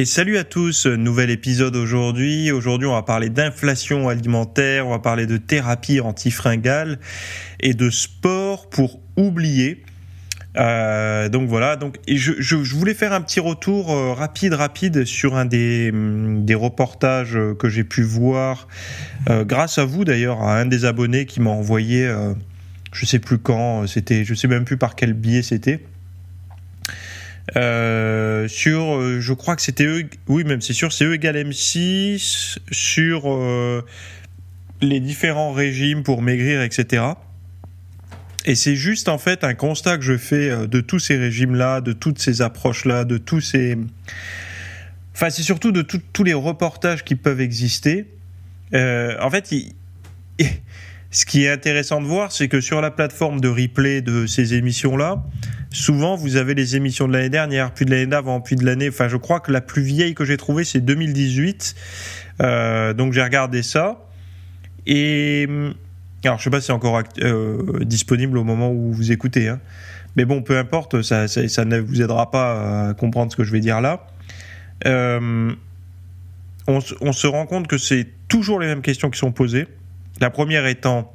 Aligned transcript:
Et 0.00 0.04
salut 0.04 0.38
à 0.38 0.44
tous, 0.44 0.86
nouvel 0.86 1.28
épisode 1.28 1.74
aujourd'hui. 1.74 2.52
Aujourd'hui, 2.52 2.86
on 2.86 2.92
va 2.92 3.02
parler 3.02 3.30
d'inflation 3.30 4.08
alimentaire, 4.08 4.86
on 4.86 4.90
va 4.90 5.00
parler 5.00 5.26
de 5.26 5.38
thérapie 5.38 5.98
antifringale 5.98 7.00
et 7.58 7.74
de 7.74 7.90
sport 7.90 8.70
pour 8.70 9.00
oublier. 9.16 9.82
Euh, 10.56 11.28
donc 11.28 11.48
voilà, 11.48 11.74
donc 11.74 11.98
je, 12.06 12.54
voulais 12.76 12.94
faire 12.94 13.12
un 13.12 13.20
petit 13.20 13.40
retour 13.40 13.90
euh, 13.90 14.12
rapide, 14.12 14.54
rapide 14.54 15.04
sur 15.04 15.34
un 15.34 15.46
des, 15.46 15.90
hum, 15.92 16.44
des 16.44 16.54
reportages 16.54 17.36
que 17.58 17.68
j'ai 17.68 17.82
pu 17.82 18.02
voir, 18.02 18.68
euh, 19.28 19.44
grâce 19.44 19.78
à 19.78 19.84
vous 19.84 20.04
d'ailleurs, 20.04 20.42
à 20.42 20.60
un 20.60 20.66
des 20.66 20.84
abonnés 20.84 21.26
qui 21.26 21.40
m'a 21.40 21.50
envoyé, 21.50 22.08
je 22.92 23.04
sais 23.04 23.18
plus 23.18 23.38
quand, 23.38 23.88
c'était, 23.88 24.24
je 24.24 24.34
sais 24.34 24.46
même 24.46 24.64
plus 24.64 24.76
par 24.76 24.94
quel 24.94 25.12
biais 25.12 25.42
c'était. 25.42 25.84
Euh, 27.56 28.46
sur, 28.48 28.96
euh, 28.96 29.20
je 29.20 29.32
crois 29.32 29.56
que 29.56 29.62
c'était 29.62 29.86
E, 29.86 30.04
oui 30.26 30.44
même 30.44 30.60
c'est 30.60 30.74
sûr, 30.74 30.92
c'est 30.92 31.04
E 31.04 31.14
égale 31.14 31.36
M6 31.36 32.58
sur 32.70 33.32
euh, 33.32 33.84
les 34.82 35.00
différents 35.00 35.52
régimes 35.52 36.02
pour 36.02 36.20
maigrir, 36.20 36.62
etc. 36.62 37.04
Et 38.44 38.54
c'est 38.54 38.76
juste 38.76 39.08
en 39.08 39.18
fait 39.18 39.44
un 39.44 39.54
constat 39.54 39.98
que 39.98 40.04
je 40.04 40.16
fais 40.16 40.66
de 40.66 40.80
tous 40.80 40.98
ces 40.98 41.16
régimes-là, 41.16 41.80
de 41.80 41.92
toutes 41.92 42.18
ces 42.18 42.42
approches-là, 42.42 43.04
de 43.04 43.18
tous 43.18 43.40
ces... 43.40 43.76
Enfin, 45.14 45.30
c'est 45.30 45.42
surtout 45.42 45.72
de 45.72 45.82
tous 45.82 46.24
les 46.24 46.34
reportages 46.34 47.04
qui 47.04 47.16
peuvent 47.16 47.40
exister. 47.40 48.06
en 48.72 49.30
fait, 49.30 49.52
il... 49.52 49.74
ce 51.10 51.24
qui 51.24 51.44
est 51.44 51.50
intéressant 51.50 52.00
de 52.00 52.06
voir, 52.06 52.32
c'est 52.32 52.48
que 52.48 52.60
sur 52.60 52.80
la 52.80 52.90
plateforme 52.90 53.40
de 53.40 53.48
replay 53.48 54.02
de 54.02 54.26
ces 54.26 54.54
émissions-là, 54.54 55.22
souvent 55.70 56.16
vous 56.16 56.36
avez 56.36 56.54
les 56.54 56.76
émissions 56.76 57.08
de 57.08 57.14
l'année 57.14 57.30
dernière, 57.30 57.72
puis 57.72 57.86
de 57.86 57.90
l'année 57.90 58.06
d'avant, 58.06 58.40
puis 58.40 58.56
de 58.56 58.64
l'année. 58.64 58.88
Enfin, 58.88 59.08
je 59.08 59.16
crois 59.16 59.40
que 59.40 59.50
la 59.50 59.62
plus 59.62 59.82
vieille 59.82 60.14
que 60.14 60.24
j'ai 60.24 60.36
trouvée, 60.36 60.64
c'est 60.64 60.80
2018. 60.80 61.74
Euh, 62.42 62.92
donc 62.92 63.14
j'ai 63.14 63.22
regardé 63.22 63.62
ça. 63.62 64.04
Et 64.86 65.48
alors, 66.24 66.38
je 66.38 66.44
sais 66.44 66.50
pas 66.50 66.60
si 66.60 66.66
c'est 66.66 66.72
encore 66.72 67.02
euh, 67.20 67.84
disponible 67.84 68.38
au 68.38 68.44
moment 68.44 68.70
où 68.70 68.92
vous 68.92 69.12
écoutez. 69.12 69.48
Hein. 69.48 69.60
Mais 70.16 70.24
bon, 70.24 70.42
peu 70.42 70.58
importe, 70.58 71.02
ça, 71.02 71.28
ça, 71.28 71.64
ne 71.64 71.78
vous 71.78 72.02
aidera 72.02 72.30
pas 72.30 72.88
à 72.88 72.94
comprendre 72.94 73.30
ce 73.30 73.36
que 73.36 73.44
je 73.44 73.52
vais 73.52 73.60
dire 73.60 73.80
là. 73.80 74.06
Euh, 74.86 75.52
on, 76.66 76.80
on, 77.00 77.12
se 77.12 77.26
rend 77.26 77.46
compte 77.46 77.66
que 77.66 77.78
c'est 77.78 78.06
toujours 78.28 78.60
les 78.60 78.66
mêmes 78.66 78.82
questions 78.82 79.10
qui 79.10 79.18
sont 79.18 79.32
posées. 79.32 79.66
La 80.20 80.30
première 80.30 80.66
étant, 80.66 81.12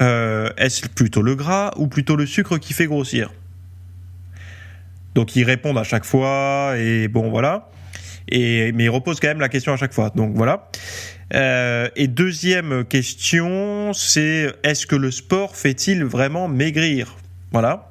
euh, 0.00 0.48
est-ce 0.56 0.88
plutôt 0.88 1.22
le 1.22 1.34
gras 1.34 1.72
ou 1.76 1.88
plutôt 1.88 2.16
le 2.16 2.26
sucre 2.26 2.58
qui 2.58 2.72
fait 2.72 2.86
grossir? 2.86 3.32
Donc 5.14 5.36
ils 5.36 5.44
répondent 5.44 5.78
à 5.78 5.84
chaque 5.84 6.04
fois 6.04 6.74
et 6.76 7.08
bon 7.08 7.30
voilà. 7.30 7.70
Et 8.28 8.72
mais 8.72 8.84
ils 8.84 8.90
reposent 8.90 9.20
quand 9.20 9.28
même 9.28 9.40
la 9.40 9.48
question 9.48 9.72
à 9.72 9.76
chaque 9.76 9.92
fois. 9.92 10.10
Donc 10.14 10.34
voilà. 10.34 10.68
Euh, 11.34 11.88
et 11.96 12.08
deuxième 12.08 12.84
question, 12.84 13.92
c'est 13.92 14.52
est-ce 14.62 14.86
que 14.86 14.96
le 14.96 15.10
sport 15.10 15.56
fait-il 15.56 16.04
vraiment 16.04 16.48
maigrir? 16.48 17.16
Voilà. 17.52 17.90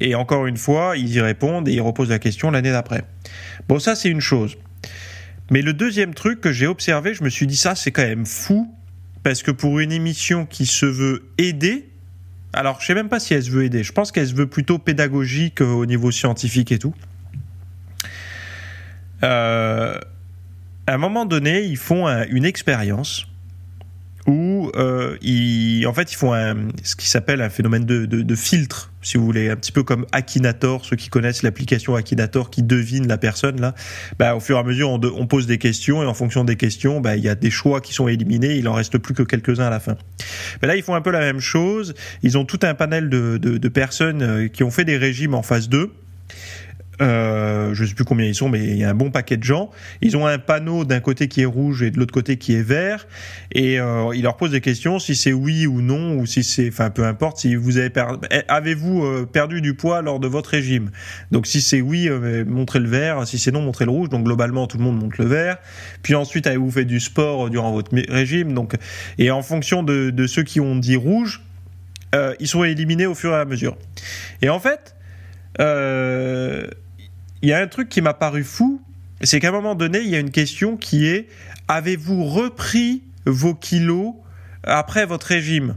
Et 0.00 0.14
encore 0.14 0.46
une 0.46 0.56
fois, 0.56 0.96
ils 0.96 1.12
y 1.12 1.20
répondent 1.20 1.68
et 1.68 1.72
ils 1.72 1.80
reposent 1.80 2.10
la 2.10 2.18
question 2.18 2.50
l'année 2.50 2.72
d'après. 2.72 3.04
Bon, 3.68 3.78
ça 3.78 3.94
c'est 3.94 4.08
une 4.08 4.20
chose. 4.20 4.56
Mais 5.50 5.62
le 5.62 5.72
deuxième 5.72 6.14
truc 6.14 6.40
que 6.40 6.52
j'ai 6.52 6.66
observé, 6.66 7.14
je 7.14 7.24
me 7.24 7.28
suis 7.28 7.46
dit 7.46 7.56
ça 7.56 7.74
c'est 7.74 7.90
quand 7.90 8.02
même 8.02 8.26
fou 8.26 8.72
parce 9.24 9.42
que 9.42 9.50
pour 9.50 9.80
une 9.80 9.90
émission 9.90 10.46
qui 10.46 10.66
se 10.66 10.86
veut 10.86 11.24
aider, 11.38 11.88
alors, 12.52 12.80
je 12.80 12.86
sais 12.86 12.94
même 12.94 13.08
pas 13.08 13.18
si 13.18 13.34
elle 13.34 13.42
se 13.42 13.50
veut 13.50 13.64
aider. 13.64 13.82
Je 13.82 13.90
pense 13.90 14.12
qu'elle 14.12 14.28
se 14.28 14.34
veut 14.34 14.46
plutôt 14.46 14.78
pédagogique 14.78 15.60
euh, 15.60 15.66
au 15.66 15.86
niveau 15.86 16.12
scientifique 16.12 16.70
et 16.70 16.78
tout. 16.78 16.94
Euh, 19.24 19.98
à 20.86 20.94
un 20.94 20.98
moment 20.98 21.24
donné, 21.24 21.62
ils 21.64 21.76
font 21.76 22.06
une 22.28 22.44
expérience 22.44 23.26
où 24.26 24.70
euh, 24.76 25.16
ils, 25.20 25.86
en 25.86 25.92
fait 25.92 26.12
ils 26.12 26.16
font 26.16 26.32
un, 26.32 26.56
ce 26.82 26.96
qui 26.96 27.08
s'appelle 27.08 27.42
un 27.42 27.50
phénomène 27.50 27.84
de, 27.84 28.06
de, 28.06 28.22
de, 28.22 28.34
filtre, 28.34 28.92
si 29.02 29.18
vous 29.18 29.24
voulez, 29.24 29.50
un 29.50 29.56
petit 29.56 29.72
peu 29.72 29.82
comme 29.82 30.06
Akinator, 30.12 30.84
ceux 30.84 30.96
qui 30.96 31.08
connaissent 31.08 31.42
l'application 31.42 31.94
Akinator 31.94 32.50
qui 32.50 32.62
devine 32.62 33.06
la 33.06 33.18
personne 33.18 33.60
là. 33.60 33.74
Bah, 34.18 34.34
au 34.34 34.40
fur 34.40 34.56
et 34.56 34.60
à 34.60 34.62
mesure, 34.62 34.90
on, 34.90 35.00
on 35.14 35.26
pose 35.26 35.46
des 35.46 35.58
questions 35.58 36.02
et 36.02 36.06
en 36.06 36.14
fonction 36.14 36.44
des 36.44 36.56
questions, 36.56 37.00
bah, 37.00 37.16
il 37.16 37.22
y 37.22 37.28
a 37.28 37.34
des 37.34 37.50
choix 37.50 37.80
qui 37.80 37.92
sont 37.92 38.08
éliminés. 38.08 38.56
Il 38.56 38.68
en 38.68 38.74
reste 38.74 38.98
plus 38.98 39.14
que 39.14 39.22
quelques-uns 39.22 39.66
à 39.66 39.70
la 39.70 39.80
fin. 39.80 39.96
Bah, 40.60 40.68
là, 40.68 40.76
ils 40.76 40.82
font 40.82 40.94
un 40.94 41.02
peu 41.02 41.10
la 41.10 41.20
même 41.20 41.40
chose. 41.40 41.94
Ils 42.22 42.38
ont 42.38 42.44
tout 42.44 42.60
un 42.62 42.74
panel 42.74 43.10
de, 43.10 43.38
de, 43.38 43.58
de 43.58 43.68
personnes 43.68 44.22
euh, 44.22 44.48
qui 44.48 44.62
ont 44.62 44.70
fait 44.70 44.84
des 44.84 44.96
régimes 44.96 45.34
en 45.34 45.42
phase 45.42 45.68
2 45.68 45.92
euh, 47.00 47.74
je 47.74 47.84
sais 47.84 47.94
plus 47.94 48.04
combien 48.04 48.26
ils 48.26 48.34
sont, 48.34 48.48
mais 48.48 48.62
il 48.62 48.76
y 48.76 48.84
a 48.84 48.90
un 48.90 48.94
bon 48.94 49.10
paquet 49.10 49.36
de 49.36 49.42
gens. 49.42 49.70
Ils 50.00 50.16
ont 50.16 50.26
un 50.26 50.38
panneau 50.38 50.84
d'un 50.84 51.00
côté 51.00 51.28
qui 51.28 51.42
est 51.42 51.46
rouge 51.46 51.82
et 51.82 51.90
de 51.90 51.98
l'autre 51.98 52.12
côté 52.12 52.36
qui 52.36 52.54
est 52.54 52.62
vert, 52.62 53.06
et 53.52 53.80
euh, 53.80 54.14
ils 54.14 54.22
leur 54.22 54.36
posent 54.36 54.52
des 54.52 54.60
questions 54.60 54.98
si 54.98 55.14
c'est 55.14 55.32
oui 55.32 55.66
ou 55.66 55.80
non, 55.80 56.16
ou 56.16 56.26
si 56.26 56.44
c'est, 56.44 56.68
enfin 56.68 56.90
peu 56.90 57.04
importe, 57.04 57.38
si 57.38 57.54
vous 57.54 57.78
avez 57.78 57.90
perdu, 57.90 58.26
eh, 58.30 58.42
avez-vous 58.48 59.04
euh, 59.04 59.26
perdu 59.26 59.60
du 59.60 59.74
poids 59.74 60.02
lors 60.02 60.20
de 60.20 60.28
votre 60.28 60.50
régime? 60.50 60.90
Donc 61.30 61.46
si 61.46 61.60
c'est 61.60 61.80
oui, 61.80 62.08
euh, 62.08 62.44
montrez 62.46 62.78
le 62.78 62.88
vert, 62.88 63.26
si 63.26 63.38
c'est 63.38 63.50
non, 63.50 63.62
montrez 63.62 63.84
le 63.84 63.90
rouge. 63.90 64.08
Donc 64.08 64.24
globalement, 64.24 64.66
tout 64.66 64.78
le 64.78 64.84
monde 64.84 65.00
montre 65.00 65.20
le 65.20 65.26
vert. 65.26 65.58
Puis 66.02 66.14
ensuite, 66.14 66.46
avez-vous 66.46 66.70
fait 66.70 66.84
du 66.84 67.00
sport 67.00 67.50
durant 67.50 67.72
votre 67.72 67.90
régime? 68.08 68.54
Donc 68.54 68.74
et 69.18 69.30
en 69.30 69.42
fonction 69.42 69.82
de, 69.82 70.26
ceux 70.26 70.42
qui 70.42 70.60
ont 70.60 70.76
dit 70.76 70.96
rouge, 70.96 71.42
ils 72.38 72.46
sont 72.46 72.62
éliminés 72.62 73.06
au 73.06 73.14
fur 73.14 73.32
et 73.32 73.36
à 73.36 73.44
mesure. 73.44 73.76
Et 74.42 74.48
en 74.48 74.60
fait. 74.60 74.94
Il 77.44 77.48
y 77.48 77.52
a 77.52 77.60
un 77.60 77.66
truc 77.66 77.90
qui 77.90 78.00
m'a 78.00 78.14
paru 78.14 78.42
fou, 78.42 78.80
c'est 79.20 79.38
qu'à 79.38 79.50
un 79.50 79.52
moment 79.52 79.74
donné, 79.74 80.00
il 80.00 80.08
y 80.08 80.16
a 80.16 80.18
une 80.18 80.30
question 80.30 80.78
qui 80.78 81.06
est 81.06 81.28
avez-vous 81.68 82.24
repris 82.24 83.02
vos 83.26 83.54
kilos 83.54 84.14
après 84.62 85.04
votre 85.04 85.26
régime? 85.26 85.76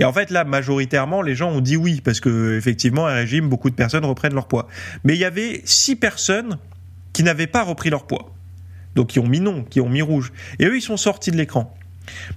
Et 0.00 0.04
en 0.04 0.12
fait, 0.12 0.30
là, 0.30 0.42
majoritairement, 0.42 1.22
les 1.22 1.36
gens 1.36 1.50
ont 1.50 1.60
dit 1.60 1.76
oui, 1.76 2.00
parce 2.02 2.18
que 2.18 2.58
effectivement, 2.58 3.06
un 3.06 3.14
régime, 3.14 3.48
beaucoup 3.48 3.70
de 3.70 3.76
personnes 3.76 4.04
reprennent 4.04 4.34
leur 4.34 4.48
poids. 4.48 4.66
Mais 5.04 5.14
il 5.14 5.20
y 5.20 5.24
avait 5.24 5.62
six 5.64 5.94
personnes 5.94 6.58
qui 7.12 7.22
n'avaient 7.22 7.46
pas 7.46 7.62
repris 7.62 7.90
leur 7.90 8.08
poids. 8.08 8.34
Donc, 8.96 9.10
qui 9.10 9.20
ont 9.20 9.28
mis 9.28 9.38
non, 9.38 9.62
qui 9.62 9.80
ont 9.80 9.88
mis 9.88 10.02
rouge. 10.02 10.32
Et 10.58 10.66
eux, 10.66 10.76
ils 10.76 10.82
sont 10.82 10.96
sortis 10.96 11.30
de 11.30 11.36
l'écran. 11.36 11.72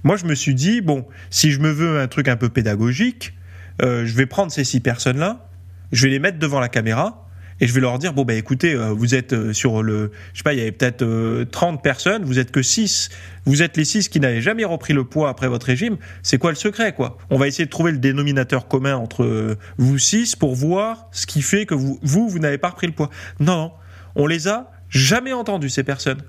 Moi, 0.04 0.16
je 0.16 0.26
me 0.26 0.36
suis 0.36 0.54
dit, 0.54 0.80
bon, 0.80 1.04
si 1.30 1.50
je 1.50 1.58
me 1.58 1.72
veux 1.72 1.98
un 1.98 2.06
truc 2.06 2.28
un 2.28 2.36
peu 2.36 2.50
pédagogique, 2.50 3.34
euh, 3.82 4.06
je 4.06 4.14
vais 4.14 4.26
prendre 4.26 4.52
ces 4.52 4.62
six 4.62 4.78
personnes-là, 4.78 5.48
je 5.90 6.04
vais 6.04 6.10
les 6.10 6.20
mettre 6.20 6.38
devant 6.38 6.60
la 6.60 6.68
caméra, 6.68 7.25
et 7.60 7.66
je 7.66 7.72
vais 7.72 7.80
leur 7.80 7.98
dire 7.98 8.12
bon 8.12 8.24
bah 8.24 8.34
écoutez 8.34 8.74
euh, 8.74 8.92
vous 8.92 9.14
êtes 9.14 9.32
euh, 9.32 9.52
sur 9.52 9.82
le 9.82 10.12
je 10.32 10.38
sais 10.38 10.42
pas 10.42 10.52
il 10.52 10.58
y 10.58 10.62
avait 10.62 10.72
peut-être 10.72 11.04
30 11.50 11.78
euh, 11.78 11.82
personnes 11.82 12.24
vous 12.24 12.38
êtes 12.38 12.50
que 12.50 12.62
6 12.62 13.08
vous 13.46 13.62
êtes 13.62 13.76
les 13.76 13.84
6 13.84 14.08
qui 14.08 14.20
n'avaient 14.20 14.42
jamais 14.42 14.64
repris 14.64 14.92
le 14.92 15.04
poids 15.04 15.28
après 15.28 15.46
votre 15.46 15.66
régime. 15.66 15.98
C'est 16.24 16.38
quoi 16.38 16.50
le 16.50 16.56
secret 16.56 16.92
quoi? 16.92 17.16
On 17.30 17.38
va 17.38 17.46
essayer 17.46 17.64
de 17.64 17.70
trouver 17.70 17.92
le 17.92 17.98
dénominateur 17.98 18.66
commun 18.66 18.96
entre 18.96 19.56
vous 19.78 19.98
6 19.98 20.36
pour 20.36 20.54
voir 20.54 21.08
ce 21.12 21.26
qui 21.26 21.42
fait 21.42 21.64
que 21.64 21.74
vous 21.74 21.98
vous 22.02 22.28
vous 22.28 22.38
n'avez 22.40 22.58
pas 22.58 22.70
repris 22.70 22.88
le 22.88 22.92
poids. 22.92 23.10
Non 23.38 23.56
non. 23.56 23.72
On 24.16 24.26
les 24.26 24.48
a 24.48 24.70
jamais 24.88 25.32
entendus 25.32 25.70
ces 25.70 25.84
personnes. 25.84 26.22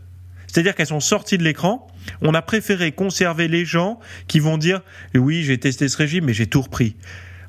C'est-à-dire 0.45 0.75
qu'elles 0.75 0.87
sont 0.87 0.99
sorties 0.99 1.37
de 1.37 1.43
l'écran. 1.43 1.87
On 2.21 2.33
a 2.33 2.41
préféré 2.41 2.91
conserver 2.91 3.47
les 3.47 3.65
gens 3.65 3.99
qui 4.27 4.39
vont 4.39 4.57
dire 4.57 4.81
oui, 5.15 5.43
j'ai 5.43 5.57
testé 5.57 5.87
ce 5.87 5.97
régime, 5.97 6.25
mais 6.25 6.33
j'ai 6.33 6.47
tout 6.47 6.61
repris. 6.61 6.95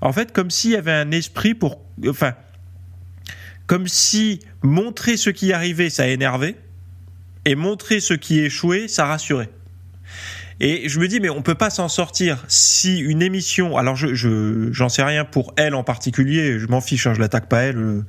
En 0.01 0.13
fait, 0.13 0.33
comme 0.33 0.51
s'il 0.51 0.71
y 0.71 0.77
avait 0.77 0.93
un 0.93 1.11
esprit 1.11 1.55
pour, 1.55 1.81
enfin, 2.07 2.35
comme 3.69 3.87
si 3.87 4.41
montrer 4.63 5.17
ce 5.17 5.31
qui 5.31 5.53
arrivait, 5.53 5.91
ça 5.91 6.09
énervait, 6.09 6.57
et 7.45 7.55
montrer 7.55 8.01
ce 8.01 8.15
qui 8.15 8.41
échouait, 8.41 8.89
ça 8.89 9.05
rassurait. 9.05 9.51
Et 10.61 10.89
je 10.89 10.99
me 10.99 11.07
dis, 11.07 11.21
mais 11.21 11.29
on 11.29 11.43
peut 11.43 11.55
pas 11.55 11.71
s'en 11.71 11.89
sortir 11.89 12.45
si 12.49 12.99
une 12.99 13.23
émission. 13.23 13.77
Alors, 13.77 13.95
je, 13.95 14.73
j'en 14.73 14.89
sais 14.89 15.05
rien 15.05 15.25
pour 15.25 15.55
elle 15.57 15.77
en 15.77 15.85
particulier. 15.85 16.59
Je 16.59 16.67
m'en 16.67 16.81
fiche, 16.81 17.07
hein, 17.07 17.15
je 17.15 17.21
l'attaque 17.21 17.49
pas 17.49 17.61
elle. 17.61 17.77
Euh, 17.77 18.05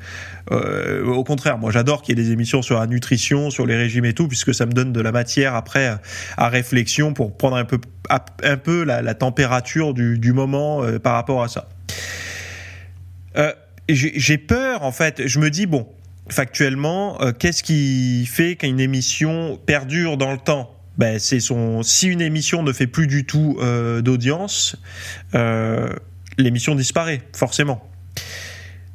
euh, 0.51 1.05
au 1.05 1.23
contraire, 1.23 1.59
moi, 1.59 1.69
j'adore 1.69 2.01
qu'il 2.01 2.17
y 2.17 2.19
ait 2.19 2.23
des 2.23 2.31
émissions 2.31 2.63
sur 2.63 2.79
la 2.79 2.87
nutrition, 2.87 3.51
sur 3.51 3.67
les 3.67 3.75
régimes 3.75 4.05
et 4.05 4.13
tout, 4.13 4.27
puisque 4.27 4.55
ça 4.55 4.65
me 4.65 4.71
donne 4.71 4.93
de 4.93 5.01
la 5.01 5.11
matière 5.11 5.53
après 5.53 5.95
à 6.37 6.49
réflexion 6.49 7.13
pour 7.13 7.37
prendre 7.37 7.57
un 7.57 7.65
peu, 7.65 7.79
un 8.09 8.57
peu 8.57 8.83
la, 8.83 9.13
température 9.13 9.93
du, 9.93 10.17
du 10.17 10.33
moment 10.33 10.83
euh, 10.83 10.97
par 10.97 11.13
rapport 11.13 11.43
à 11.43 11.49
ça. 11.49 11.69
Euh, 13.37 13.53
j'ai 13.93 14.37
peur 14.37 14.83
en 14.83 14.91
fait. 14.91 15.27
Je 15.27 15.39
me 15.39 15.49
dis 15.49 15.65
bon, 15.65 15.87
factuellement, 16.29 17.17
qu'est-ce 17.39 17.63
qui 17.63 18.25
fait 18.25 18.55
qu'une 18.55 18.79
émission 18.79 19.59
perdure 19.65 20.17
dans 20.17 20.31
le 20.31 20.37
temps? 20.37 20.75
Ben, 20.97 21.17
c'est 21.17 21.39
son. 21.39 21.81
Si 21.81 22.07
une 22.07 22.21
émission 22.21 22.61
ne 22.61 22.73
fait 22.73 22.87
plus 22.87 23.07
du 23.07 23.25
tout 23.25 23.57
d'audience, 24.01 24.75
l'émission 26.37 26.75
disparaît 26.75 27.21
forcément. 27.33 27.89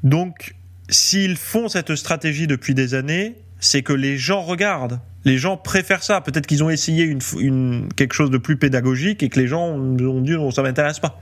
Donc, 0.02 0.54
s'ils 0.88 1.36
font 1.36 1.68
cette 1.68 1.94
stratégie 1.96 2.46
depuis 2.46 2.74
des 2.74 2.94
années, 2.94 3.36
c'est 3.58 3.82
que 3.82 3.92
les 3.92 4.18
gens 4.18 4.42
regardent. 4.42 5.00
Les 5.24 5.38
gens 5.38 5.56
préfèrent 5.56 6.02
ça. 6.02 6.20
Peut-être 6.20 6.46
qu'ils 6.46 6.62
ont 6.62 6.68
essayé 6.68 7.04
une, 7.04 7.88
quelque 7.96 8.14
chose 8.14 8.30
de 8.30 8.36
plus 8.36 8.56
pédagogique 8.56 9.22
et 9.22 9.30
que 9.30 9.40
les 9.40 9.46
gens 9.46 9.62
ont 9.62 10.20
dit 10.20 10.32
non, 10.32 10.50
ça 10.50 10.62
m'intéresse 10.62 10.98
pas. 10.98 11.20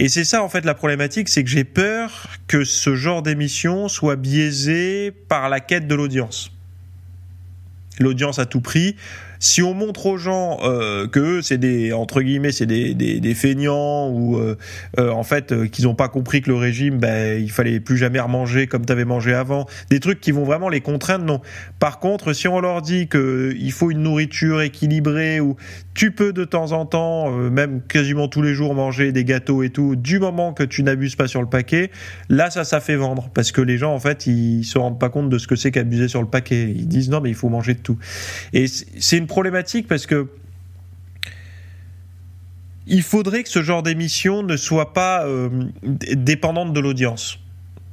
Et 0.00 0.08
c'est 0.08 0.22
ça 0.22 0.44
en 0.44 0.48
fait 0.48 0.64
la 0.64 0.74
problématique, 0.74 1.28
c'est 1.28 1.42
que 1.42 1.50
j'ai 1.50 1.64
peur 1.64 2.28
que 2.46 2.62
ce 2.62 2.94
genre 2.94 3.20
d'émission 3.20 3.88
soit 3.88 4.14
biaisé 4.14 5.10
par 5.10 5.48
la 5.48 5.58
quête 5.58 5.88
de 5.88 5.94
l'audience. 5.96 6.52
L'audience 7.98 8.38
à 8.38 8.46
tout 8.46 8.60
prix, 8.60 8.94
si 9.40 9.62
on 9.62 9.74
montre 9.74 10.06
aux 10.06 10.16
gens 10.16 10.58
euh, 10.62 11.06
que 11.06 11.40
c'est 11.42 11.58
des 11.58 11.92
entre 11.92 12.22
guillemets 12.22 12.52
c'est 12.52 12.66
des, 12.66 12.94
des, 12.94 13.20
des, 13.20 13.34
feignants 13.34 14.10
ou 14.10 14.36
euh, 14.36 14.56
euh 14.98 15.10
en 15.10 15.22
fait 15.22 15.52
euh, 15.52 15.66
qu'ils 15.66 15.84
n'ont 15.84 15.94
pas 15.94 16.08
compris 16.08 16.42
que 16.42 16.50
le 16.50 16.56
régime 16.56 16.98
ben 16.98 17.40
il 17.40 17.50
fallait 17.50 17.80
plus 17.80 17.96
jamais 17.96 18.20
remanger 18.20 18.66
comme 18.66 18.84
tu 18.84 18.92
avais 18.92 19.04
mangé 19.04 19.34
avant. 19.34 19.66
Des 19.90 20.00
trucs 20.00 20.20
qui 20.20 20.32
vont 20.32 20.44
vraiment 20.44 20.68
les 20.68 20.80
contraindre 20.80 21.24
non. 21.24 21.40
Par 21.78 21.98
contre 22.00 22.32
si 22.32 22.48
on 22.48 22.60
leur 22.60 22.82
dit 22.82 23.08
que 23.08 23.54
il 23.58 23.72
faut 23.72 23.90
une 23.90 24.02
nourriture 24.02 24.60
équilibrée 24.60 25.40
ou 25.40 25.56
tu 25.94 26.10
peux 26.12 26.32
de 26.32 26.44
temps 26.44 26.72
en 26.72 26.86
temps 26.86 27.30
même 27.30 27.82
quasiment 27.82 28.28
tous 28.28 28.42
les 28.42 28.54
jours 28.54 28.74
manger 28.74 29.12
des 29.12 29.24
gâteaux 29.24 29.62
et 29.62 29.70
tout 29.70 29.96
du 29.96 30.18
moment 30.18 30.52
que 30.52 30.62
tu 30.62 30.82
n'abuses 30.82 31.16
pas 31.16 31.28
sur 31.28 31.40
le 31.40 31.48
paquet 31.48 31.90
là 32.28 32.50
ça 32.50 32.64
ça 32.64 32.80
fait 32.80 32.96
vendre. 32.96 33.30
Parce 33.34 33.52
que 33.52 33.60
les 33.60 33.78
gens 33.78 33.94
en 33.94 34.00
fait 34.00 34.26
ils 34.26 34.64
se 34.64 34.78
rendent 34.78 34.98
pas 34.98 35.10
compte 35.10 35.28
de 35.28 35.38
ce 35.38 35.46
que 35.46 35.56
c'est 35.56 35.70
qu'abuser 35.70 36.08
sur 36.08 36.22
le 36.22 36.28
paquet. 36.28 36.72
Ils 36.74 36.88
disent 36.88 37.10
non 37.10 37.20
mais 37.20 37.30
il 37.30 37.34
faut 37.34 37.48
manger 37.48 37.74
de 37.74 37.80
tout. 37.80 37.98
Et 38.52 38.66
c'est 38.66 39.18
une 39.18 39.27
problématique 39.28 39.86
parce 39.86 40.06
que 40.06 40.28
il 42.88 43.02
faudrait 43.02 43.42
que 43.44 43.50
ce 43.50 43.62
genre 43.62 43.82
d'émission 43.82 44.42
ne 44.42 44.56
soit 44.56 44.92
pas 44.94 45.24
euh, 45.26 45.48
dépendante 45.82 46.72
de 46.72 46.80
l'audience. 46.80 47.38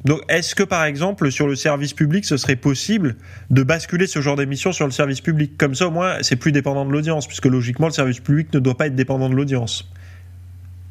Donc, 0.05 0.21
est-ce 0.29 0.55
que 0.55 0.63
par 0.63 0.85
exemple 0.85 1.31
sur 1.31 1.47
le 1.47 1.55
service 1.55 1.93
public, 1.93 2.25
ce 2.25 2.37
serait 2.37 2.55
possible 2.55 3.15
de 3.49 3.63
basculer 3.63 4.07
ce 4.07 4.21
genre 4.21 4.35
d'émission 4.35 4.71
sur 4.71 4.85
le 4.85 4.91
service 4.91 5.19
public? 5.19 5.57
Comme 5.57 5.75
ça, 5.75 5.87
au 5.87 5.91
moins, 5.91 6.17
c'est 6.21 6.35
plus 6.35 6.51
dépendant 6.51 6.85
de 6.85 6.91
l'audience, 6.91 7.27
puisque 7.27 7.47
logiquement, 7.47 7.87
le 7.87 7.93
service 7.93 8.19
public 8.19 8.53
ne 8.53 8.59
doit 8.59 8.77
pas 8.77 8.87
être 8.87 8.95
dépendant 8.95 9.29
de 9.29 9.35
l'audience. 9.35 9.89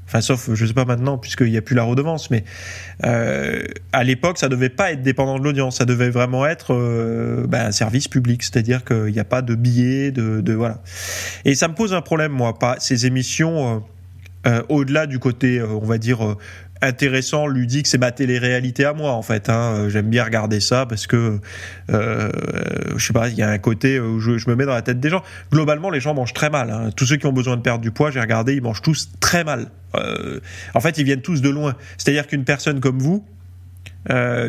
Enfin, 0.07 0.21
sauf, 0.21 0.51
je 0.53 0.67
sais 0.67 0.75
pas 0.75 0.85
maintenant, 0.85 1.19
puisqu'il 1.19 1.51
n'y 1.51 1.57
a 1.57 1.63
plus 1.63 1.75
la 1.75 1.83
redevance, 1.83 2.31
mais 2.31 2.45
euh, 3.05 3.63
à 3.93 4.05
l'époque, 4.05 4.39
ça 4.39 4.49
devait 4.49 4.69
pas 4.69 4.93
être 4.93 5.03
dépendant 5.03 5.39
de 5.39 5.45
l'audience, 5.45 5.79
ça 5.79 5.87
devait 5.87 6.11
vraiment 6.11 6.47
être 6.47 6.75
euh, 6.75 7.47
ben, 7.47 7.67
un 7.67 7.73
service 7.73 8.09
public, 8.09 8.43
c'est-à-dire 8.43 8.85
qu'il 8.85 9.13
n'y 9.13 9.19
a 9.19 9.25
pas 9.25 9.43
de 9.43 9.55
billets, 9.55 10.11
de, 10.11 10.53
voilà. 10.53 10.83
Et 11.45 11.55
ça 11.55 11.69
me 11.69 11.75
pose 11.75 11.95
un 11.95 12.03
problème, 12.03 12.33
moi, 12.33 12.59
pas 12.59 12.77
ces 12.79 13.07
émissions. 13.07 13.83
Euh, 14.47 14.63
au-delà 14.69 15.07
du 15.07 15.19
côté, 15.19 15.63
on 15.63 15.87
va 15.87 15.97
dire, 15.97 16.37
intéressant, 16.85 17.47
ludique, 17.47 17.87
c'est 17.87 17.99
ma 17.99 18.13
télé-réalité 18.13 18.85
à 18.85 18.93
moi 18.93 19.13
en 19.13 19.23
fait. 19.23 19.49
Hein. 19.49 19.75
Euh, 19.75 19.89
j'aime 19.89 20.09
bien 20.09 20.25
regarder 20.25 20.61
ça 20.61 20.87
parce 20.87 21.07
que 21.07 21.41
euh, 21.91 22.31
je 22.97 23.05
sais 23.05 23.13
pas, 23.13 23.29
il 23.29 23.37
y 23.37 23.43
a 23.43 23.51
un 23.51 23.59
côté 23.59 23.99
où 23.99 24.21
je, 24.21 24.49
me 24.49 24.55
mets 24.55 24.67
dans 24.67 24.75
la 24.75 24.83
tête 24.83 25.01
des 25.01 25.11
gens. 25.11 25.23
Globalement, 25.51 25.91
les 25.91 26.01
gens 26.01 26.15
mangent 26.15 26.35
très 26.35 26.51
mal. 26.51 26.71
Hein. 26.71 26.91
Tous 26.97 27.07
ceux 27.07 27.17
qui 27.17 27.27
ont 27.27 27.33
besoin 27.33 27.57
de 27.57 27.63
perdre 27.63 27.83
du 27.83 27.91
poids, 27.91 28.11
j'ai 28.11 28.21
regardé, 28.21 28.55
ils 28.55 28.63
mangent 28.63 28.83
tous 28.83 29.11
très 29.21 29.45
mal. 29.45 29.67
Euh, 29.97 30.41
en 30.75 30.81
fait, 30.81 30.99
ils 30.99 31.05
viennent 31.05 31.23
tous 31.23 31.41
de 31.41 31.49
loin. 31.49 31.75
C'est-à-dire 31.99 32.27
qu'une 32.27 32.45
personne 32.45 32.81
comme 32.81 32.99
vous, 32.99 33.25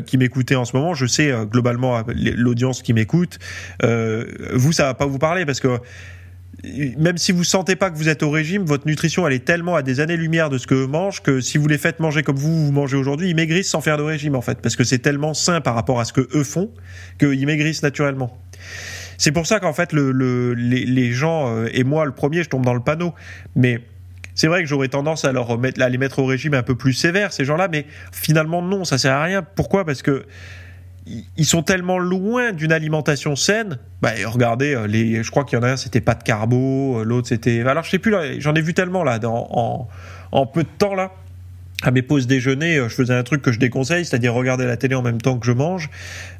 qui 0.05 0.17
m'écoutez 0.17 0.57
en 0.57 0.65
ce 0.65 0.75
moment, 0.75 0.93
je 0.93 1.05
sais 1.05 1.33
globalement 1.49 2.03
l'audience 2.13 2.81
qui 2.81 2.91
m'écoute, 2.91 3.39
vous 3.81 4.73
ça 4.73 4.83
va 4.83 4.93
pas 4.95 5.05
vous 5.05 5.17
parler 5.17 5.45
parce 5.45 5.61
que 5.61 5.79
même 6.98 7.18
si 7.18 7.31
vous 7.31 7.44
sentez 7.44 7.75
pas 7.75 7.90
que 7.90 7.98
vous 7.98 8.10
êtes 8.10 8.24
au 8.24 8.30
régime, 8.30 8.63
votre 8.63 8.88
nutrition 8.88 9.28
elle 9.28 9.34
est 9.34 9.46
tellement 9.46 9.75
à 9.75 9.81
des 9.81 10.00
années-lumière 10.00 10.50
de 10.50 10.57
ce 10.57 10.68
que 10.68 10.86
mangent 10.86 11.22
que 11.22 11.42
si 11.42 11.57
vous 11.57 11.68
les 11.68 11.78
faites 11.78 12.00
manger 12.00 12.24
comme 12.24 12.38
vous 12.38 12.66
vous 12.66 12.72
mangez 12.72 12.98
aujourd'hui, 12.98 13.30
ils 13.30 13.36
maigrissent 13.36 13.69
sans 13.69 13.81
faire 13.81 13.98
de 13.98 14.04
régime 14.04 14.36
en 14.36 14.42
fait, 14.42 14.62
parce 14.62 14.75
que 14.75 14.84
c'est 14.84 15.00
tellement 15.00 15.34
sain 15.34 15.62
par 15.62 15.75
rapport 15.75 16.00
à 16.00 16.06
ce 16.06 16.13
que 16.13 16.28
eux 16.36 16.44
font 16.44 16.72
qu'ils 17.19 17.46
maigrissent 17.46 17.84
naturellement. 17.84 18.38
C'est 19.18 19.31
pour 19.31 19.48
ça 19.48 19.60
qu'en 19.60 19.74
fait 19.74 19.94
le, 19.94 20.54
les, 20.54 21.12
gens 21.12 21.50
euh, 21.50 21.68
et 21.72 21.84
moi 21.84 22.06
le 22.06 22.12
premier 22.12 22.44
je 22.44 22.50
tombe 22.50 22.66
dans 22.66 22.74
le 22.74 22.81
panneau, 22.81 23.13
mais 23.56 23.81
c'est 24.34 24.48
vrai 24.48 24.62
que 24.62 24.68
j'aurais 24.68 24.90
tendance 24.90 25.24
à 25.24 25.31
leur 25.31 25.57
mettre, 25.57 25.81
à 25.81 25.90
les 25.90 25.98
mettre 25.98 26.19
au 26.19 26.25
régime 26.25 26.54
un 26.54 26.63
peu 26.63 26.75
plus 26.75 26.94
sévère 26.94 27.31
ces 27.31 27.46
gens-là, 27.46 27.69
mais 27.72 27.86
finalement 28.12 28.62
non, 28.62 28.84
ça 28.84 28.98
sert 28.98 29.13
à 29.13 29.24
rien. 29.24 29.44
Pourquoi? 29.44 29.86
Parce 29.86 30.02
que 30.02 30.25
ils 31.06 31.46
sont 31.46 31.62
tellement 31.62 32.00
loin 32.00 32.52
d'une 32.52 32.72
alimentation 32.72 33.36
saine. 33.36 33.78
Bah, 34.02 34.12
regardez, 34.25 34.74
euh, 34.74 34.88
les, 34.88 35.24
je 35.24 35.31
crois 35.31 35.44
qu'il 35.44 35.57
y 35.57 35.62
en 35.62 35.63
a 35.63 35.72
un, 35.72 35.78
c'était 35.78 36.02
pas 36.02 36.16
de 36.16 36.24
carbo, 36.24 37.00
euh, 37.00 37.04
l'autre 37.04 37.28
c'était. 37.28 37.62
Alors 37.62 37.84
je 37.84 37.92
sais 37.92 38.00
plus 38.00 38.13
j'en 38.40 38.56
ai 38.56 38.62
vu 38.62 38.74
tellement 38.74 39.04
là, 39.04 39.19
en, 39.24 40.46
peu 40.48 40.63
de 40.63 40.69
temps 40.78 40.96
là. 40.96 41.12
À 41.84 41.92
mes 41.92 42.02
pauses 42.02 42.25
déjeuner, 42.25 42.78
euh, 42.78 42.90
je 42.90 42.96
faisais 42.96 43.13
un 43.13 43.24
truc 43.24 43.42
que 43.42 43.52
je 43.52 43.60
déconseille, 43.60 44.06
c'est-à-dire 44.06 44.34
regarder 44.34 44.66
la 44.66 44.78
télé 44.78 44.96
en 44.96 45.02
même 45.02 45.22
temps 45.22 45.38
que 45.38 45.46
je 45.46 45.52
mange, 45.52 45.90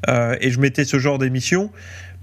et 0.08 0.50
je 0.50 0.58
mettais 0.60 0.84
ce 0.84 0.98
genre 0.98 1.18
d'émission 1.18 1.70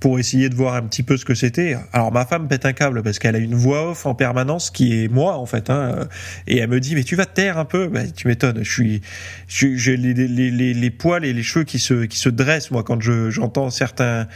pour 0.03 0.19
essayer 0.19 0.49
de 0.49 0.55
voir 0.55 0.73
un 0.73 0.81
petit 0.81 1.01
peu 1.01 1.15
ce 1.15 1.23
que 1.23 1.33
c'était. 1.33 1.77
Alors 1.93 2.11
ma 2.11 2.25
femme 2.25 2.49
pète 2.49 2.65
un 2.65 2.73
câble 2.73 3.03
parce 3.03 3.19
qu'elle 3.19 3.37
a 3.37 3.39
une 3.39 3.55
voix 3.55 3.91
off 3.91 4.05
en 4.05 4.13
permanence 4.13 4.69
qui 4.69 5.01
est 5.01 5.07
moi 5.07 5.37
en 5.37 5.45
fait, 5.45 5.69
hein, 5.69 6.09
et 6.45 6.57
elle 6.57 6.67
me 6.67 6.81
dit 6.81 6.93
mais 6.93 7.05
tu 7.05 7.15
vas 7.15 7.25
te 7.25 7.33
taire 7.33 7.57
un 7.57 7.63
peu. 7.63 7.87
Ben, 7.87 8.11
tu 8.11 8.27
m'étonnes. 8.27 8.65
Je 8.65 8.69
suis, 8.69 9.01
j'ai 9.47 9.95
les, 9.95 10.13
les, 10.13 10.27
les, 10.27 10.73
les, 10.73 10.89
poils 10.89 11.23
et 11.23 11.31
les 11.31 11.41
cheveux 11.41 11.63
qui 11.63 11.79
se 11.79 12.03
qui 12.03 12.19
se 12.19 12.27
dressent 12.27 12.69
moi 12.69 12.83
quand 12.83 12.99
je 12.99 13.29
j'entends 13.29 13.69
certains 13.69 14.27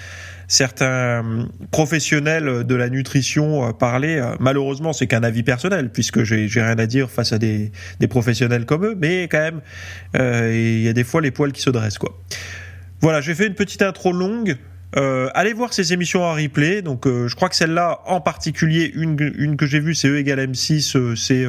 certains 0.48 1.50
professionnels 1.72 2.64
de 2.64 2.76
la 2.76 2.88
nutrition 2.88 3.68
euh, 3.68 3.74
parler. 3.74 4.16
Euh, 4.16 4.38
malheureusement, 4.40 4.94
c'est 4.94 5.06
qu'un 5.06 5.24
avis 5.24 5.44
personnel, 5.44 5.90
puisque 5.90 6.24
j'ai 6.24 6.48
rien 6.62 6.80
à 6.80 6.86
dire 6.86 7.10
face 7.10 7.34
à 7.34 7.40
des, 7.40 7.74
des 8.00 8.08
professionnels 8.08 8.66
comme 8.66 8.86
eux, 8.86 8.96
mais 8.98 9.24
quand 9.24 9.40
même, 9.40 9.60
euh, 10.16 10.50
il 10.54 10.84
y 10.84 10.88
a 10.88 10.94
des 10.94 11.04
fois 11.04 11.20
les 11.20 11.32
poils 11.32 11.52
qui 11.52 11.62
se 11.62 11.70
dressent, 11.70 11.98
quoi. 11.98 12.18
Voilà, 13.02 13.20
j'ai 13.20 13.36
fait 13.36 13.48
une 13.48 13.56
petite 13.56 13.82
intro 13.82 14.14
longue. 14.14 14.56
Euh, 14.96 15.30
allez 15.34 15.54
voir 15.54 15.74
ces 15.74 15.94
émissions 15.94 16.24
en 16.24 16.34
replay. 16.34 16.82
Donc, 16.82 17.06
euh, 17.06 17.28
je 17.28 17.36
crois 17.36 17.50
que 17.50 17.56
celle-là, 17.56 18.00
en 18.06 18.22
particulier, 18.22 18.92
une, 18.96 19.58
que 19.58 19.66
j'ai 19.66 19.80
vue, 19.80 19.96
c'est 19.96 20.08
E 20.08 20.18
égale 20.18 20.40
M6. 20.40 20.98
Euh, 20.98 21.16
c'est 21.16 21.46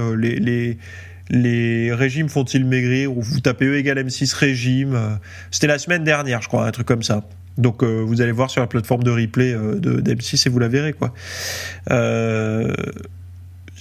les, 1.30 1.92
régimes 1.92 2.28
font-ils 2.28 2.64
maigrir 2.64 3.16
Ou 3.16 3.22
vous 3.22 3.40
tapez 3.40 3.66
E 3.66 3.76
égale 3.76 3.98
M6 3.98 4.34
régime. 4.34 5.18
C'était 5.50 5.66
la 5.66 5.78
semaine 5.78 6.04
dernière, 6.04 6.42
je 6.42 6.48
crois, 6.48 6.66
un 6.66 6.70
truc 6.70 6.86
comme 6.86 7.02
ça. 7.02 7.22
Donc, 7.58 7.82
vous 7.82 8.20
allez 8.20 8.32
voir 8.32 8.50
sur 8.50 8.60
la 8.60 8.66
plateforme 8.68 9.02
de 9.02 9.10
replay 9.10 9.52
de 9.52 10.00
d'M6 10.00 10.46
et 10.46 10.50
vous 10.50 10.60
la 10.60 10.68
verrez, 10.68 10.92
quoi. 10.92 11.12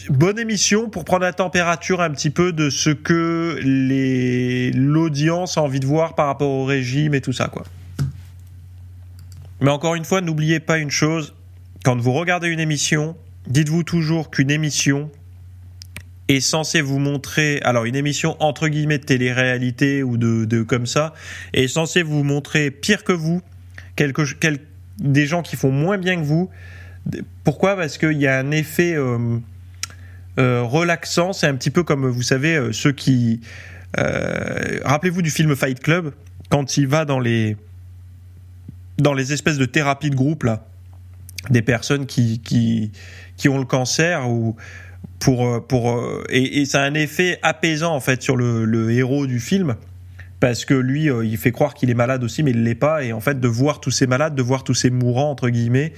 bonne 0.09 0.39
émission 0.39 0.89
pour 0.89 1.05
prendre 1.05 1.23
la 1.23 1.33
température 1.33 2.01
un 2.01 2.09
petit 2.09 2.31
peu 2.31 2.53
de 2.53 2.69
ce 2.69 2.89
que 2.89 3.59
l'audience 4.75 5.57
a 5.57 5.61
envie 5.61 5.79
de 5.79 5.85
voir 5.85 6.15
par 6.15 6.25
rapport 6.25 6.49
au 6.49 6.65
régime 6.65 7.13
et 7.13 7.21
tout 7.21 7.33
ça, 7.33 7.49
quoi. 7.49 7.63
Mais 9.61 9.71
encore 9.71 9.95
une 9.95 10.05
fois, 10.05 10.21
n'oubliez 10.21 10.59
pas 10.59 10.77
une 10.77 10.91
chose, 10.91 11.33
quand 11.83 11.97
vous 11.97 12.13
regardez 12.13 12.47
une 12.47 12.59
émission, 12.59 13.15
dites-vous 13.47 13.83
toujours 13.83 14.29
qu'une 14.29 14.51
émission 14.51 15.09
est 16.27 16.41
censée 16.41 16.81
vous 16.81 16.99
montrer, 16.99 17.59
alors 17.63 17.85
une 17.85 17.95
émission 17.95 18.35
entre 18.39 18.67
guillemets 18.67 18.97
de 18.97 19.05
télé-réalité 19.05 20.03
ou 20.03 20.17
de, 20.17 20.63
comme 20.63 20.85
ça, 20.85 21.13
est 21.53 21.67
censée 21.67 22.03
vous 22.03 22.23
montrer 22.23 22.71
pire 22.71 23.03
que 23.03 23.13
vous, 23.13 23.41
des 24.99 25.25
gens 25.25 25.41
qui 25.41 25.55
font 25.55 25.71
moins 25.71 25.97
bien 25.97 26.17
que 26.17 26.25
vous. 26.25 26.49
Pourquoi? 27.43 27.75
Parce 27.75 27.97
qu'il 27.97 28.17
y 28.17 28.27
a 28.27 28.37
un 28.37 28.51
effet 28.51 28.93
euh, 28.95 29.37
euh, 30.39 30.61
relaxant, 30.63 31.31
c'est 31.33 31.47
un 31.47 31.55
petit 31.55 31.71
peu 31.71 31.83
comme, 31.83 32.05
vous 32.07 32.23
savez, 32.23 32.55
euh, 32.55 32.71
ceux 32.71 32.91
qui... 32.91 33.41
Rappelez-vous 34.83 35.23
du 35.23 35.31
film 35.31 35.55
Fight 35.55 35.79
Club, 35.79 36.11
quand 36.49 36.77
il 36.77 36.87
va 36.87 37.05
dans 37.05 37.19
les 37.19 37.57
dans 38.97 39.13
les 39.13 39.33
espèces 39.33 39.57
de 39.57 39.65
thérapies 39.65 40.09
de 40.09 40.15
groupe 40.15 40.43
là, 40.43 40.65
des 41.49 41.61
personnes 41.61 42.05
qui 42.05 42.39
qui 42.39 42.91
qui 43.35 43.49
ont 43.49 43.59
le 43.59 43.65
cancer 43.65 44.29
ou 44.29 44.55
pour 45.19 45.65
pour 45.67 46.01
et, 46.29 46.61
et 46.61 46.65
ça 46.65 46.81
a 46.81 46.85
un 46.85 46.93
effet 46.93 47.39
apaisant 47.41 47.93
en 47.93 47.99
fait 47.99 48.21
sur 48.21 48.35
le, 48.35 48.65
le 48.65 48.91
héros 48.91 49.27
du 49.27 49.39
film 49.39 49.75
parce 50.39 50.65
que 50.65 50.73
lui 50.73 51.09
euh, 51.09 51.25
il 51.25 51.37
fait 51.37 51.51
croire 51.51 51.73
qu'il 51.73 51.89
est 51.89 51.95
malade 51.95 52.23
aussi 52.23 52.43
mais 52.43 52.51
il 52.51 52.63
l'est 52.63 52.75
pas 52.75 53.03
et 53.03 53.13
en 53.13 53.19
fait 53.19 53.39
de 53.39 53.47
voir 53.47 53.79
tous 53.79 53.91
ces 53.91 54.07
malades 54.07 54.35
de 54.35 54.41
voir 54.41 54.63
tous 54.63 54.75
ces 54.75 54.89
mourants 54.89 55.31
entre 55.31 55.49
guillemets 55.49 55.93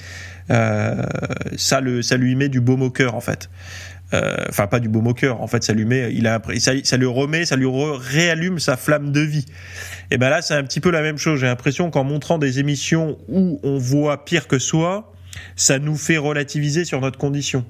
euh, 0.49 1.03
ça 1.57 1.81
le 1.81 2.01
ça 2.01 2.17
lui 2.17 2.35
met 2.35 2.49
du 2.49 2.61
baume 2.61 2.81
au 2.81 2.89
cœur 2.89 3.15
en 3.15 3.21
fait. 3.21 3.49
euh, 3.49 3.98
enfin 4.11 4.67
pas 4.67 4.79
du 4.79 4.89
baume 4.89 5.07
au 5.07 5.13
cœur. 5.13 5.41
En 5.41 5.47
fait 5.47 5.63
ça 5.63 5.73
lui 5.73 5.85
met 5.85 6.13
il 6.13 6.27
a 6.27 6.41
ça, 6.57 6.71
ça 6.83 6.97
lui 6.97 7.05
remet 7.05 7.45
ça 7.45 7.55
lui 7.55 7.67
réallume 7.67 8.59
sa 8.59 8.77
flamme 8.77 9.11
de 9.11 9.21
vie. 9.21 9.45
Et 10.11 10.17
ben 10.17 10.29
là 10.29 10.41
c'est 10.41 10.55
un 10.55 10.63
petit 10.63 10.79
peu 10.79 10.91
la 10.91 11.01
même 11.01 11.17
chose. 11.17 11.39
J'ai 11.39 11.47
l'impression 11.47 11.91
qu'en 11.91 12.03
montrant 12.03 12.37
des 12.37 12.59
émissions 12.59 13.17
où 13.27 13.59
on 13.63 13.77
voit 13.77 14.25
pire 14.25 14.47
que 14.47 14.59
soi 14.59 15.13
ça 15.55 15.79
nous 15.79 15.95
fait 15.95 16.17
relativiser 16.17 16.85
sur 16.85 17.01
notre 17.01 17.17
condition 17.17 17.65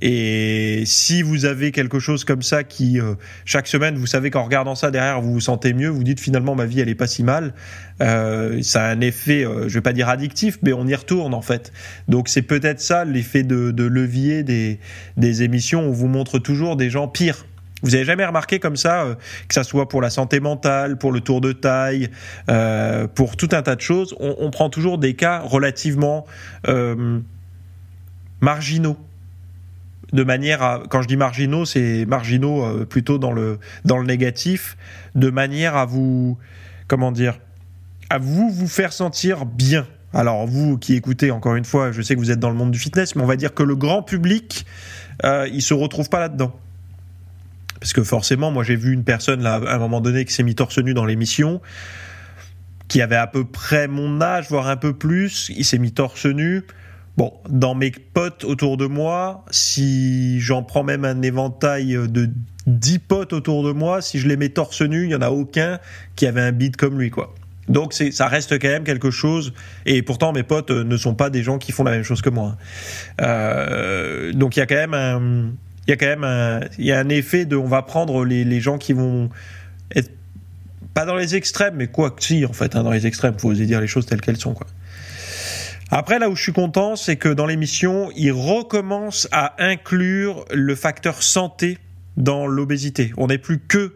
Et 0.00 0.82
si 0.86 1.22
vous 1.22 1.44
avez 1.44 1.72
quelque 1.72 1.98
chose 1.98 2.24
comme 2.24 2.42
ça 2.42 2.64
qui, 2.64 3.00
euh, 3.00 3.14
chaque 3.44 3.66
semaine, 3.66 3.96
vous 3.96 4.06
savez 4.06 4.30
qu'en 4.30 4.44
regardant 4.44 4.74
ça 4.74 4.90
derrière, 4.90 5.20
vous 5.20 5.32
vous 5.32 5.40
sentez 5.40 5.72
mieux, 5.72 5.88
vous 5.88 6.04
dites 6.04 6.20
finalement 6.20 6.54
ma 6.54 6.66
vie 6.66 6.80
elle 6.80 6.88
est 6.88 6.94
pas 6.94 7.06
si 7.06 7.22
mal, 7.22 7.54
euh, 8.00 8.60
ça 8.62 8.84
a 8.84 8.88
un 8.90 9.00
effet, 9.00 9.44
euh, 9.44 9.68
je 9.68 9.74
vais 9.74 9.82
pas 9.82 9.92
dire 9.92 10.08
addictif, 10.08 10.58
mais 10.62 10.72
on 10.72 10.86
y 10.86 10.94
retourne 10.94 11.34
en 11.34 11.42
fait. 11.42 11.72
Donc 12.08 12.28
c'est 12.28 12.42
peut-être 12.42 12.80
ça 12.80 13.04
l'effet 13.04 13.42
de, 13.42 13.70
de, 13.70 13.84
levier 13.84 14.42
des, 14.42 14.80
des 15.16 15.42
émissions. 15.42 15.82
On 15.82 15.92
vous 15.92 16.08
montre 16.08 16.38
toujours 16.38 16.76
des 16.76 16.90
gens 16.90 17.08
pires. 17.08 17.44
Vous 17.84 17.94
avez 17.94 18.04
jamais 18.04 18.24
remarqué 18.24 18.58
comme 18.58 18.76
ça, 18.76 19.02
euh, 19.02 19.14
que 19.46 19.54
ça 19.54 19.62
soit 19.62 19.88
pour 19.88 20.00
la 20.00 20.08
santé 20.08 20.40
mentale, 20.40 20.96
pour 20.96 21.12
le 21.12 21.20
tour 21.20 21.42
de 21.42 21.52
taille, 21.52 22.08
euh, 22.48 23.06
pour 23.06 23.36
tout 23.36 23.50
un 23.52 23.60
tas 23.60 23.76
de 23.76 23.82
choses, 23.82 24.16
on, 24.18 24.34
on, 24.38 24.50
prend 24.50 24.70
toujours 24.70 24.96
des 24.96 25.14
cas 25.14 25.40
relativement 25.40 26.24
euh, 26.66 27.20
marginaux 28.40 28.96
de 30.12 30.24
manière 30.24 30.62
à, 30.62 30.82
quand 30.88 31.02
je 31.02 31.08
dis 31.08 31.16
marginaux, 31.16 31.64
c'est 31.64 32.04
marginaux 32.06 32.64
euh, 32.64 32.84
plutôt 32.84 33.18
dans 33.18 33.32
le, 33.32 33.58
dans 33.84 33.98
le 33.98 34.06
négatif, 34.06 34.76
de 35.14 35.30
manière 35.30 35.76
à 35.76 35.86
vous, 35.86 36.38
comment 36.88 37.12
dire, 37.12 37.38
à 38.10 38.18
vous 38.18 38.50
vous 38.50 38.68
faire 38.68 38.92
sentir 38.92 39.46
bien. 39.46 39.86
Alors 40.12 40.46
vous 40.46 40.78
qui 40.78 40.94
écoutez, 40.94 41.30
encore 41.30 41.56
une 41.56 41.64
fois, 41.64 41.90
je 41.90 42.00
sais 42.00 42.14
que 42.14 42.20
vous 42.20 42.30
êtes 42.30 42.38
dans 42.38 42.50
le 42.50 42.56
monde 42.56 42.70
du 42.70 42.78
fitness, 42.78 43.16
mais 43.16 43.22
on 43.22 43.26
va 43.26 43.36
dire 43.36 43.52
que 43.52 43.64
le 43.64 43.74
grand 43.74 44.02
public, 44.02 44.64
euh, 45.24 45.48
il 45.52 45.62
se 45.62 45.74
retrouve 45.74 46.08
pas 46.08 46.20
là-dedans. 46.20 46.54
Parce 47.80 47.92
que 47.92 48.02
forcément, 48.02 48.50
moi 48.50 48.62
j'ai 48.62 48.76
vu 48.76 48.92
une 48.92 49.04
personne 49.04 49.42
là, 49.42 49.54
à 49.54 49.74
un 49.74 49.78
moment 49.78 50.00
donné 50.00 50.24
qui 50.24 50.32
s'est 50.32 50.44
mis 50.44 50.54
torse 50.54 50.78
nu 50.78 50.94
dans 50.94 51.04
l'émission, 51.04 51.60
qui 52.88 53.02
avait 53.02 53.16
à 53.16 53.26
peu 53.26 53.44
près 53.44 53.88
mon 53.88 54.20
âge, 54.20 54.46
voire 54.48 54.68
un 54.68 54.76
peu 54.76 54.94
plus, 54.94 55.50
il 55.56 55.64
s'est 55.64 55.78
mis 55.78 55.92
torse 55.92 56.26
nu. 56.26 56.62
Bon, 57.16 57.32
dans 57.48 57.74
mes 57.74 57.90
potes 57.90 58.44
autour 58.44 58.76
de 58.76 58.86
moi, 58.86 59.44
si 59.50 60.40
j'en 60.40 60.62
prends 60.62 60.82
même 60.82 61.04
un 61.04 61.22
éventail 61.22 61.96
de 62.08 62.30
10 62.66 62.98
potes 62.98 63.32
autour 63.32 63.62
de 63.62 63.72
moi, 63.72 64.02
si 64.02 64.18
je 64.18 64.26
les 64.26 64.36
mets 64.36 64.48
torse 64.48 64.82
nu, 64.82 65.04
il 65.04 65.10
y 65.10 65.14
en 65.14 65.22
a 65.22 65.30
aucun 65.30 65.78
qui 66.16 66.26
avait 66.26 66.40
un 66.40 66.52
beat 66.52 66.76
comme 66.76 66.98
lui, 66.98 67.10
quoi. 67.10 67.34
Donc 67.68 67.94
ça 67.94 68.26
reste 68.26 68.58
quand 68.58 68.68
même 68.68 68.84
quelque 68.84 69.10
chose. 69.10 69.54
Et 69.86 70.02
pourtant, 70.02 70.32
mes 70.32 70.42
potes 70.42 70.70
ne 70.70 70.96
sont 70.96 71.14
pas 71.14 71.30
des 71.30 71.42
gens 71.42 71.58
qui 71.58 71.72
font 71.72 71.84
la 71.84 71.92
même 71.92 72.02
chose 72.02 72.20
que 72.20 72.30
moi. 72.30 72.56
Euh, 73.20 74.32
donc 74.32 74.56
il 74.56 74.60
y 74.60 74.62
a 74.62 74.66
quand 74.66 74.74
même 74.74 74.94
un, 74.94 75.52
il 75.86 75.90
y 75.90 75.92
a 75.92 75.96
quand 75.96 76.06
même 76.06 76.24
un, 76.24 76.60
il 76.78 76.84
y 76.84 76.92
a 76.92 76.98
un 76.98 77.08
effet 77.08 77.44
de, 77.44 77.56
on 77.56 77.68
va 77.68 77.82
prendre 77.82 78.24
les, 78.24 78.44
les 78.44 78.60
gens 78.60 78.76
qui 78.76 78.92
vont 78.92 79.30
être 79.94 80.10
pas 80.94 81.04
dans 81.04 81.16
les 81.16 81.36
extrêmes, 81.36 81.74
mais 81.76 81.88
quoi 81.88 82.10
que 82.10 82.22
si, 82.22 82.44
en 82.44 82.52
fait, 82.52 82.76
hein, 82.76 82.82
dans 82.82 82.92
les 82.92 83.06
extrêmes, 83.06 83.34
faut 83.38 83.48
oser 83.48 83.66
dire 83.66 83.80
les 83.80 83.86
choses 83.86 84.06
telles 84.06 84.20
qu'elles 84.20 84.36
sont, 84.36 84.54
quoi. 84.54 84.66
Après, 85.96 86.18
là 86.18 86.28
où 86.28 86.34
je 86.34 86.42
suis 86.42 86.52
content, 86.52 86.96
c'est 86.96 87.14
que 87.14 87.28
dans 87.28 87.46
l'émission, 87.46 88.10
il 88.16 88.32
recommence 88.32 89.28
à 89.30 89.54
inclure 89.64 90.44
le 90.52 90.74
facteur 90.74 91.22
santé 91.22 91.78
dans 92.16 92.48
l'obésité. 92.48 93.12
On 93.16 93.28
n'est 93.28 93.38
plus 93.38 93.60
que 93.60 93.94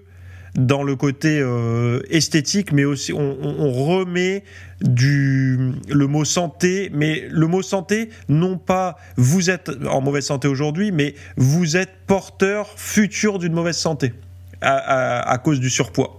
dans 0.55 0.85
le 0.85 0.95
côté 0.95 1.41
euh, 1.41 2.01
esthétique, 2.09 2.71
mais 2.71 2.85
aussi 2.85 3.13
on, 3.13 3.73
remet 3.73 4.45
le 4.81 6.07
mot 6.07 6.25
santé, 6.25 6.89
mais 6.95 7.27
le 7.33 7.49
mot 7.49 7.63
santé, 7.63 8.11
non 8.29 8.59
pas 8.59 8.97
vous 9.17 9.51
êtes 9.51 9.69
en 9.91 10.01
mauvaise 10.01 10.27
santé 10.27 10.47
aujourd'hui, 10.47 10.93
mais 10.93 11.17
vous 11.37 11.77
êtes 11.77 11.91
porteur 12.07 12.69
futur 12.77 13.41
d'une 13.41 13.55
mauvaise 13.55 13.77
santé 13.77 14.13
à 14.61 15.37
cause 15.43 15.59
du 15.59 15.69
surpoids. 15.69 16.18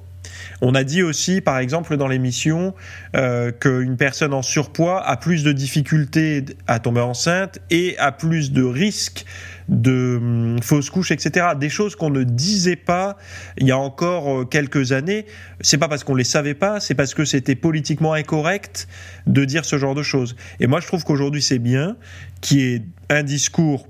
On 0.61 0.75
a 0.75 0.83
dit 0.83 1.03
aussi, 1.03 1.41
par 1.41 1.57
exemple, 1.57 1.95
dans 1.97 2.07
l'émission, 2.07 2.73
euh, 3.15 3.51
qu'une 3.51 3.97
personne 3.97 4.33
en 4.33 4.41
surpoids 4.41 5.01
a 5.01 5.17
plus 5.17 5.43
de 5.43 5.51
difficultés 5.51 6.45
à 6.67 6.79
tomber 6.79 7.01
enceinte 7.01 7.59
et 7.69 7.97
a 7.97 8.11
plus 8.11 8.51
de 8.51 8.63
risques 8.63 9.25
de 9.69 10.17
hum, 10.17 10.61
fausses 10.61 10.89
couches, 10.89 11.11
etc. 11.11 11.47
Des 11.57 11.69
choses 11.69 11.95
qu'on 11.95 12.09
ne 12.09 12.23
disait 12.23 12.75
pas 12.75 13.17
il 13.57 13.67
y 13.67 13.71
a 13.71 13.77
encore 13.77 14.41
euh, 14.41 14.45
quelques 14.45 14.91
années. 14.91 15.25
C'est 15.61 15.77
pas 15.77 15.87
parce 15.87 16.03
qu'on 16.03 16.15
les 16.15 16.23
savait 16.23 16.55
pas, 16.55 16.79
c'est 16.79 16.95
parce 16.95 17.13
que 17.13 17.23
c'était 17.23 17.55
politiquement 17.55 18.13
incorrect 18.13 18.87
de 19.27 19.45
dire 19.45 19.65
ce 19.65 19.77
genre 19.77 19.95
de 19.95 20.03
choses. 20.03 20.35
Et 20.59 20.67
moi, 20.67 20.79
je 20.79 20.87
trouve 20.87 21.03
qu'aujourd'hui, 21.03 21.41
c'est 21.41 21.59
bien 21.59 21.95
qu'il 22.41 22.59
y 22.59 22.73
ait 22.73 22.81
un 23.09 23.23
discours 23.23 23.87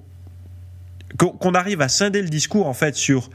qu'on 1.20 1.52
arrive 1.52 1.82
à 1.82 1.90
scinder 1.90 2.22
le 2.22 2.30
discours 2.30 2.68
en 2.68 2.74
fait 2.74 2.96
sur 2.96 3.30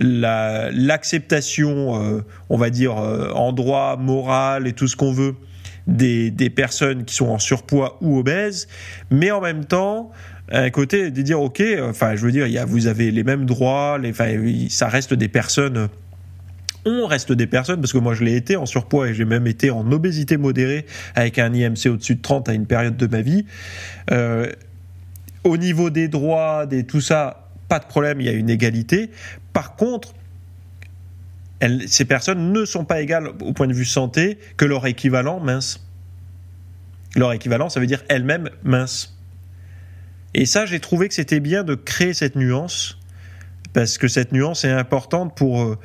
l'acceptation, 0.00 1.94
la, 1.94 2.00
euh, 2.00 2.22
on 2.50 2.56
va 2.56 2.70
dire, 2.70 2.98
euh, 2.98 3.30
en 3.32 3.52
droit 3.52 3.96
moral 3.96 4.66
et 4.66 4.72
tout 4.72 4.88
ce 4.88 4.96
qu'on 4.96 5.12
veut 5.12 5.36
des, 5.86 6.50
personnes 6.50 7.04
qui 7.04 7.14
sont 7.14 7.28
en 7.28 7.38
surpoids 7.38 7.96
ou 8.02 8.18
obèses, 8.18 8.68
mais 9.10 9.30
en 9.30 9.40
même 9.40 9.64
temps, 9.64 10.10
un 10.50 10.70
côté 10.70 11.10
de 11.10 11.22
dire, 11.22 11.40
ok, 11.40 11.62
enfin, 11.82 12.16
je 12.16 12.24
veux 12.24 12.32
dire, 12.32 12.46
y 12.46 12.58
a, 12.58 12.64
vous 12.64 12.86
avez 12.86 13.10
les 13.10 13.24
mêmes 13.24 13.46
droits, 13.46 13.98
les, 13.98 14.12
ça 14.68 14.88
reste 14.88 15.14
des 15.14 15.28
personnes 15.28 15.88
on 16.84 17.06
reste 17.06 17.32
des 17.32 17.46
personnes, 17.46 17.80
parce 17.80 17.92
que 17.92 17.98
moi 17.98 18.14
je 18.14 18.24
l'ai 18.24 18.36
été 18.36 18.56
en 18.56 18.66
surpoids 18.66 19.08
et 19.08 19.14
j'ai 19.14 19.24
même 19.24 19.46
été 19.46 19.70
en 19.70 19.90
obésité 19.92 20.36
modérée 20.36 20.86
avec 21.14 21.38
un 21.38 21.52
IMC 21.52 21.86
au-dessus 21.86 22.14
de 22.16 22.22
30 22.22 22.48
à 22.48 22.54
une 22.54 22.66
période 22.66 22.96
de 22.96 23.06
ma 23.06 23.20
vie. 23.20 23.44
Euh, 24.10 24.46
au 25.44 25.56
niveau 25.56 25.90
des 25.90 26.08
droits, 26.08 26.66
des 26.66 26.84
tout 26.84 27.00
ça, 27.00 27.48
pas 27.68 27.78
de 27.78 27.86
problème, 27.86 28.20
il 28.20 28.26
y 28.26 28.30
a 28.30 28.32
une 28.32 28.50
égalité. 28.50 29.10
Par 29.52 29.76
contre, 29.76 30.14
ces 31.86 32.04
personnes 32.04 32.52
ne 32.52 32.64
sont 32.64 32.84
pas 32.84 33.00
égales 33.00 33.28
au 33.40 33.52
point 33.52 33.66
de 33.66 33.72
vue 33.72 33.84
santé 33.84 34.38
que 34.56 34.64
leur 34.64 34.86
équivalent 34.86 35.40
mince. 35.40 35.84
Leur 37.16 37.32
équivalent, 37.32 37.68
ça 37.68 37.80
veut 37.80 37.86
dire 37.86 38.04
elles-mêmes 38.08 38.50
minces. 38.62 39.18
Et 40.34 40.46
ça, 40.46 40.66
j'ai 40.66 40.78
trouvé 40.78 41.08
que 41.08 41.14
c'était 41.14 41.40
bien 41.40 41.64
de 41.64 41.74
créer 41.74 42.14
cette 42.14 42.36
nuance, 42.36 42.98
parce 43.72 43.98
que 43.98 44.08
cette 44.08 44.32
nuance 44.32 44.64
est 44.64 44.70
importante 44.70 45.36
pour, 45.36 45.62
euh, 45.62 45.78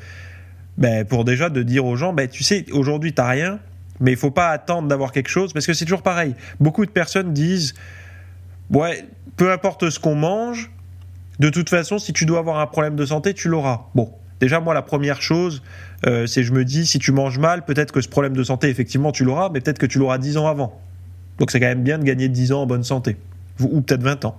ben, 0.78 1.06
pour 1.06 1.26
déjà 1.26 1.50
de 1.50 1.64
dire 1.64 1.86
aux 1.86 1.96
gens, 1.96 2.14
ben, 2.14 2.28
tu 2.28 2.44
sais, 2.44 2.66
aujourd'hui, 2.72 3.14
t'as 3.14 3.28
rien, 3.28 3.60
mais 4.00 4.12
il 4.12 4.18
faut 4.18 4.32
pas 4.32 4.50
attendre 4.50 4.88
d'avoir 4.88 5.12
quelque 5.12 5.30
chose, 5.30 5.54
parce 5.54 5.66
que 5.66 5.74
c'est 5.74 5.86
toujours 5.86 6.04
pareil. 6.04 6.36
Beaucoup 6.60 6.86
de 6.86 6.92
personnes 6.92 7.34
disent, 7.34 7.74
ouais, 8.74 9.06
peu 9.38 9.52
importe 9.52 9.90
ce 9.90 10.00
qu'on 10.00 10.16
mange, 10.16 10.72
de 11.40 11.50
toute 11.50 11.70
façon, 11.70 11.98
si 11.98 12.14
tu 12.14 12.26
dois 12.26 12.40
avoir 12.40 12.60
un 12.60 12.68
problème 12.68 12.96
de 12.96 13.06
santé, 13.06 13.34
tu 13.34 13.48
l'auras. 13.50 13.88
Bon, 13.96 14.12
déjà, 14.40 14.60
moi, 14.60 14.74
la 14.74 14.82
première 14.82 15.22
chose, 15.22 15.64
euh, 16.06 16.28
c'est 16.28 16.44
je 16.44 16.54
me 16.54 16.64
dis, 16.66 16.86
si 16.86 17.00
tu 17.00 17.12
manges 17.12 17.40
mal, 17.40 17.66
peut-être 17.66 17.92
que 17.92 18.02
ce 18.02 18.10
problème 18.10 18.36
de 18.36 18.44
santé, 18.44 18.70
effectivement, 18.70 19.12
tu 19.12 19.24
l'auras, 19.24 19.50
mais 19.52 19.62
peut-être 19.62 19.80
que 19.80 19.86
tu 19.86 20.00
l'auras 20.00 20.18
10 20.18 20.38
ans 20.38 20.48
avant. 20.48 20.80
Donc 21.40 21.50
c'est 21.50 21.60
quand 21.60 21.68
même 21.68 21.84
bien 21.84 21.98
de 21.98 22.04
gagner 22.04 22.30
10 22.30 22.52
ans 22.52 22.62
en 22.64 22.66
bonne 22.66 22.84
santé. 22.84 23.18
Ou 23.60 23.82
peut-être 23.82 24.04
20 24.04 24.26
ans. 24.26 24.38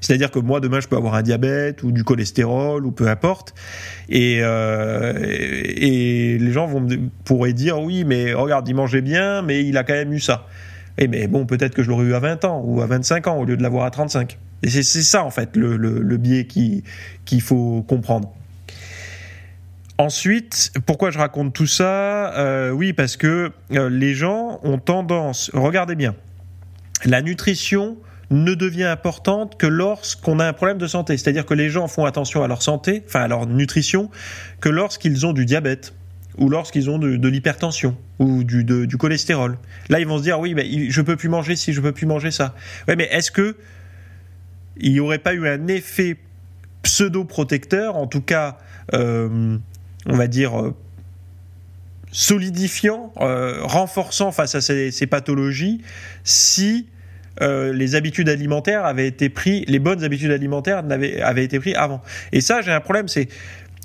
C'est-à-dire 0.00 0.30
que 0.30 0.38
moi, 0.38 0.60
demain, 0.60 0.80
je 0.80 0.88
peux 0.88 0.96
avoir 0.96 1.14
un 1.14 1.22
diabète 1.22 1.82
ou 1.82 1.90
du 1.90 2.04
cholestérol 2.04 2.86
ou 2.86 2.92
peu 2.92 3.08
importe. 3.08 3.54
Et, 4.08 4.40
euh, 4.42 5.12
les 5.12 6.52
gens 6.52 6.66
vont 6.66 6.86
pourraient 7.24 7.52
dire, 7.52 7.80
oui, 7.80 8.04
mais 8.04 8.32
regarde, 8.32 8.68
il 8.68 8.74
mangeait 8.74 9.00
bien, 9.00 9.42
mais 9.42 9.64
il 9.64 9.76
a 9.76 9.84
quand 9.84 9.94
même 9.94 10.12
eu 10.12 10.20
ça. 10.20 10.46
Eh, 10.98 11.06
mais 11.06 11.28
bon, 11.28 11.46
peut-être 11.46 11.74
que 11.74 11.82
je 11.82 11.88
l'aurais 11.88 12.06
eu 12.06 12.14
à 12.14 12.18
20 12.18 12.44
ans 12.44 12.62
ou 12.64 12.82
à 12.82 12.86
25 12.86 13.28
ans 13.28 13.38
au 13.38 13.44
lieu 13.44 13.56
de 13.56 13.62
l'avoir 13.62 13.84
à 13.84 13.90
35. 13.90 14.38
Et 14.64 14.68
c'est 14.68 14.82
ça, 14.82 15.24
en 15.24 15.30
fait, 15.30 15.56
le, 15.56 16.16
biais 16.16 16.44
qu'il 16.44 16.82
qui 17.24 17.40
faut 17.40 17.84
comprendre. 17.86 18.32
Ensuite, 19.98 20.72
pourquoi 20.86 21.10
je 21.10 21.18
raconte 21.18 21.52
tout 21.52 21.66
ça? 21.66 22.34
Euh, 22.34 22.70
Oui, 22.70 22.92
parce 22.92 23.16
que 23.16 23.52
euh, 23.72 23.88
les 23.88 24.14
gens 24.14 24.60
ont 24.64 24.78
tendance, 24.78 25.50
regardez 25.54 25.94
bien, 25.94 26.14
la 27.04 27.22
nutrition 27.22 27.96
ne 28.30 28.54
devient 28.54 28.84
importante 28.84 29.56
que 29.56 29.66
lorsqu'on 29.66 30.38
a 30.38 30.46
un 30.46 30.52
problème 30.52 30.78
de 30.78 30.86
santé. 30.86 31.16
C'est-à-dire 31.16 31.46
que 31.46 31.54
les 31.54 31.70
gens 31.70 31.88
font 31.88 32.04
attention 32.04 32.42
à 32.42 32.48
leur 32.48 32.62
santé, 32.62 33.02
enfin 33.06 33.22
à 33.22 33.28
leur 33.28 33.46
nutrition, 33.46 34.10
que 34.60 34.68
lorsqu'ils 34.68 35.24
ont 35.26 35.32
du 35.32 35.46
diabète 35.46 35.94
ou 36.38 36.48
lorsqu'ils 36.48 36.88
ont 36.88 36.98
de, 36.98 37.28
l'hypertension 37.28 37.96
ou 38.18 38.44
du, 38.44 38.96
cholestérol. 38.96 39.58
Là, 39.88 40.00
ils 40.00 40.06
vont 40.06 40.18
se 40.18 40.22
dire 40.22 40.38
oui, 40.38 40.54
mais 40.54 40.90
je 40.90 41.00
peux 41.02 41.16
plus 41.16 41.28
manger 41.28 41.56
si 41.56 41.72
je 41.72 41.80
peux 41.80 41.92
plus 41.92 42.06
manger 42.06 42.30
ça. 42.30 42.54
Ouais, 42.86 42.96
mais 42.96 43.08
est-ce 43.10 43.30
que 43.30 43.56
il 44.80 44.92
n'y 44.92 45.00
aurait 45.00 45.18
pas 45.18 45.34
eu 45.34 45.48
un 45.48 45.66
effet 45.66 46.16
pseudo-protecteur, 46.82 47.96
en 47.96 48.06
tout 48.06 48.20
cas, 48.20 48.58
euh, 48.94 49.58
on 50.06 50.16
va 50.16 50.28
dire, 50.28 50.60
euh, 50.60 50.74
solidifiant, 52.12 53.12
euh, 53.20 53.60
renforçant 53.62 54.30
face 54.30 54.54
à 54.54 54.60
ces, 54.60 55.06
pathologies, 55.06 55.82
si 56.24 56.88
les 57.40 57.94
habitudes 57.94 58.28
alimentaires 58.28 58.84
avaient 58.84 59.06
été 59.06 59.28
prises, 59.28 59.64
les 59.68 59.78
bonnes 59.78 60.02
habitudes 60.02 60.32
alimentaires 60.32 60.78
avaient, 60.90 61.20
avaient 61.20 61.44
été 61.44 61.60
prises 61.60 61.76
avant? 61.76 62.02
Et 62.32 62.40
ça, 62.40 62.62
j'ai 62.62 62.72
un 62.72 62.80
problème, 62.80 63.06
c'est 63.06 63.28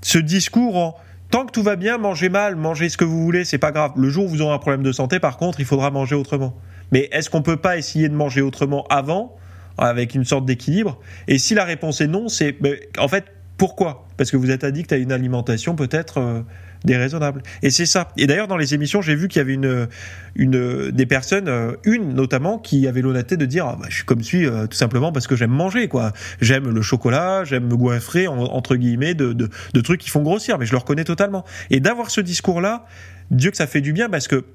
ce 0.01 0.17
discours 0.17 0.75
en 0.75 0.95
tant 1.33 1.47
que 1.47 1.51
tout 1.51 1.63
va 1.63 1.75
bien, 1.75 1.97
mangez 1.97 2.29
mal, 2.29 2.55
mangez 2.55 2.89
ce 2.89 2.97
que 2.97 3.05
vous 3.05 3.23
voulez, 3.23 3.43
c'est 3.43 3.57
pas 3.57 3.71
grave. 3.71 3.93
Le 3.95 4.07
jour 4.07 4.25
où 4.25 4.27
vous 4.27 4.41
aurez 4.43 4.53
un 4.53 4.59
problème 4.59 4.83
de 4.83 4.91
santé, 4.91 5.19
par 5.19 5.37
contre, 5.37 5.59
il 5.59 5.65
faudra 5.65 5.89
manger 5.89 6.13
autrement. 6.13 6.53
Mais 6.91 7.09
est-ce 7.11 7.31
qu'on 7.31 7.41
peut 7.41 7.57
pas 7.57 7.75
essayer 7.75 8.07
de 8.07 8.13
manger 8.13 8.41
autrement 8.41 8.85
avant 8.91 9.35
avec 9.79 10.13
une 10.13 10.25
sorte 10.25 10.45
d'équilibre? 10.45 10.99
Et 11.27 11.39
si 11.39 11.55
la 11.55 11.63
réponse 11.63 12.01
est 12.01 12.07
non, 12.07 12.27
c'est 12.27 12.51
ben, 12.51 12.77
en 12.99 13.07
fait 13.07 13.25
Pourquoi? 13.57 14.05
Parce 14.15 14.29
que 14.29 14.37
vous 14.37 14.51
êtes 14.51 14.63
addict 14.63 14.93
à 14.93 14.97
une 14.97 15.11
alimentation 15.11 15.75
peut-être 15.75 16.19
euh, 16.19 16.41
déraisonnable. 16.85 17.43
Et 17.61 17.69
c'est 17.69 17.85
ça. 17.85 18.09
Et 18.17 18.27
d'ailleurs, 18.27 18.47
dans 18.47 18.57
les 18.57 18.73
émissions, 18.73 19.01
j'ai 19.01 19.15
vu 19.15 19.27
qu'il 19.27 19.39
y 19.39 19.41
avait 19.41 19.53
une, 19.53 19.87
une, 20.35 20.91
des 20.91 21.05
personnes, 21.05 21.47
euh, 21.47 21.73
une 21.83 22.13
notamment, 22.13 22.59
qui 22.59 22.87
avait 22.87 23.01
l'honnêteté 23.01 23.37
de 23.37 23.45
dire 23.45 23.65
ah, 23.65 23.77
bah, 23.79 23.87
Je 23.89 23.95
suis 23.95 24.05
comme 24.05 24.23
suis 24.23 24.45
tout 24.45 24.77
simplement 24.77 25.11
parce 25.11 25.27
que 25.27 25.35
j'aime 25.35 25.51
manger. 25.51 25.87
quoi. 25.87 26.13
J'aime 26.41 26.69
le 26.69 26.81
chocolat, 26.81 27.43
j'aime 27.43 27.67
me 27.67 27.75
goinfrer, 27.75 28.27
entre 28.27 28.75
guillemets, 28.75 29.13
de, 29.13 29.33
de, 29.33 29.49
de 29.73 29.81
trucs 29.81 30.01
qui 30.01 30.09
font 30.09 30.21
grossir. 30.21 30.57
Mais 30.57 30.65
je 30.65 30.71
le 30.71 30.77
reconnais 30.77 31.03
totalement. 31.03 31.45
Et 31.69 31.79
d'avoir 31.79 32.09
ce 32.09 32.21
discours-là, 32.21 32.85
Dieu 33.31 33.51
que 33.51 33.57
ça 33.57 33.67
fait 33.67 33.81
du 33.81 33.93
bien 33.93 34.09
parce 34.09 34.27
que 34.27 34.45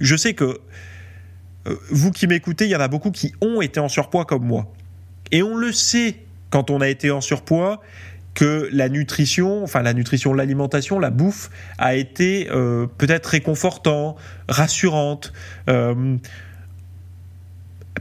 je 0.00 0.16
sais 0.16 0.34
que 0.34 0.60
euh, 1.66 1.76
vous 1.90 2.10
qui 2.10 2.26
m'écoutez, 2.26 2.64
il 2.64 2.70
y 2.70 2.76
en 2.76 2.80
a 2.80 2.88
beaucoup 2.88 3.10
qui 3.10 3.32
ont 3.40 3.60
été 3.60 3.80
en 3.80 3.88
surpoids 3.88 4.24
comme 4.24 4.44
moi. 4.44 4.72
Et 5.30 5.42
on 5.42 5.56
le 5.56 5.72
sait 5.72 6.16
quand 6.50 6.70
on 6.70 6.80
a 6.80 6.88
été 6.88 7.10
en 7.10 7.20
surpoids 7.20 7.80
que 8.34 8.68
la 8.72 8.88
nutrition, 8.88 9.62
enfin 9.62 9.82
la 9.82 9.94
nutrition, 9.94 10.32
l'alimentation, 10.32 10.98
la 10.98 11.10
bouffe 11.10 11.50
a 11.78 11.94
été 11.94 12.48
euh, 12.50 12.86
peut-être 12.98 13.26
réconfortant, 13.26 14.16
rassurante, 14.48 15.32
euh, 15.68 16.16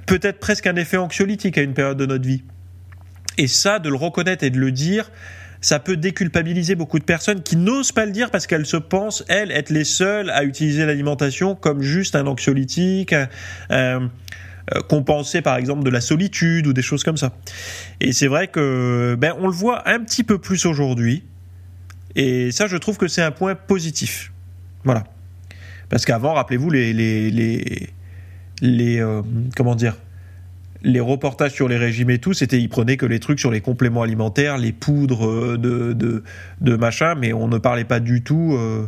peut-être 0.05 0.39
presque 0.39 0.67
un 0.67 0.75
effet 0.75 0.97
anxiolytique 0.97 1.57
à 1.57 1.61
une 1.61 1.73
période 1.73 1.97
de 1.97 2.05
notre 2.05 2.25
vie. 2.25 2.43
Et 3.37 3.47
ça, 3.47 3.79
de 3.79 3.89
le 3.89 3.95
reconnaître 3.95 4.43
et 4.43 4.49
de 4.49 4.59
le 4.59 4.71
dire, 4.71 5.11
ça 5.61 5.79
peut 5.79 5.95
déculpabiliser 5.95 6.75
beaucoup 6.75 6.97
de 6.97 7.03
personnes 7.03 7.43
qui 7.43 7.55
n'osent 7.55 7.91
pas 7.91 8.05
le 8.05 8.11
dire 8.11 8.31
parce 8.31 8.47
qu'elles 8.47 8.65
se 8.65 8.77
pensent, 8.77 9.23
elles, 9.27 9.51
être 9.51 9.69
les 9.69 9.83
seules 9.83 10.29
à 10.31 10.43
utiliser 10.43 10.85
l'alimentation 10.85 11.55
comme 11.55 11.81
juste 11.81 12.15
un 12.15 12.25
anxiolytique, 12.25 13.13
compenser 14.87 15.41
par 15.41 15.57
exemple 15.57 15.83
de 15.83 15.89
la 15.89 16.01
solitude 16.01 16.67
ou 16.67 16.73
des 16.73 16.81
choses 16.81 17.03
comme 17.03 17.17
ça. 17.17 17.33
Et 17.99 18.13
c'est 18.13 18.27
vrai 18.27 18.47
que 18.47 19.15
ben, 19.19 19.33
on 19.39 19.47
le 19.47 19.53
voit 19.53 19.87
un 19.89 19.99
petit 19.99 20.23
peu 20.23 20.37
plus 20.37 20.65
aujourd'hui. 20.65 21.23
Et 22.15 22.51
ça, 22.51 22.67
je 22.67 22.77
trouve 22.77 22.97
que 22.97 23.07
c'est 23.07 23.21
un 23.21 23.31
point 23.31 23.55
positif. 23.55 24.31
Voilà. 24.83 25.03
Parce 25.89 26.05
qu'avant, 26.05 26.33
rappelez-vous, 26.33 26.69
les, 26.69 26.93
les, 26.93 27.29
les, 28.61 28.99
euh, 28.99 29.21
comment 29.55 29.75
dire, 29.75 29.95
les 30.83 30.99
reportages 30.99 31.51
sur 31.51 31.67
les 31.67 31.77
régimes 31.77 32.09
et 32.09 32.17
tout, 32.17 32.33
c'était 32.33 32.59
ils 32.59 32.69
prenaient 32.69 32.97
que 32.97 33.05
les 33.05 33.19
trucs 33.19 33.39
sur 33.39 33.51
les 33.51 33.61
compléments 33.61 34.01
alimentaires, 34.01 34.57
les 34.57 34.71
poudres 34.71 35.27
euh, 35.27 35.57
de, 35.57 35.93
de, 35.93 36.23
de 36.61 36.75
machin, 36.75 37.15
mais 37.15 37.33
on 37.33 37.47
ne 37.47 37.57
parlait 37.57 37.83
pas 37.83 37.99
du 37.99 38.23
tout 38.23 38.55
euh, 38.57 38.87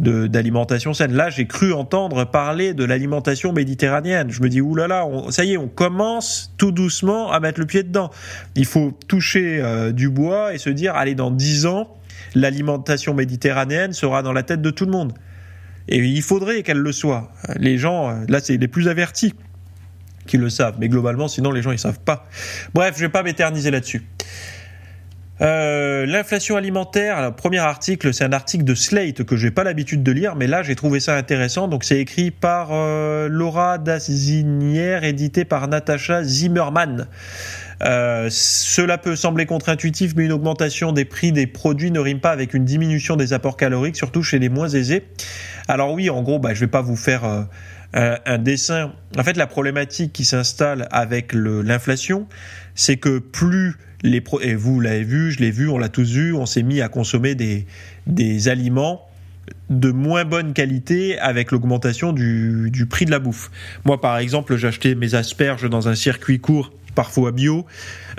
d'alimentation 0.00 0.94
saine. 0.94 1.12
Là, 1.12 1.30
j'ai 1.30 1.46
cru 1.46 1.72
entendre 1.72 2.24
parler 2.24 2.74
de 2.74 2.84
l'alimentation 2.84 3.52
méditerranéenne. 3.52 4.30
Je 4.30 4.42
me 4.42 4.48
dis, 4.48 4.60
oulala, 4.60 5.06
on, 5.06 5.30
ça 5.30 5.44
y 5.44 5.52
est, 5.52 5.56
on 5.56 5.68
commence 5.68 6.52
tout 6.56 6.72
doucement 6.72 7.30
à 7.30 7.40
mettre 7.40 7.60
le 7.60 7.66
pied 7.66 7.82
dedans. 7.82 8.10
Il 8.56 8.66
faut 8.66 8.92
toucher 9.06 9.60
euh, 9.60 9.92
du 9.92 10.08
bois 10.08 10.54
et 10.54 10.58
se 10.58 10.70
dire, 10.70 10.94
allez, 10.94 11.14
dans 11.14 11.30
dix 11.30 11.66
ans, 11.66 11.96
l'alimentation 12.34 13.14
méditerranéenne 13.14 13.92
sera 13.92 14.22
dans 14.22 14.32
la 14.32 14.42
tête 14.42 14.62
de 14.62 14.70
tout 14.70 14.86
le 14.86 14.92
monde. 14.92 15.12
Et 15.88 15.98
il 15.98 16.22
faudrait 16.22 16.62
qu'elle 16.62 16.78
le 16.78 16.92
soit. 16.92 17.32
Les 17.56 17.76
gens, 17.76 18.24
là, 18.28 18.40
c'est 18.40 18.56
les 18.56 18.68
plus 18.68 18.88
avertis 18.88 19.34
qui 20.26 20.38
le 20.38 20.48
savent. 20.48 20.76
Mais 20.78 20.88
globalement, 20.88 21.28
sinon, 21.28 21.50
les 21.50 21.62
gens, 21.62 21.72
ils 21.72 21.78
savent 21.78 22.00
pas. 22.00 22.28
Bref, 22.74 22.94
je 22.96 23.00
vais 23.00 23.08
pas 23.08 23.22
m'éterniser 23.22 23.70
là-dessus. 23.70 24.02
Euh, 25.42 26.04
l'inflation 26.04 26.56
alimentaire, 26.56 27.22
le 27.22 27.30
premier 27.30 27.58
article, 27.58 28.12
c'est 28.12 28.24
un 28.24 28.32
article 28.32 28.64
de 28.64 28.74
Slate 28.74 29.24
que 29.24 29.36
j'ai 29.36 29.50
pas 29.50 29.64
l'habitude 29.64 30.02
de 30.02 30.12
lire, 30.12 30.36
mais 30.36 30.46
là 30.46 30.62
j'ai 30.62 30.76
trouvé 30.76 31.00
ça 31.00 31.16
intéressant. 31.16 31.66
Donc 31.66 31.84
c'est 31.84 31.98
écrit 31.98 32.30
par 32.30 32.68
euh, 32.72 33.26
Laura 33.28 33.78
Dazinière, 33.78 35.02
édité 35.04 35.46
par 35.46 35.66
Natacha 35.68 36.22
Zimmerman. 36.22 37.06
Euh, 37.82 38.28
cela 38.30 38.98
peut 38.98 39.16
sembler 39.16 39.46
contre-intuitif, 39.46 40.12
mais 40.14 40.26
une 40.26 40.32
augmentation 40.32 40.92
des 40.92 41.06
prix 41.06 41.32
des 41.32 41.46
produits 41.46 41.90
ne 41.90 42.00
rime 42.00 42.20
pas 42.20 42.32
avec 42.32 42.52
une 42.52 42.66
diminution 42.66 43.16
des 43.16 43.32
apports 43.32 43.56
caloriques, 43.56 43.96
surtout 43.96 44.22
chez 44.22 44.38
les 44.38 44.50
moins 44.50 44.68
aisés. 44.68 45.06
Alors 45.68 45.94
oui, 45.94 46.10
en 46.10 46.20
gros, 46.20 46.38
bah, 46.38 46.52
je 46.52 46.60
vais 46.60 46.66
pas 46.66 46.82
vous 46.82 46.96
faire 46.96 47.46
un, 47.94 48.38
dessin. 48.38 48.92
En 49.16 49.24
fait, 49.24 49.38
la 49.38 49.46
problématique 49.46 50.12
qui 50.12 50.26
s'installe 50.26 50.88
avec 50.90 51.32
l'inflation, 51.32 52.26
c'est 52.74 52.98
que 52.98 53.18
plus 53.18 53.76
les 54.02 54.20
pro 54.20 54.40
et 54.40 54.54
vous 54.54 54.80
l'avez 54.80 55.04
vu, 55.04 55.30
je 55.32 55.40
l'ai 55.40 55.50
vu, 55.50 55.68
on 55.68 55.78
l'a 55.78 55.88
tous 55.88 56.10
vu, 56.10 56.34
on 56.34 56.46
s'est 56.46 56.62
mis 56.62 56.80
à 56.80 56.88
consommer 56.88 57.34
des, 57.34 57.66
des 58.06 58.48
aliments 58.48 59.06
de 59.68 59.90
moins 59.90 60.24
bonne 60.24 60.52
qualité 60.52 61.18
avec 61.18 61.52
l'augmentation 61.52 62.12
du, 62.12 62.86
prix 62.88 63.04
de 63.04 63.10
la 63.10 63.18
bouffe. 63.18 63.50
Moi, 63.84 64.00
par 64.00 64.18
exemple, 64.18 64.56
j'achetais 64.56 64.94
mes 64.94 65.14
asperges 65.14 65.68
dans 65.68 65.88
un 65.88 65.94
circuit 65.94 66.40
court 66.40 66.72
parfois 66.94 67.30
bio. 67.30 67.66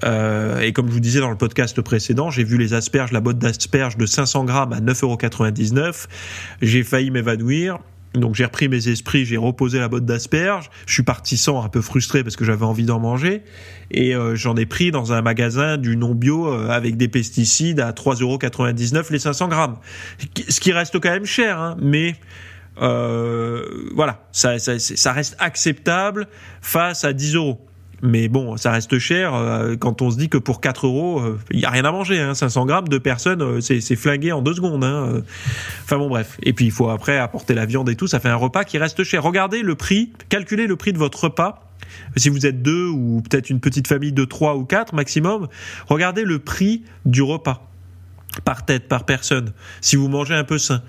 Euh, 0.06 0.62
et 0.62 0.72
comme 0.72 0.88
je 0.88 0.94
vous 0.94 1.02
disais 1.02 1.20
dans 1.20 1.30
le 1.30 1.36
podcast 1.36 1.80
précédent, 1.82 2.30
j'ai 2.30 2.44
vu 2.44 2.58
les 2.58 2.74
asperges, 2.74 3.12
la 3.12 3.20
botte 3.20 3.38
d'asperges 3.38 3.98
de 3.98 4.06
500 4.06 4.46
grammes 4.46 4.74
à 4.74 4.80
9,99€. 4.80 6.08
J'ai 6.62 6.84
failli 6.84 7.12
m'évanouir. 7.12 7.80
Donc 8.14 8.36
j'ai 8.36 8.44
repris 8.44 8.68
mes 8.68 8.90
esprits, 8.90 9.26
j'ai 9.26 9.38
reposé 9.38 9.80
la 9.80 9.88
botte 9.88 10.06
d'asperges. 10.06 10.70
Je 10.86 10.94
suis 10.94 11.04
parti 11.04 11.38
sans, 11.38 11.64
un 11.64 11.70
peu 11.70 11.82
frustré 11.82 12.24
parce 12.24 12.36
que 12.36 12.44
j'avais 12.44 12.66
envie 12.66 12.84
d'en 12.84 13.00
manger. 13.00 13.44
Et 13.90 14.16
euh, 14.16 14.36
j'en 14.36 14.56
ai 14.58 14.66
pris 14.66 14.92
dans 14.92 15.14
un 15.14 15.22
magasin 15.22 15.78
du 15.78 15.96
non 15.96 16.14
bio 16.14 16.48
euh, 16.48 16.70
avec 16.70 16.98
des 16.98 17.08
pesticides 17.08 17.80
à 17.80 17.92
3,99€ 17.92 19.12
les 19.12 19.20
500 19.20 19.48
grammes. 19.48 19.78
Ce 20.50 20.60
qui 20.60 20.74
reste 20.74 21.00
quand 21.00 21.10
même 21.10 21.26
cher, 21.26 21.60
hein, 21.60 21.78
mais 21.82 22.16
euh, 22.82 23.90
voilà, 23.96 24.26
ça, 24.32 24.60
ça, 24.60 24.80
ça, 24.80 25.12
reste 25.14 25.36
acceptable 25.40 26.28
face 26.62 27.04
à 27.04 27.14
10 27.14 27.36
euros. 27.36 27.66
Mais 28.04 28.28
bon, 28.30 28.58
ça 28.58 28.72
reste 28.72 28.98
cher 28.98 29.36
euh, 29.36 29.76
quand 29.76 30.02
on 30.02 30.10
se 30.10 30.18
dit 30.18 30.28
que 30.28 30.38
pour 30.38 30.60
4 30.60 30.88
euros, 30.88 31.22
il 31.52 31.58
euh, 31.58 31.60
n'y 31.60 31.66
a 31.66 31.70
rien 31.70 31.86
à 31.86 31.92
manger. 31.92 32.20
Hein, 32.20 32.34
500 32.34 32.66
grammes 32.66 32.88
de 32.88 32.98
personnes, 32.98 33.42
euh, 33.42 33.62
c'est 33.62 33.96
flingué 33.96 34.32
en 34.32 34.42
deux 34.42 34.56
secondes. 34.56 34.84
Hein, 34.84 35.22
enfin 35.84 35.98
bon, 35.98 36.10
bref. 36.10 36.38
Et 36.42 36.54
puis 36.54 36.66
il 36.66 36.72
faut 36.72 36.90
après 36.90 37.18
apporter 37.18 37.54
la 37.54 37.66
viande 37.66 37.90
et 37.90 37.96
tout. 37.96 38.08
Ça 38.08 38.20
fait 38.20 38.30
un 38.30 38.36
repas 38.36 38.64
qui 38.64 38.78
reste 38.78 39.04
cher. 39.04 39.22
Regardez 39.24 39.62
le 39.62 39.76
prix, 39.76 40.12
calculez 40.30 40.66
le 40.66 40.76
prix 40.76 40.94
de 40.94 40.98
votre 40.98 41.26
repas. 41.26 41.68
Si 42.16 42.30
vous 42.30 42.46
êtes 42.46 42.62
deux 42.62 42.88
ou 42.88 43.22
peut-être 43.30 43.50
une 43.50 43.60
petite 43.60 43.88
famille 43.88 44.14
de 44.14 44.26
trois 44.26 44.56
ou 44.56 44.66
quatre 44.66 44.96
maximum, 44.96 45.48
regardez 45.88 46.24
le 46.24 46.40
prix 46.40 46.84
du 47.06 47.22
repas 47.22 47.68
par 48.46 48.66
tête, 48.66 48.88
par 48.88 49.06
personne, 49.06 49.52
si 49.82 49.96
vous 49.96 50.08
mangez 50.08 50.34
un 50.34 50.46
peu 50.46 50.58
sain. 50.58 50.82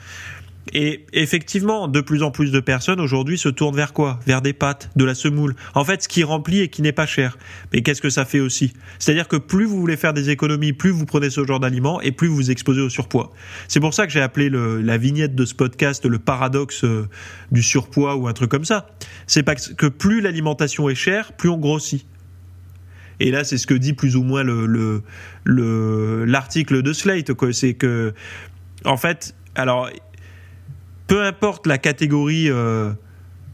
Et 0.72 1.05
effectivement, 1.12 1.88
de 1.88 2.01
plus 2.01 2.22
en 2.22 2.31
plus 2.31 2.53
de 2.53 2.61
personnes 2.61 3.01
aujourd'hui 3.01 3.37
se 3.37 3.48
tournent 3.48 3.75
vers 3.75 3.92
quoi? 3.92 4.20
Vers 4.27 4.42
des 4.42 4.53
pâtes, 4.53 4.90
de 4.94 5.05
la 5.05 5.14
semoule. 5.14 5.57
En 5.75 5.85
fait, 5.85 6.05
ce 6.05 6.09
qui 6.09 6.22
remplit 6.22 6.61
et 6.61 6.68
qui 6.68 6.83
n'est 6.83 6.92
pas 6.92 7.07
cher. 7.07 7.37
Mais 7.72 7.83
qu'est-ce 7.83 8.01
que 8.01 8.11
ça 8.11 8.25
fait 8.25 8.38
aussi? 8.38 8.72
C'est-à-dire 8.98 9.27
que 9.27 9.37
plus 9.37 9.64
vous 9.64 9.81
voulez 9.81 9.96
faire 9.96 10.14
des 10.14 10.31
économies, 10.31 10.72
plus 10.72 10.90
vous 10.90 11.05
prenez 11.05 11.31
ce 11.31 11.44
genre 11.44 11.59
d'aliments 11.59 12.01
et 12.01 12.12
plus 12.12 12.29
vous 12.29 12.37
vous 12.37 12.51
exposez 12.51 12.81
au 12.81 12.88
surpoids. 12.88 13.33
C'est 13.66 13.81
pour 13.81 13.92
ça 13.92 14.07
que 14.07 14.12
j'ai 14.12 14.20
appelé 14.20 14.51
la 14.51 14.98
vignette 14.98 15.35
de 15.35 15.44
ce 15.44 15.55
podcast 15.55 16.07
le 16.07 16.18
paradoxe 16.18 16.85
euh, 16.85 17.09
du 17.51 17.62
surpoids 17.62 18.16
ou 18.16 18.29
un 18.29 18.33
truc 18.33 18.51
comme 18.51 18.64
ça. 18.64 18.87
C'est 19.27 19.42
parce 19.42 19.75
que 19.75 19.87
plus 19.87 20.20
l'alimentation 20.20 20.88
est 20.88 20.94
chère, 20.94 21.33
plus 21.33 21.48
on 21.48 21.59
grossit. 21.59 22.07
Et 23.20 23.31
là, 23.31 23.44
c'est 23.44 23.59
ce 23.59 23.66
que 23.66 23.75
dit 23.75 23.92
plus 23.92 24.16
ou 24.16 24.22
moins 24.22 24.42
le 24.42 25.03
l'article 26.25 26.83
de 26.83 26.92
Slate. 26.92 27.31
C'est 27.53 27.75
que, 27.75 28.14
en 28.85 28.96
fait, 28.96 29.35
alors 29.55 29.90
peu 31.12 31.22
importe 31.22 31.66
la 31.66 31.77
catégorie 31.77 32.48
euh, 32.48 32.90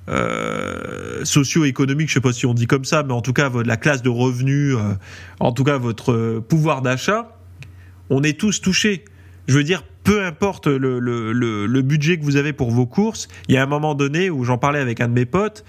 euh, 0.09 1.25
socio-économique, 1.25 2.09
je 2.09 2.14
sais 2.14 2.21
pas 2.21 2.33
si 2.33 2.47
on 2.47 2.55
dit 2.55 2.68
comme 2.68 2.85
ça, 2.85 3.03
mais 3.03 3.12
en 3.12 3.21
tout 3.21 3.33
cas 3.33 3.51
la 3.64 3.77
classe 3.77 4.01
de 4.01 4.09
revenus, 4.09 4.77
euh, 4.77 4.94
en 5.40 5.51
tout 5.51 5.64
cas 5.64 5.77
votre 5.77 6.38
pouvoir 6.38 6.83
d'achat, 6.83 7.37
on 8.11 8.23
est 8.23 8.38
tous 8.38 8.61
touchés. 8.61 9.05
Je 9.49 9.57
veux 9.57 9.64
dire, 9.64 9.83
peu 10.05 10.25
importe 10.25 10.68
le, 10.68 11.83
budget 11.83 12.18
que 12.18 12.25
vous 12.25 12.37
avez 12.37 12.53
pour 12.53 12.71
vos 12.71 12.87
courses, 12.87 13.27
il 13.49 13.57
y 13.57 13.59
a 13.59 13.62
un 13.64 13.66
moment 13.66 13.97
donné 13.97 14.31
où 14.31 14.44
j'en 14.44 14.57
parlais 14.57 14.79
avec 14.79 15.01
un 15.01 15.09
de 15.09 15.14
mes 15.14 15.27
potes, 15.27 15.64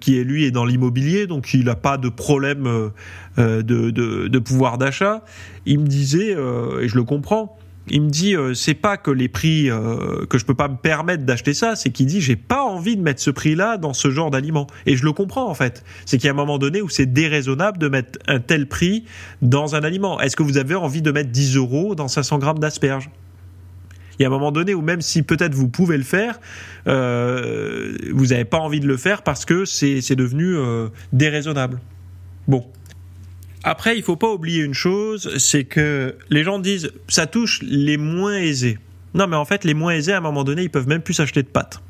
qui 0.00 0.24
lui 0.24 0.46
est 0.46 0.50
dans 0.50 0.64
l'immobilier, 0.64 1.26
donc 1.26 1.52
il 1.52 1.66
n'a 1.66 1.76
pas 1.76 1.98
de 1.98 2.08
problème 2.08 2.92
de, 3.36 4.38
pouvoir 4.38 4.78
d'achat. 4.78 5.22
Il 5.66 5.80
me 5.80 5.86
disait, 5.86 6.30
et 6.30 6.88
je 6.88 6.94
le 6.94 7.04
comprends, 7.04 7.57
il 7.90 8.02
me 8.02 8.10
dit 8.10 8.34
euh, 8.34 8.54
c'est 8.54 8.74
pas 8.74 8.96
que 8.96 9.10
les 9.10 9.28
prix 9.28 9.70
euh, 9.70 10.26
que 10.26 10.38
je 10.38 10.44
peux 10.44 10.54
pas 10.54 10.68
me 10.68 10.76
permettre 10.76 11.24
d'acheter 11.24 11.54
ça, 11.54 11.76
c'est 11.76 11.90
qu'il 11.90 12.06
dit 12.06 12.20
j'ai 12.20 12.36
pas 12.36 12.62
envie 12.62 12.96
de 12.96 13.02
mettre 13.02 13.20
ce 13.20 13.30
prix-là 13.30 13.76
dans 13.76 13.92
ce 13.92 14.10
genre 14.10 14.30
d'aliment. 14.30 14.66
Et 14.86 14.96
je 14.96 15.04
le 15.04 15.12
comprends 15.12 15.48
en 15.48 15.54
fait. 15.54 15.84
C'est 16.06 16.18
qu'il 16.18 16.26
y 16.26 16.30
a 16.30 16.32
un 16.32 16.36
moment 16.36 16.58
donné 16.58 16.82
où 16.82 16.88
c'est 16.88 17.06
déraisonnable 17.06 17.78
de 17.78 17.88
mettre 17.88 18.18
un 18.26 18.40
tel 18.40 18.66
prix 18.68 19.04
dans 19.42 19.74
un 19.74 19.80
aliment. 19.82 20.20
Est-ce 20.20 20.36
que 20.36 20.42
vous 20.42 20.58
avez 20.58 20.74
envie 20.74 21.02
de 21.02 21.10
mettre 21.10 21.30
10 21.30 21.56
euros 21.56 21.94
dans 21.94 22.08
500 22.08 22.38
grammes 22.38 22.58
d'asperges? 22.58 23.10
Il 24.18 24.22
y 24.22 24.24
a 24.24 24.28
un 24.28 24.32
moment 24.32 24.50
donné 24.50 24.74
où 24.74 24.82
même 24.82 25.00
si 25.00 25.22
peut-être 25.22 25.54
vous 25.54 25.68
pouvez 25.68 25.96
le 25.96 26.02
faire, 26.02 26.40
euh, 26.88 27.96
vous 28.12 28.26
n'avez 28.26 28.44
pas 28.44 28.58
envie 28.58 28.80
de 28.80 28.86
le 28.86 28.96
faire 28.96 29.22
parce 29.22 29.44
que 29.44 29.64
c'est 29.64 30.16
devenu 30.16 30.56
déraisonnable. 31.12 31.78
Bon, 32.48 32.64
après, 33.64 33.96
il 33.96 34.02
faut 34.02 34.16
pas 34.16 34.30
oublier 34.30 34.62
une 34.62 34.74
chose, 34.74 35.36
c'est 35.38 35.64
que 35.64 36.16
les 36.30 36.44
gens 36.44 36.58
disent 36.58 36.92
ça 37.08 37.26
touche 37.26 37.60
les 37.62 37.96
moins 37.96 38.36
aisés. 38.36 38.78
Non, 39.14 39.26
mais 39.26 39.36
en 39.36 39.44
fait, 39.44 39.64
les 39.64 39.74
moins 39.74 39.92
aisés, 39.92 40.12
à 40.12 40.18
un 40.18 40.20
moment 40.20 40.44
donné, 40.44 40.62
ils 40.62 40.70
peuvent 40.70 40.88
même 40.88 41.02
plus 41.02 41.14
s'acheter 41.14 41.42
de 41.42 41.48
pâtes. 41.48 41.82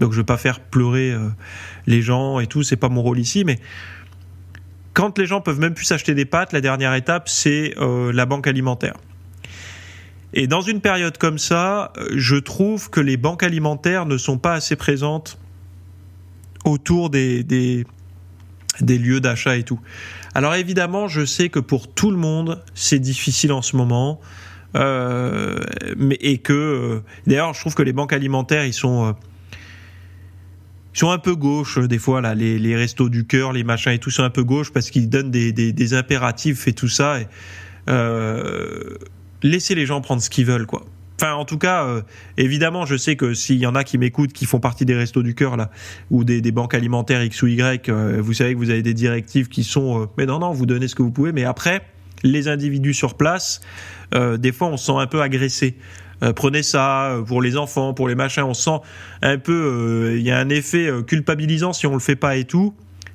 Donc, 0.00 0.12
je 0.12 0.18
veux 0.18 0.24
pas 0.24 0.36
faire 0.36 0.60
pleurer 0.60 1.12
euh, 1.12 1.28
les 1.86 2.02
gens 2.02 2.40
et 2.40 2.46
tout, 2.46 2.62
c'est 2.62 2.76
pas 2.76 2.88
mon 2.88 3.00
rôle 3.00 3.18
ici, 3.18 3.44
mais 3.44 3.58
quand 4.92 5.18
les 5.18 5.26
gens 5.26 5.40
peuvent 5.40 5.60
même 5.60 5.74
plus 5.74 5.84
s'acheter 5.84 6.14
des 6.14 6.24
pâtes, 6.24 6.52
la 6.52 6.60
dernière 6.60 6.94
étape, 6.94 7.28
c'est 7.28 7.74
euh, 7.78 8.12
la 8.12 8.26
banque 8.26 8.46
alimentaire. 8.46 8.94
Et 10.34 10.46
dans 10.46 10.60
une 10.60 10.80
période 10.80 11.16
comme 11.16 11.38
ça, 11.38 11.92
je 12.12 12.34
trouve 12.36 12.90
que 12.90 13.00
les 13.00 13.16
banques 13.16 13.44
alimentaires 13.44 14.04
ne 14.04 14.18
sont 14.18 14.36
pas 14.36 14.54
assez 14.54 14.74
présentes 14.74 15.38
autour 16.64 17.10
des, 17.10 17.84
des 18.80 18.98
lieux 18.98 19.20
d'achat 19.20 19.56
et 19.56 19.62
tout. 19.62 19.80
Alors 20.34 20.54
évidemment, 20.54 21.08
je 21.08 21.24
sais 21.24 21.48
que 21.48 21.60
pour 21.60 21.92
tout 21.92 22.10
le 22.10 22.16
monde, 22.16 22.62
c'est 22.74 22.98
difficile 22.98 23.52
en 23.52 23.62
ce 23.62 23.76
moment. 23.76 24.20
Euh, 24.76 25.60
mais, 25.96 26.18
et 26.20 26.38
que 26.38 26.52
euh, 26.52 27.00
d'ailleurs, 27.26 27.54
je 27.54 27.60
trouve 27.60 27.74
que 27.74 27.82
les 27.82 27.92
banques 27.92 28.12
alimentaires, 28.12 28.66
ils 28.66 28.72
sont 28.72 29.06
euh, 29.06 29.12
ils 30.94 30.98
sont 30.98 31.10
un 31.10 31.18
peu 31.18 31.34
gauche 31.34 31.78
des 31.78 31.98
fois 31.98 32.20
là, 32.20 32.34
les, 32.34 32.58
les 32.58 32.76
restos 32.76 33.08
du 33.08 33.24
cœur, 33.26 33.52
les 33.52 33.64
machins 33.64 33.92
et 33.92 33.98
tout 33.98 34.10
sont 34.10 34.22
un 34.22 34.30
peu 34.30 34.44
gauche 34.44 34.72
parce 34.72 34.90
qu'ils 34.90 35.08
donnent 35.08 35.30
des, 35.30 35.52
des, 35.52 35.72
des, 35.72 35.94
impératifs 35.94 36.68
et 36.68 36.72
tout 36.72 36.88
ça. 36.88 37.20
Et, 37.20 37.26
euh, 37.88 38.96
laissez 39.42 39.74
les 39.74 39.86
gens 39.86 40.00
prendre 40.00 40.22
ce 40.22 40.30
qu'ils 40.30 40.46
veulent 40.46 40.66
quoi. 40.66 40.84
Enfin, 41.20 41.34
en 41.34 41.44
tout 41.44 41.58
cas, 41.58 41.84
euh, 41.84 42.02
évidemment, 42.36 42.86
je 42.86 42.96
sais 42.96 43.14
que 43.14 43.34
s'il 43.34 43.58
y 43.58 43.66
en 43.66 43.74
a 43.74 43.84
qui 43.84 43.98
m'écoutent, 43.98 44.32
qui 44.32 44.46
font 44.46 44.58
partie 44.58 44.84
des 44.84 44.94
restos 44.94 45.22
du 45.22 45.34
cœur 45.34 45.56
là, 45.56 45.70
ou 46.10 46.24
des, 46.24 46.40
des 46.40 46.50
banques 46.50 46.74
alimentaires 46.74 47.22
X 47.22 47.42
ou 47.42 47.46
Y, 47.46 47.88
euh, 47.88 48.20
vous 48.20 48.32
savez 48.32 48.54
que 48.54 48.58
vous 48.58 48.70
avez 48.70 48.82
des 48.82 48.94
directives 48.94 49.48
qui 49.48 49.62
sont, 49.62 50.02
euh, 50.02 50.06
mais 50.18 50.26
non, 50.26 50.40
non, 50.40 50.50
vous 50.50 50.66
donnez 50.66 50.88
ce 50.88 50.94
que 50.94 51.02
vous 51.02 51.12
pouvez. 51.12 51.32
Mais 51.32 51.44
après, 51.44 51.82
les 52.24 52.48
individus 52.48 52.94
sur 52.94 53.14
place, 53.14 53.60
des 54.38 54.52
fois, 54.52 54.68
on 54.68 54.76
se 54.76 54.86
sent 54.86 54.96
un 54.96 55.06
peu 55.06 55.20
agressé. 55.20 55.76
prenez 56.36 56.62
ça 56.62 57.20
pour 57.26 57.42
les 57.42 57.56
enfants, 57.56 57.92
pour 57.92 58.08
les 58.08 58.14
machins. 58.14 58.44
On 58.44 58.54
sent 58.54 58.78
un 59.20 59.36
peu, 59.36 60.14
il 60.16 60.22
y 60.22 60.30
a 60.30 60.38
un 60.38 60.48
effet 60.48 60.88
culpabilisant 61.06 61.74
si 61.74 61.86
on 61.86 61.92
le 61.92 61.98
fait 61.98 62.16
pas 62.16 62.36
et 62.36 62.44
tout. 62.44 62.72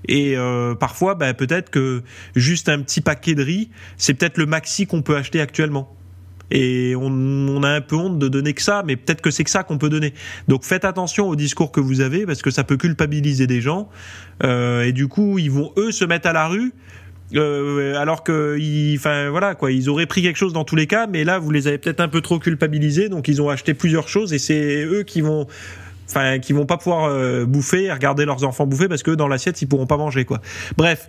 Et 0.07 0.35
parfois, 0.79 1.15
ben, 1.15 1.33
peut-être 1.33 1.71
que 1.71 2.03
juste 2.35 2.69
un 2.69 2.81
petit 2.81 3.01
paquet 3.01 3.33
de 3.33 3.41
riz, 3.41 3.71
c'est 3.97 4.13
peut-être 4.13 4.38
le 4.38 4.45
maxi 4.45 4.85
qu'on 4.85 5.01
peut 5.01 5.15
acheter 5.15 5.41
actuellement 5.41 5.95
et 6.51 6.95
on, 6.95 7.63
a 7.63 7.69
un 7.69 7.81
peu 7.81 7.95
honte 7.95 8.19
de 8.19 8.27
donner 8.27 8.53
que 8.53 8.62
ça, 8.62 8.83
mais 8.85 8.95
peut-être 8.95 9.21
que 9.21 9.31
c'est 9.31 9.43
que 9.43 9.49
ça 9.49 9.63
qu'on 9.63 9.77
peut 9.77 9.89
donner. 9.89 10.13
Donc 10.47 10.63
faites 10.63 10.85
attention 10.85 11.27
au 11.27 11.35
discours 11.35 11.71
que 11.71 11.79
vous 11.79 12.01
avez 12.01 12.25
parce 12.25 12.41
que 12.41 12.51
ça 12.51 12.63
peut 12.63 12.77
culpabiliser 12.77 13.47
des 13.47 13.62
gens 13.62 13.89
euh, 14.43 14.83
et 14.83 14.91
du 14.91 15.07
coup 15.07 15.38
ils 15.38 15.51
vont 15.51 15.71
eux 15.77 15.91
se 15.91 16.05
mettre 16.05 16.27
à 16.27 16.33
la 16.33 16.47
rue. 16.47 16.73
Euh, 17.35 17.95
alors 17.95 18.23
que, 18.23 18.57
enfin 18.95 19.29
voilà 19.29 19.53
quoi, 19.53 19.71
ils 19.71 19.88
auraient 19.88 20.07
pris 20.07 20.23
quelque 20.23 20.38
chose 20.38 20.51
dans 20.51 20.63
tous 20.63 20.75
les 20.75 20.88
cas, 20.88 21.05
mais 21.05 21.23
là 21.23 21.38
vous 21.38 21.51
les 21.51 21.67
avez 21.67 21.77
peut-être 21.77 21.99
un 21.99 22.07
peu 22.07 22.21
trop 22.21 22.39
culpabilisés, 22.39 23.07
donc 23.07 23.27
ils 23.27 23.39
ont 23.39 23.49
acheté 23.49 23.75
plusieurs 23.75 24.07
choses 24.07 24.33
et 24.33 24.39
c'est 24.39 24.83
eux 24.83 25.03
qui 25.03 25.21
vont 25.21 25.45
enfin 26.07 26.39
qui 26.39 26.53
vont 26.53 26.65
pas 26.65 26.77
pouvoir 26.77 27.05
euh, 27.05 27.45
bouffer 27.45 27.91
regarder 27.91 28.25
leurs 28.25 28.43
enfants 28.43 28.65
bouffer 28.65 28.88
parce 28.88 29.03
que 29.03 29.12
dans 29.12 29.27
l'assiette 29.27 29.62
ils 29.62 29.67
pourront 29.67 29.85
pas 29.85 29.97
manger 29.97 30.25
quoi. 30.25 30.41
Bref, 30.75 31.07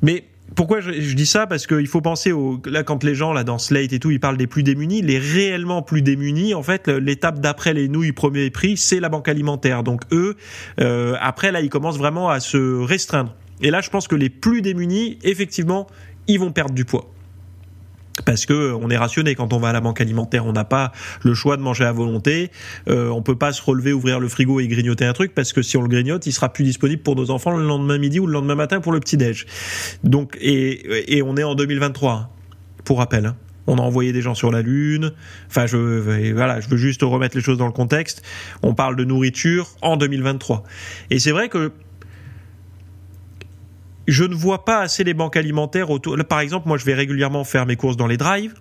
mais 0.00 0.24
pourquoi 0.54 0.80
je, 0.80 1.14
dis 1.14 1.26
ça? 1.26 1.46
Parce 1.46 1.66
qu'il 1.66 1.86
faut 1.86 2.00
penser 2.00 2.32
au 2.32 2.60
là 2.66 2.82
quand 2.82 3.04
les 3.04 3.14
gens 3.14 3.32
là 3.32 3.44
dans 3.44 3.58
Slate 3.58 3.92
et 3.92 3.98
tout, 3.98 4.10
ils 4.10 4.20
parlent 4.20 4.36
des 4.36 4.46
plus 4.46 4.62
démunis, 4.62 5.02
les 5.02 5.18
réellement 5.18 5.82
plus 5.82 6.02
démunis. 6.02 6.54
En 6.54 6.62
fait, 6.62 6.88
l'étape 6.88 7.40
d'après 7.40 7.72
les 7.72 7.88
nouilles 7.88 8.12
premier 8.12 8.50
prix, 8.50 8.76
c'est 8.76 9.00
la 9.00 9.08
banque 9.08 9.28
alimentaire. 9.28 9.82
Donc 9.82 10.02
eux, 10.12 10.36
euh, 10.80 11.16
après 11.20 11.52
là, 11.52 11.60
ils 11.60 11.70
commencent 11.70 11.98
vraiment 11.98 12.30
à 12.30 12.40
se 12.40 12.80
restreindre. 12.82 13.34
Et 13.62 13.70
là, 13.70 13.80
je 13.80 13.90
pense 13.90 14.08
que 14.08 14.16
les 14.16 14.30
plus 14.30 14.62
démunis, 14.62 15.18
effectivement, 15.22 15.86
ils 16.26 16.38
vont 16.38 16.52
perdre 16.52 16.74
du 16.74 16.84
poids 16.84 17.10
parce 18.24 18.46
que 18.46 18.72
on 18.72 18.90
est 18.90 18.96
rationné 18.96 19.34
quand 19.34 19.52
on 19.52 19.58
va 19.58 19.68
à 19.68 19.72
la 19.72 19.80
banque 19.80 20.00
alimentaire, 20.00 20.46
on 20.46 20.52
n'a 20.52 20.64
pas 20.64 20.92
le 21.22 21.34
choix 21.34 21.56
de 21.56 21.62
manger 21.62 21.84
à 21.84 21.92
volonté, 21.92 22.50
euh, 22.88 23.08
on 23.08 23.22
peut 23.22 23.36
pas 23.36 23.52
se 23.52 23.62
relever, 23.62 23.92
ouvrir 23.92 24.20
le 24.20 24.28
frigo 24.28 24.60
et 24.60 24.68
grignoter 24.68 25.04
un 25.04 25.12
truc 25.12 25.34
parce 25.34 25.52
que 25.52 25.62
si 25.62 25.76
on 25.76 25.82
le 25.82 25.88
grignote, 25.88 26.26
il 26.26 26.32
sera 26.32 26.52
plus 26.52 26.64
disponible 26.64 27.02
pour 27.02 27.16
nos 27.16 27.30
enfants 27.30 27.56
le 27.56 27.66
lendemain 27.66 27.98
midi 27.98 28.20
ou 28.20 28.26
le 28.26 28.32
lendemain 28.32 28.54
matin 28.54 28.80
pour 28.80 28.92
le 28.92 29.00
petit 29.00 29.16
déj. 29.16 29.46
Donc 30.04 30.36
et, 30.40 31.16
et 31.16 31.22
on 31.22 31.36
est 31.36 31.44
en 31.44 31.54
2023 31.54 32.12
hein, 32.12 32.28
pour 32.84 32.98
rappel. 32.98 33.26
Hein. 33.26 33.36
On 33.66 33.78
a 33.78 33.82
envoyé 33.82 34.12
des 34.12 34.22
gens 34.22 34.34
sur 34.34 34.50
la 34.50 34.62
lune. 34.62 35.12
Enfin, 35.48 35.66
je 35.66 35.76
voilà, 36.32 36.60
je 36.60 36.68
veux 36.68 36.76
juste 36.76 37.02
remettre 37.02 37.36
les 37.36 37.42
choses 37.42 37.58
dans 37.58 37.66
le 37.66 37.72
contexte. 37.72 38.22
On 38.62 38.74
parle 38.74 38.96
de 38.96 39.04
nourriture 39.04 39.68
en 39.80 39.96
2023. 39.96 40.64
Et 41.10 41.18
c'est 41.18 41.30
vrai 41.30 41.48
que 41.48 41.72
je 44.08 44.24
ne 44.24 44.34
vois 44.34 44.64
pas 44.64 44.80
assez 44.80 45.04
les 45.04 45.14
banques 45.14 45.36
alimentaires 45.36 45.90
autour. 45.90 46.16
par 46.28 46.40
exemple, 46.40 46.68
moi, 46.68 46.78
je 46.78 46.84
vais 46.84 46.94
régulièrement 46.94 47.44
faire 47.44 47.66
mes 47.66 47.76
courses 47.76 47.96
dans 47.96 48.06
les 48.06 48.16
drives 48.16 48.54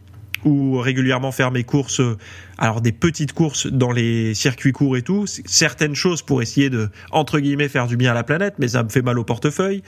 ou 0.46 0.78
régulièrement 0.78 1.32
faire 1.32 1.52
mes 1.52 1.64
courses, 1.64 2.00
euh, 2.00 2.18
alors 2.58 2.82
des 2.82 2.92
petites 2.92 3.34
courses 3.34 3.68
dans 3.68 3.92
les 3.92 4.34
circuits 4.34 4.72
courts 4.72 4.96
et 4.96 5.02
tout, 5.02 5.26
certaines 5.28 5.96
choses 5.96 6.22
pour 6.22 6.42
essayer 6.42 6.70
de, 6.70 6.90
entre 7.12 7.40
guillemets, 7.40 7.68
faire 7.68 7.88
du 7.88 7.98
bien 7.98 8.12
à 8.12 8.14
la 8.14 8.24
planète, 8.24 8.56
mais 8.58 8.70
ça 8.70 8.84
me 8.84 8.90
fait 8.90 9.02
mal 9.02 9.20
au 9.20 9.24
portefeuille. 9.24 9.84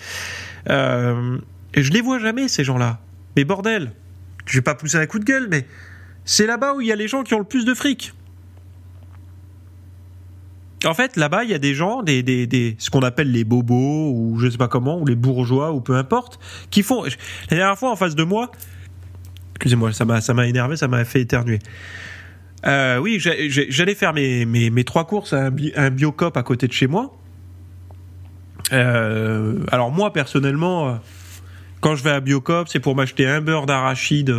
Euh, 0.69 1.37
et 1.73 1.83
je 1.83 1.91
les 1.91 2.01
vois 2.01 2.19
jamais, 2.19 2.47
ces 2.47 2.63
gens-là. 2.63 2.99
Mais 3.37 3.45
bordel, 3.45 3.93
je 4.45 4.57
vais 4.57 4.61
pas 4.61 4.75
pousser 4.75 4.97
un 4.97 5.05
coup 5.05 5.19
de 5.19 5.25
gueule, 5.25 5.47
mais 5.49 5.65
c'est 6.25 6.45
là-bas 6.45 6.73
où 6.73 6.81
il 6.81 6.87
y 6.87 6.91
a 6.91 6.95
les 6.95 7.07
gens 7.07 7.23
qui 7.23 7.33
ont 7.33 7.39
le 7.39 7.45
plus 7.45 7.65
de 7.65 7.73
fric. 7.73 8.13
En 10.85 10.93
fait, 10.93 11.15
là-bas, 11.15 11.43
il 11.43 11.51
y 11.51 11.53
a 11.53 11.59
des 11.59 11.75
gens, 11.75 12.01
des, 12.01 12.23
des, 12.23 12.47
des 12.47 12.75
ce 12.79 12.89
qu'on 12.89 13.01
appelle 13.01 13.31
les 13.31 13.43
bobos 13.43 14.11
ou 14.11 14.39
je 14.39 14.49
sais 14.49 14.57
pas 14.57 14.67
comment, 14.67 14.99
ou 14.99 15.05
les 15.05 15.15
bourgeois 15.15 15.71
ou 15.73 15.81
peu 15.81 15.95
importe, 15.95 16.39
qui 16.71 16.81
font. 16.81 17.03
La 17.03 17.57
dernière 17.57 17.77
fois, 17.77 17.91
en 17.91 17.95
face 17.95 18.15
de 18.15 18.23
moi, 18.23 18.51
excusez-moi, 19.55 19.93
ça 19.93 20.05
m'a 20.05 20.21
ça 20.21 20.33
m'a 20.33 20.47
énervé, 20.47 20.75
ça 20.77 20.87
m'a 20.87 21.05
fait 21.05 21.21
éternuer. 21.21 21.59
Euh, 22.65 22.97
oui, 22.97 23.19
j'allais 23.19 23.95
faire 23.95 24.13
mes, 24.13 24.45
mes, 24.45 24.69
mes, 24.69 24.83
trois 24.83 25.05
courses 25.05 25.33
à 25.33 25.47
un, 25.47 25.51
un, 25.75 25.89
biocop 25.89 26.35
à 26.37 26.43
côté 26.43 26.67
de 26.67 26.73
chez 26.73 26.87
moi. 26.87 27.11
Euh, 28.71 29.59
alors 29.71 29.91
moi 29.91 30.13
personnellement, 30.13 30.89
euh, 30.89 30.93
quand 31.79 31.95
je 31.95 32.03
vais 32.03 32.11
à 32.11 32.19
Biocop, 32.19 32.67
c'est 32.69 32.79
pour 32.79 32.95
m'acheter 32.95 33.25
un 33.25 33.41
beurre 33.41 33.65
d'arachide 33.65 34.31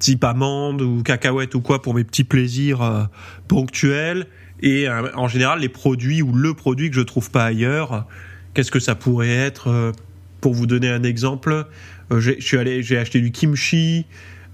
type 0.00 0.24
amande 0.24 0.82
ou 0.82 1.04
cacahuète 1.04 1.54
ou 1.54 1.60
quoi 1.60 1.80
pour 1.80 1.94
mes 1.94 2.02
petits 2.02 2.24
plaisirs 2.24 3.08
ponctuels 3.46 4.26
et 4.60 4.88
euh, 4.88 5.10
en 5.14 5.28
général 5.28 5.60
les 5.60 5.68
produits 5.68 6.22
ou 6.22 6.32
le 6.32 6.54
produit 6.54 6.90
que 6.90 6.96
je 6.96 7.02
trouve 7.02 7.30
pas 7.30 7.44
ailleurs. 7.44 8.06
Qu'est-ce 8.54 8.70
que 8.70 8.80
ça 8.80 8.94
pourrait 8.94 9.34
être 9.34 9.68
euh, 9.68 9.92
Pour 10.40 10.54
vous 10.54 10.66
donner 10.66 10.88
un 10.88 11.02
exemple, 11.02 11.66
euh, 12.12 12.20
j'ai 12.20 12.98
acheté 12.98 13.20
du 13.20 13.30
kimchi 13.30 14.06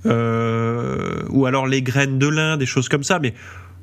ou 0.04 1.46
alors 1.46 1.66
les 1.68 1.80
graines 1.82 2.18
de 2.18 2.26
lin, 2.26 2.56
des 2.56 2.66
choses 2.66 2.88
comme 2.88 3.04
ça, 3.04 3.20
mais 3.20 3.34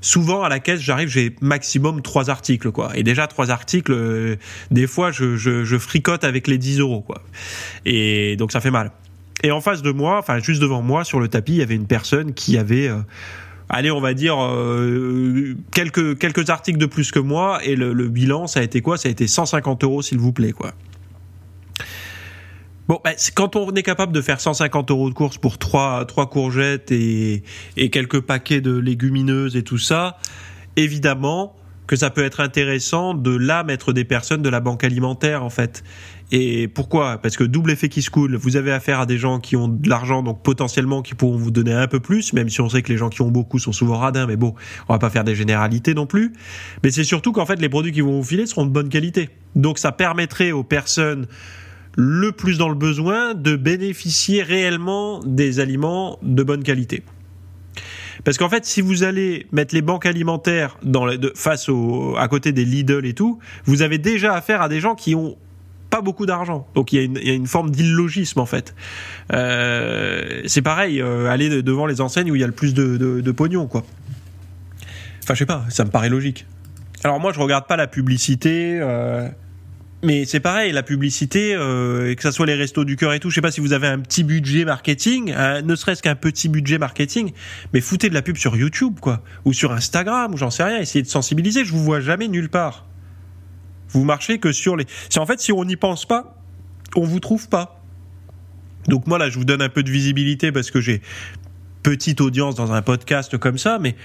souvent 0.02 0.44
à 0.44 0.50
la 0.50 0.60
caisse 0.60 0.82
j'arrive 0.82 1.10
j'ai 1.10 1.36
maximum 1.42 2.02
trois 2.02 2.30
articles 2.30 2.72
quoi 2.72 2.92
et 2.96 3.04
déjà 3.04 3.28
trois 3.28 3.52
articles 3.52 4.38
des 4.72 4.88
fois 4.88 5.12
je, 5.12 5.78
fricote 5.78 6.24
avec 6.24 6.48
les 6.48 6.58
10 6.58 6.80
euros 6.80 7.02
quoi 7.02 7.22
et 7.84 8.38
donc 8.38 8.54
ça 8.54 8.62
fait 8.62 8.72
mal 8.72 8.92
et 9.44 9.52
en 9.52 9.60
face 9.60 9.82
de 9.82 9.92
moi 9.92 10.18
enfin 10.18 10.40
juste 10.40 10.62
devant 10.62 10.82
moi 10.82 11.04
sur 11.04 11.20
le 11.20 11.28
tapis 11.28 11.52
il 11.52 11.58
y 11.58 11.62
avait 11.62 11.76
une 11.76 11.86
personne 11.86 12.34
qui 12.34 12.58
avait 12.58 12.90
allez, 13.70 13.92
on 13.92 14.02
va 14.02 14.14
dire 14.14 14.38
euh, 14.40 15.56
quelques 15.72 16.18
quelques 16.18 16.50
articles 16.50 16.80
de 16.80 16.86
plus 16.86 17.12
que 17.12 17.20
moi 17.20 17.64
et 17.64 17.76
le, 17.76 17.94
bilan, 18.10 18.48
ça 18.48 18.60
a 18.60 18.64
été 18.64 18.82
quoi? 18.82 18.98
Ça 18.98 19.08
a 19.08 19.12
été 19.12 19.28
150 19.28 19.84
euros, 19.84 20.02
s'il 20.02 20.18
vous 20.18 20.34
plaît, 20.34 20.52
quoi. 20.52 20.74
Bon, 22.88 23.00
bah, 23.04 23.12
quand 23.36 23.56
on 23.56 23.72
est 23.76 23.84
capable 23.84 24.12
de 24.12 24.22
faire 24.22 24.42
150 24.42 24.90
euros 24.90 25.10
de 25.10 25.14
course 25.14 25.38
pour 25.38 25.60
trois 25.60 26.06
trois 26.06 26.28
courgettes 26.28 26.92
et, 26.92 27.44
et 27.78 27.92
quelques 27.92 28.20
paquets 28.20 28.62
de 28.62 28.76
légumineuses 28.76 29.56
et 29.56 29.64
tout 29.64 29.78
ça, 29.78 30.18
évidemment 30.76 31.56
que 31.90 31.96
ça 31.96 32.12
peut 32.12 32.24
être 32.24 32.40
intéressant 32.40 33.16
de 33.16 33.36
là 33.36 33.64
mettre 33.64 33.94
des 33.94 34.04
personnes 34.04 34.44
de 34.44 34.50
la 34.50 34.60
banque 34.60 34.84
alimentaire 34.84 35.44
en 35.44 35.50
fait 35.50 35.84
et 36.32 36.68
pourquoi? 36.68 37.18
Parce 37.18 37.36
que 37.36 37.44
double 37.44 37.72
effet 37.72 37.90
qui 37.90 38.04
se 38.04 38.12
coule, 38.12 38.36
vous 38.36 38.56
avez 38.56 38.72
affaire 38.72 39.00
à 39.00 39.08
des 39.08 39.18
gens 39.18 39.40
qui 39.40 39.56
ont 39.56 39.68
de 39.68 39.90
l'argent, 39.90 40.22
donc 40.22 40.44
potentiellement 40.44 41.02
qui 41.02 41.16
pourront 41.16 41.38
vous 41.38 41.50
donner 41.50 41.74
un 41.74 41.88
peu 41.88 42.00
plus, 42.00 42.34
même 42.34 42.50
si 42.50 42.62
on 42.62 42.70
sait 42.70 42.84
que 42.84 42.92
les 42.92 42.98
gens 42.98 43.10
qui 43.10 43.24
ont 43.24 43.32
beaucoup 43.32 43.58
sont 43.58 43.72
souvent 43.72 43.98
radins, 43.98 44.28
mais 44.28 44.36
bon, 44.36 44.54
on 44.88 44.94
va 44.94 45.00
pas 45.00 45.10
faire 45.10 45.24
des 45.24 45.34
généralités 45.34 45.96
non 45.96 46.06
plus. 46.06 46.34
Mais 46.84 46.92
c'est 46.92 47.04
surtout 47.04 47.32
qu'en 47.32 47.48
fait, 47.48 47.60
les 47.60 47.70
produits 47.70 47.92
qui 47.92 48.02
vont 48.02 48.12
vous 48.12 48.24
filer 48.24 48.46
seront 48.46 48.68
de 48.68 48.72
bonne 48.72 48.90
qualité. 48.90 49.30
Donc 49.56 49.80
ça 49.80 49.92
permettrait 49.92 50.52
aux 50.52 50.64
personnes 50.64 51.26
le 51.98 52.32
plus 52.32 52.60
dans 52.60 52.70
le 52.70 52.76
besoin 52.76 53.34
de 53.34 53.56
bénéficier 53.56 54.44
réellement 54.44 55.22
des 55.26 55.60
aliments 55.60 56.20
de 56.22 56.44
bonne 56.44 56.62
qualité. 56.62 57.04
Parce 58.30 58.38
qu'en 58.38 58.50
fait, 58.50 58.64
si 58.64 58.82
vous 58.82 59.02
allez 59.02 59.48
mettre 59.52 59.74
les 59.74 59.82
banques 59.82 60.06
alimentaires 60.06 60.78
face 61.34 61.68
à 62.16 62.28
côté 62.28 62.52
des 62.52 62.64
Lidl 62.64 63.04
et 63.08 63.16
tout, 63.16 63.40
vous 63.66 63.82
avez 63.82 63.98
déjà 63.98 64.36
affaire 64.36 64.62
à 64.62 64.70
des 64.70 64.80
gens 64.80 64.94
qui 64.94 65.16
ont 65.16 65.36
pas 65.90 66.02
beaucoup 66.02 66.28
d'argent. 66.28 66.68
Donc 66.76 66.94
il 66.94 67.18
y, 67.26 67.32
a 67.32 67.34
une, 67.34 67.48
forme 67.48 67.72
d'illogisme 67.72 68.40
en 68.40 68.46
fait. 68.46 68.76
Euh, 69.34 70.44
c'est 70.46 70.62
pareil, 70.62 71.02
euh, 71.02 71.28
aller 71.28 71.64
devant 71.64 71.88
les 71.88 72.02
enseignes 72.02 72.30
où 72.30 72.36
il 72.36 72.42
y 72.42 72.44
a 72.44 72.48
le 72.48 72.54
plus 72.54 72.76
de, 72.76 72.98
de, 72.98 73.20
de, 73.20 73.32
pognon, 73.32 73.66
quoi. 73.66 73.84
Enfin, 75.24 75.34
je 75.34 75.40
sais 75.40 75.48
pas, 75.48 75.66
ça 75.70 75.84
me 75.84 75.90
paraît 75.90 76.10
logique. 76.10 76.46
Alors 77.04 77.20
moi, 77.20 77.32
je 77.34 77.40
regarde 77.40 77.66
pas 77.66 77.78
la 77.78 77.88
publicité, 77.88 78.78
euh, 78.80 79.28
mais 80.02 80.26
c'est 80.26 80.40
pareil, 80.40 80.72
la 80.72 80.84
publicité, 80.84 81.54
euh, 81.56 82.16
que 82.16 82.22
ça 82.22 82.32
soit 82.32 82.46
les 82.46 82.56
restos 82.56 82.86
du 82.86 82.96
cœur 82.96 83.14
et 83.14 83.20
tout. 83.20 83.30
Je 83.30 83.36
sais 83.36 83.42
pas 83.42 83.52
si 83.52 83.60
vous 83.60 83.74
avez 83.74 83.88
un 83.88 84.00
petit 84.00 84.24
budget 84.24 84.66
marketing, 84.66 85.34
ne 85.36 85.76
serait-ce 85.76 86.02
qu'un 86.02 86.16
petit 86.16 86.48
budget 86.48 86.78
marketing, 86.78 87.34
mais 87.74 87.82
foutez 87.82 88.10
de 88.10 88.14
la 88.14 88.22
pub 88.22 88.38
sur 88.38 88.56
YouTube, 88.56 89.00
quoi, 89.02 89.24
ou 89.46 89.54
sur 89.54 89.72
Instagram, 89.72 90.34
ou 90.34 90.38
j'en 90.38 90.52
sais 90.52 90.64
rien. 90.64 90.78
Essayez 90.80 91.04
de 91.04 91.10
sensibiliser. 91.10 91.66
Je 91.66 91.72
vous 91.72 91.84
vois 91.84 92.00
jamais 92.00 92.28
nulle 92.28 92.50
part. 92.50 92.86
Vous 93.90 94.04
marchez 94.04 94.40
que 94.40 94.52
sur 94.52 94.76
les. 94.76 94.86
C'est 95.10 95.20
en 95.20 95.26
fait, 95.26 95.40
si 95.40 95.52
on 95.52 95.66
n'y 95.66 95.76
pense 95.76 96.06
pas, 96.06 96.38
on 96.96 97.04
vous 97.04 97.20
trouve 97.20 97.50
pas. 97.50 97.82
Donc 98.88 99.08
moi 99.08 99.18
là, 99.18 99.30
je 99.30 99.38
vous 99.38 99.46
donne 99.46 99.62
un 99.62 99.70
peu 99.70 99.84
de 99.84 99.92
visibilité 99.92 100.52
parce 100.52 100.72
que 100.72 100.80
j'ai 100.80 101.02
petite 101.84 102.22
audience 102.22 102.56
dans 102.56 102.72
un 102.72 102.82
podcast 102.82 103.38
comme 103.38 103.58
ça, 103.58 103.80
mais 103.80 103.96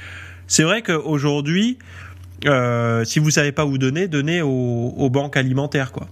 c'est 0.46 0.62
vrai 0.62 0.82
qu'aujourd'hui, 0.82 1.78
euh, 2.46 3.04
si 3.04 3.18
vous 3.18 3.30
savez 3.30 3.52
pas 3.52 3.64
où 3.66 3.78
donner, 3.78 4.08
donnez 4.08 4.42
aux, 4.42 5.10
banques 5.10 5.36
alimentaires, 5.36 5.92
quoi. 5.92 6.08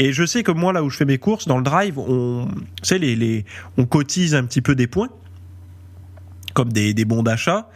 Et 0.00 0.12
je 0.12 0.24
sais 0.24 0.44
que 0.44 0.52
moi, 0.52 0.72
là 0.72 0.84
où 0.84 0.90
je 0.90 0.96
fais 0.96 1.04
mes 1.04 1.18
courses, 1.18 1.48
dans 1.48 1.56
le 1.56 1.64
drive, 1.64 1.98
on, 1.98 2.48
les, 2.90 3.16
les, 3.16 3.44
on 3.76 3.84
cotise 3.84 4.34
un 4.36 4.44
petit 4.44 4.60
peu 4.60 4.76
des 4.76 4.86
points, 4.86 5.08
comme 6.54 6.72
des, 6.72 6.94
des 6.94 7.04
bons 7.04 7.24
d'achat. 7.24 7.68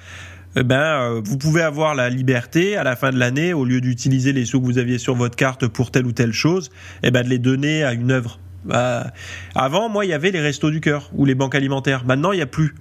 Eh 0.55 0.63
ben, 0.63 0.77
euh, 0.77 1.21
vous 1.25 1.39
pouvez 1.39 1.63
avoir 1.63 1.95
la 1.95 2.11
liberté 2.11 2.77
à 2.77 2.85
la 2.85 2.95
fin 2.95 3.11
de 3.11 3.19
l'année, 3.19 3.55
au 3.55 3.65
lieu 3.65 3.81
d'utiliser 3.81 4.33
les 4.33 4.45
sous 4.45 4.61
que 4.61 4.67
vous 4.67 4.79
aviez 4.79 4.99
sur 4.99 5.15
votre 5.15 5.35
carte 5.35 5.67
pour 5.67 5.91
telle 5.91 6.07
ou 6.07 6.13
telle 6.13 6.33
chose, 6.33 6.71
eh 7.03 7.11
ben, 7.11 7.25
de 7.25 7.29
les 7.29 7.39
donner 7.39 7.83
à 7.83 7.93
une 7.93 8.11
œuvre. 8.11 8.39
Bah, 8.65 9.13
avant, 9.55 9.89
moi, 9.89 10.05
il 10.05 10.09
y 10.09 10.13
avait 10.13 10.31
les 10.31 10.41
restos 10.41 10.71
du 10.71 10.81
cœur 10.81 11.11
ou 11.15 11.25
les 11.25 11.35
banques 11.35 11.55
alimentaires. 11.55 12.05
Maintenant, 12.05 12.33
il 12.33 12.37
n'y 12.37 12.43
a 12.43 12.47
plus. 12.47 12.75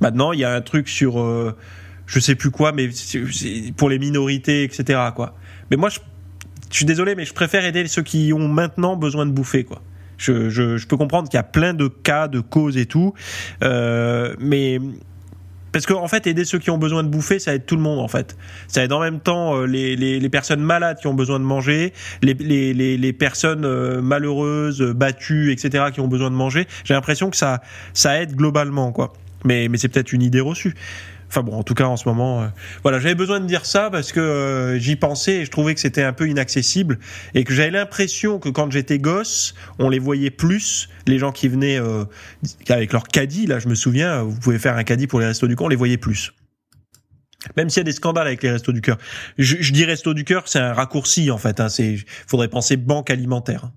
Maintenant, 0.00 0.32
il 0.32 0.40
y 0.40 0.44
a 0.44 0.54
un 0.54 0.60
truc 0.60 0.88
sur, 0.88 1.18
euh, 1.18 1.56
je 2.08 2.18
sais 2.18 2.34
plus 2.34 2.50
quoi, 2.50 2.72
mais 2.72 2.88
pour 3.76 3.88
les 3.90 3.98
minorités, 3.98 4.64
etc. 4.64 4.98
Quoi. 5.14 5.36
Mais 5.70 5.76
moi, 5.76 5.90
je, 5.90 6.00
suis 6.70 6.86
désolé, 6.86 7.14
mais 7.14 7.24
je 7.24 7.34
préfère 7.34 7.64
aider 7.64 7.86
ceux 7.86 8.02
qui 8.02 8.32
ont 8.32 8.48
maintenant 8.48 8.96
besoin 8.96 9.26
de 9.26 9.30
bouffer, 9.30 9.62
quoi. 9.62 9.82
Je, 10.16 10.84
peux 10.86 10.96
comprendre 10.96 11.28
qu'il 11.28 11.36
y 11.36 11.40
a 11.40 11.44
plein 11.44 11.74
de 11.74 11.86
cas, 11.86 12.26
de 12.26 12.40
causes 12.40 12.76
et 12.76 12.86
tout, 12.86 13.14
euh, 13.62 14.34
mais 14.40 14.80
parce 15.70 15.86
qu'en 15.86 16.02
en 16.02 16.08
fait, 16.08 16.26
aider 16.26 16.44
ceux 16.44 16.58
qui 16.58 16.70
ont 16.70 16.78
besoin 16.78 17.04
de 17.04 17.08
bouffer, 17.08 17.38
ça 17.38 17.54
aide 17.54 17.66
tout 17.66 17.76
le 17.76 17.82
monde 17.82 18.00
en 18.00 18.08
fait. 18.08 18.36
Ça 18.66 18.82
aide 18.82 18.92
en 18.92 19.00
même 19.00 19.20
temps 19.20 19.54
euh, 19.56 19.66
les, 19.66 20.28
personnes 20.28 20.60
malades 20.60 20.98
qui 20.98 21.06
ont 21.06 21.14
besoin 21.14 21.38
de 21.38 21.44
manger, 21.44 21.92
les, 22.22 23.12
personnes 23.12 23.64
euh, 23.64 24.00
malheureuses, 24.00 24.82
battues, 24.82 25.52
etc. 25.52 25.84
qui 25.92 26.00
ont 26.00 26.08
besoin 26.08 26.30
de 26.30 26.36
manger. 26.36 26.66
J'ai 26.82 26.94
l'impression 26.94 27.30
que 27.30 27.36
ça, 27.36 27.60
aide 28.06 28.34
globalement 28.34 28.90
quoi. 28.90 29.12
Mais 29.44 29.68
c'est 29.76 29.88
peut-être 29.88 30.12
une 30.12 30.22
idée 30.22 30.40
reçue. 30.40 30.74
Enfin 31.28 31.42
bon, 31.42 31.52
en 31.52 31.62
tout 31.62 31.74
cas 31.74 31.84
en 31.84 31.96
ce 31.96 32.08
moment, 32.08 32.42
euh, 32.42 32.46
voilà, 32.82 32.98
j'avais 32.98 33.14
besoin 33.14 33.38
de 33.38 33.46
dire 33.46 33.66
ça 33.66 33.90
parce 33.90 34.12
que 34.12 34.20
euh, 34.20 34.78
j'y 34.78 34.96
pensais 34.96 35.36
et 35.36 35.44
je 35.44 35.50
trouvais 35.50 35.74
que 35.74 35.80
c'était 35.80 36.02
un 36.02 36.14
peu 36.14 36.28
inaccessible 36.28 36.98
et 37.34 37.44
que 37.44 37.52
j'avais 37.52 37.70
l'impression 37.70 38.38
que 38.38 38.48
quand 38.48 38.70
j'étais 38.70 38.98
gosse, 38.98 39.54
on 39.78 39.90
les 39.90 39.98
voyait 39.98 40.30
plus, 40.30 40.88
les 41.06 41.18
gens 41.18 41.30
qui 41.30 41.48
venaient 41.48 41.78
euh, 41.78 42.04
avec 42.70 42.92
leur 42.92 43.08
caddie. 43.08 43.46
Là, 43.46 43.58
je 43.58 43.68
me 43.68 43.74
souviens, 43.74 44.22
vous 44.22 44.38
pouvez 44.40 44.58
faire 44.58 44.76
un 44.76 44.84
caddie 44.84 45.06
pour 45.06 45.20
les 45.20 45.26
restos 45.26 45.46
du 45.46 45.54
cœur, 45.54 45.66
on 45.66 45.68
les 45.68 45.76
voyait 45.76 45.98
plus. 45.98 46.32
Même 47.56 47.68
s'il 47.70 47.80
y 47.80 47.82
a 47.82 47.84
des 47.84 47.92
scandales 47.92 48.26
avec 48.26 48.42
les 48.42 48.50
restos 48.50 48.72
du 48.72 48.80
cœur, 48.80 48.98
je, 49.36 49.56
je 49.60 49.72
dis 49.72 49.84
restos 49.84 50.14
du 50.14 50.24
cœur, 50.24 50.44
c'est 50.46 50.58
un 50.58 50.72
raccourci 50.72 51.30
en 51.30 51.38
fait. 51.38 51.60
Hein, 51.60 51.68
c'est, 51.68 51.98
faudrait 52.26 52.48
penser 52.48 52.76
banque 52.76 53.10
alimentaire. 53.10 53.70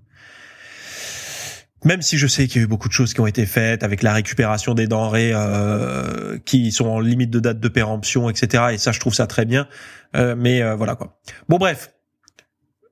Même 1.84 2.02
si 2.02 2.16
je 2.16 2.26
sais 2.26 2.46
qu'il 2.46 2.60
y 2.60 2.62
a 2.62 2.64
eu 2.64 2.68
beaucoup 2.68 2.88
de 2.88 2.92
choses 2.92 3.12
qui 3.12 3.20
ont 3.20 3.26
été 3.26 3.44
faites 3.44 3.82
avec 3.82 4.02
la 4.02 4.12
récupération 4.12 4.74
des 4.74 4.86
denrées 4.86 5.32
euh, 5.34 6.38
qui 6.44 6.70
sont 6.70 6.86
en 6.86 7.00
limite 7.00 7.30
de 7.30 7.40
date 7.40 7.58
de 7.58 7.68
péremption, 7.68 8.30
etc. 8.30 8.64
Et 8.72 8.78
ça, 8.78 8.92
je 8.92 9.00
trouve 9.00 9.14
ça 9.14 9.26
très 9.26 9.44
bien. 9.44 9.66
Euh, 10.14 10.34
mais 10.36 10.62
euh, 10.62 10.74
voilà 10.74 10.94
quoi. 10.94 11.18
Bon 11.48 11.58
bref. 11.58 11.92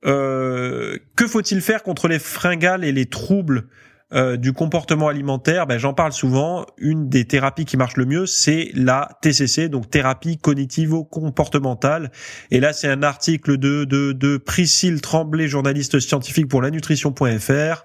Euh, 0.05 0.97
que 1.15 1.27
faut-il 1.27 1.61
faire 1.61 1.83
contre 1.83 2.07
les 2.07 2.19
fringales 2.19 2.83
et 2.83 2.91
les 2.91 3.05
troubles 3.05 3.67
euh, 4.13 4.37
du 4.37 4.53
comportement 4.53 5.07
alimentaire, 5.07 5.67
ben, 5.67 5.77
j'en 5.77 5.93
parle 5.93 6.11
souvent. 6.11 6.65
Une 6.77 7.09
des 7.09 7.25
thérapies 7.25 7.65
qui 7.65 7.77
marche 7.77 7.97
le 7.97 8.05
mieux, 8.05 8.25
c'est 8.25 8.71
la 8.73 9.09
TCC, 9.21 9.69
donc 9.69 9.89
thérapie 9.89 10.37
cognitivo-comportementale. 10.37 12.11
Et 12.51 12.59
là, 12.59 12.73
c'est 12.73 12.87
un 12.87 13.03
article 13.03 13.57
de, 13.57 13.85
de, 13.85 14.11
de 14.11 14.37
Priscille 14.37 15.01
Tremblay, 15.01 15.47
journaliste 15.47 15.99
scientifique 15.99 16.47
pour 16.47 16.61
la 16.61 16.71
nutrition.fr. 16.71 17.83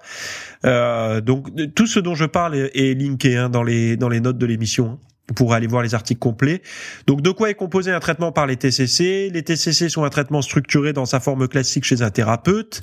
Euh, 0.65 1.21
donc 1.21 1.49
tout 1.75 1.87
ce 1.87 1.99
dont 1.99 2.15
je 2.15 2.25
parle 2.25 2.55
est, 2.55 2.99
linké 2.99 3.37
hein, 3.37 3.49
dans 3.49 3.63
les 3.63 3.95
dans 3.95 4.09
les 4.09 4.19
notes 4.19 4.37
de 4.37 4.45
l'émission. 4.45 4.99
Hein 5.29 5.33
pour 5.35 5.53
aller 5.53 5.67
voir 5.67 5.83
les 5.83 5.93
articles 5.93 6.19
complets. 6.19 6.61
Donc 7.05 7.21
de 7.21 7.29
quoi 7.31 7.49
est 7.49 7.53
composé 7.53 7.91
un 7.91 7.99
traitement 7.99 8.31
par 8.31 8.47
les 8.47 8.55
TCC 8.55 9.29
Les 9.31 9.43
TCC 9.43 9.89
sont 9.89 10.03
un 10.03 10.09
traitement 10.09 10.41
structuré 10.41 10.93
dans 10.93 11.05
sa 11.05 11.19
forme 11.19 11.47
classique 11.47 11.83
chez 11.83 12.01
un 12.01 12.09
thérapeute. 12.09 12.81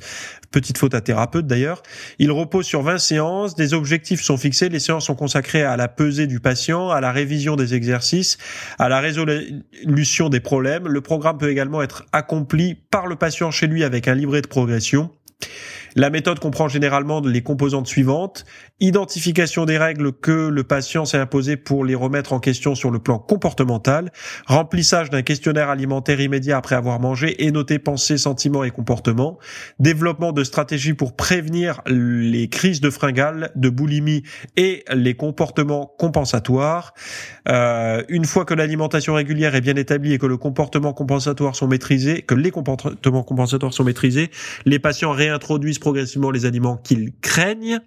Petite 0.51 0.77
faute 0.77 0.93
à 0.93 1.01
thérapeute 1.01 1.47
d'ailleurs. 1.47 1.81
Il 2.19 2.31
repose 2.31 2.65
sur 2.65 2.81
20 2.81 2.97
séances, 2.97 3.55
des 3.55 3.73
objectifs 3.73 4.21
sont 4.21 4.37
fixés, 4.37 4.69
les 4.69 4.79
séances 4.79 5.05
sont 5.05 5.15
consacrées 5.15 5.63
à 5.63 5.75
la 5.75 5.87
pesée 5.87 6.27
du 6.27 6.39
patient, 6.39 6.89
à 6.89 7.01
la 7.01 7.11
révision 7.11 7.55
des 7.55 7.73
exercices, 7.73 8.37
à 8.79 8.89
la 8.89 8.99
résolution 8.99 10.29
des 10.29 10.39
problèmes. 10.39 10.87
Le 10.87 11.01
programme 11.01 11.37
peut 11.37 11.49
également 11.49 11.81
être 11.81 12.05
accompli 12.11 12.75
par 12.75 13.07
le 13.07 13.15
patient 13.15 13.51
chez 13.51 13.67
lui 13.67 13.83
avec 13.83 14.07
un 14.07 14.15
livret 14.15 14.41
de 14.41 14.47
progression. 14.47 15.11
La 15.97 16.09
méthode 16.09 16.39
comprend 16.39 16.67
généralement 16.67 17.21
les 17.21 17.41
composantes 17.41 17.87
suivantes. 17.87 18.43
Identification 18.81 19.63
des 19.63 19.77
règles 19.77 20.11
que 20.11 20.49
le 20.49 20.63
patient 20.65 21.05
s'est 21.05 21.17
imposé 21.17 21.55
pour 21.55 21.85
les 21.85 21.95
remettre 21.95 22.33
en 22.33 22.41
question 22.41 22.75
sur 22.75 22.91
le 22.91 22.99
plan 22.99 23.17
comportemental. 23.17 24.11
Remplissage 24.45 25.09
d'un 25.09 25.21
questionnaire 25.21 25.69
alimentaire 25.69 26.19
immédiat 26.19 26.57
après 26.57 26.75
avoir 26.75 26.99
mangé 26.99 27.45
et 27.45 27.51
noter 27.51 27.79
pensées, 27.79 28.17
sentiments 28.17 28.65
et 28.65 28.71
comportements. 28.71 29.37
Développement 29.79 30.33
de 30.33 30.43
stratégies 30.43 30.93
pour 30.93 31.15
prévenir 31.15 31.79
les 31.85 32.49
crises 32.49 32.81
de 32.81 32.89
fringales, 32.89 33.51
de 33.55 33.69
boulimie 33.69 34.23
et 34.57 34.83
les 34.93 35.15
comportements 35.15 35.93
compensatoires. 35.97 36.93
Euh, 37.47 38.03
une 38.09 38.25
fois 38.25 38.43
que 38.43 38.53
l'alimentation 38.53 39.13
régulière 39.13 39.55
est 39.55 39.61
bien 39.61 39.77
établie 39.77 40.11
et 40.11 40.17
que 40.17 40.25
le 40.25 40.35
comportement 40.35 40.91
compensatoire 40.91 41.55
sont 41.55 41.67
maîtrisés, 41.67 42.23
que 42.23 42.35
les 42.35 42.51
comportements 42.51 43.23
compensatoires 43.23 43.73
sont 43.73 43.85
maîtrisés, 43.85 44.29
les 44.65 44.79
patients 44.79 45.11
réintroduisent 45.11 45.79
progressivement 45.85 46.31
les 46.31 46.47
aliments 46.47 46.77
qu'ils 46.77 47.11
craignent 47.21 47.79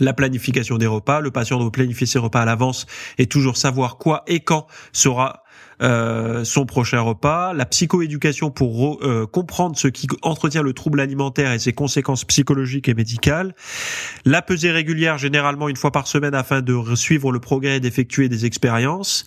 la 0.00 0.14
planification 0.14 0.78
des 0.78 0.86
repas. 0.86 1.20
Le 1.20 1.30
patient 1.30 1.58
doit 1.58 1.70
planifier 1.70 2.06
ses 2.06 2.18
repas 2.18 2.40
à 2.40 2.44
l'avance 2.46 2.86
et 3.18 3.26
toujours 3.26 3.58
savoir 3.58 3.98
quoi 3.98 4.22
et 4.26 4.40
quand 4.40 4.66
sera 4.92 5.44
euh, 5.82 6.44
son 6.44 6.64
prochain 6.64 7.02
repas. 7.02 7.52
La 7.52 7.66
psychoéducation 7.66 8.50
pour 8.50 9.04
euh, 9.04 9.26
comprendre 9.26 9.76
ce 9.76 9.86
qui 9.86 10.06
entretient 10.22 10.62
le 10.62 10.72
trouble 10.72 10.98
alimentaire 10.98 11.52
et 11.52 11.58
ses 11.58 11.74
conséquences 11.74 12.24
psychologiques 12.24 12.88
et 12.88 12.94
médicales. 12.94 13.54
La 14.24 14.40
pesée 14.40 14.70
régulière, 14.70 15.18
généralement 15.18 15.68
une 15.68 15.76
fois 15.76 15.92
par 15.92 16.06
semaine, 16.06 16.34
afin 16.34 16.62
de 16.62 16.94
suivre 16.94 17.32
le 17.32 17.38
progrès 17.38 17.76
et 17.76 17.80
d'effectuer 17.80 18.30
des 18.30 18.46
expériences. 18.46 19.26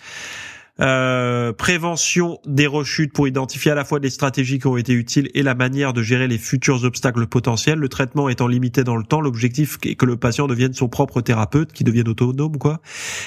Euh, 0.79 1.53
prévention 1.53 2.39
des 2.45 2.67
rechutes 2.67 3.11
pour 3.13 3.27
identifier 3.27 3.71
à 3.71 3.75
la 3.75 3.83
fois 3.83 3.99
les 3.99 4.09
stratégies 4.09 4.59
qui 4.59 4.67
ont 4.67 4.77
été 4.77 4.93
utiles 4.93 5.29
et 5.33 5.41
la 5.41 5.55
manière 5.55 5.93
de 5.93 6.01
gérer 6.01 6.27
les 6.27 6.37
futurs 6.37 6.83
obstacles 6.83 7.25
potentiels. 7.27 7.79
Le 7.79 7.89
traitement 7.89 8.29
étant 8.29 8.47
limité 8.47 8.83
dans 8.83 8.95
le 8.95 9.03
temps, 9.03 9.21
l'objectif 9.21 9.77
est 9.83 9.95
que 9.95 10.05
le 10.05 10.17
patient 10.17 10.47
devienne 10.47 10.73
son 10.73 10.87
propre 10.87 11.21
thérapeute, 11.21 11.73
qui 11.73 11.83
devienne 11.83 12.07
autonome, 12.07 12.57
quoi. 12.57 12.79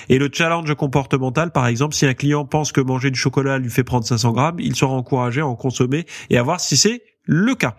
Et 0.09 0.19
le 0.19 0.31
challenge 0.33 0.73
comportemental, 0.75 1.51
par 1.51 1.67
exemple, 1.67 1.95
si 1.95 2.07
un 2.07 2.15
client 2.15 2.45
pense 2.45 2.73
que 2.73 2.81
manger 2.81 3.11
du 3.11 3.19
chocolat 3.19 3.59
lui 3.59 3.71
fait 3.71 3.85
prendre 3.85 4.07
500 4.07 4.33
grammes, 4.33 4.61
il 4.61 4.77
sera 4.77 4.93
encouragé 4.93 5.41
à 5.41 5.47
en 5.47 5.57
consommer 5.57 6.07
et 6.31 6.39
à 6.39 6.43
voir 6.43 6.61
si 6.61 6.77
c'est 6.77 7.03
le 7.25 7.55
cas. 7.55 7.77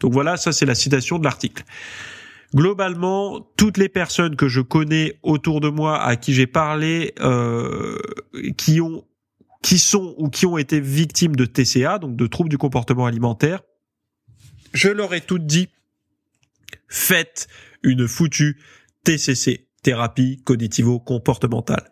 Donc 0.00 0.12
voilà, 0.12 0.36
ça 0.36 0.52
c'est 0.52 0.66
la 0.66 0.74
citation 0.74 1.18
de 1.18 1.24
l'article 1.24 1.64
globalement, 2.54 3.40
toutes 3.56 3.78
les 3.78 3.88
personnes 3.88 4.36
que 4.36 4.48
je 4.48 4.60
connais 4.60 5.18
autour 5.22 5.60
de 5.60 5.68
moi, 5.68 6.02
à 6.02 6.16
qui 6.16 6.34
j'ai 6.34 6.46
parlé, 6.46 7.14
euh, 7.20 7.98
qui 8.56 8.80
ont, 8.80 9.04
qui 9.62 9.78
sont 9.78 10.14
ou 10.18 10.28
qui 10.28 10.46
ont 10.46 10.58
été 10.58 10.80
victimes 10.80 11.36
de 11.36 11.44
TCA, 11.44 11.98
donc 11.98 12.16
de 12.16 12.26
troubles 12.26 12.50
du 12.50 12.58
comportement 12.58 13.06
alimentaire, 13.06 13.62
je 14.72 14.88
leur 14.88 15.14
ai 15.14 15.20
toutes 15.20 15.46
dit, 15.46 15.68
faites 16.88 17.48
une 17.82 18.08
foutue 18.08 18.58
TCC, 19.04 19.68
thérapie 19.82 20.42
cognitivo-comportementale 20.44 21.90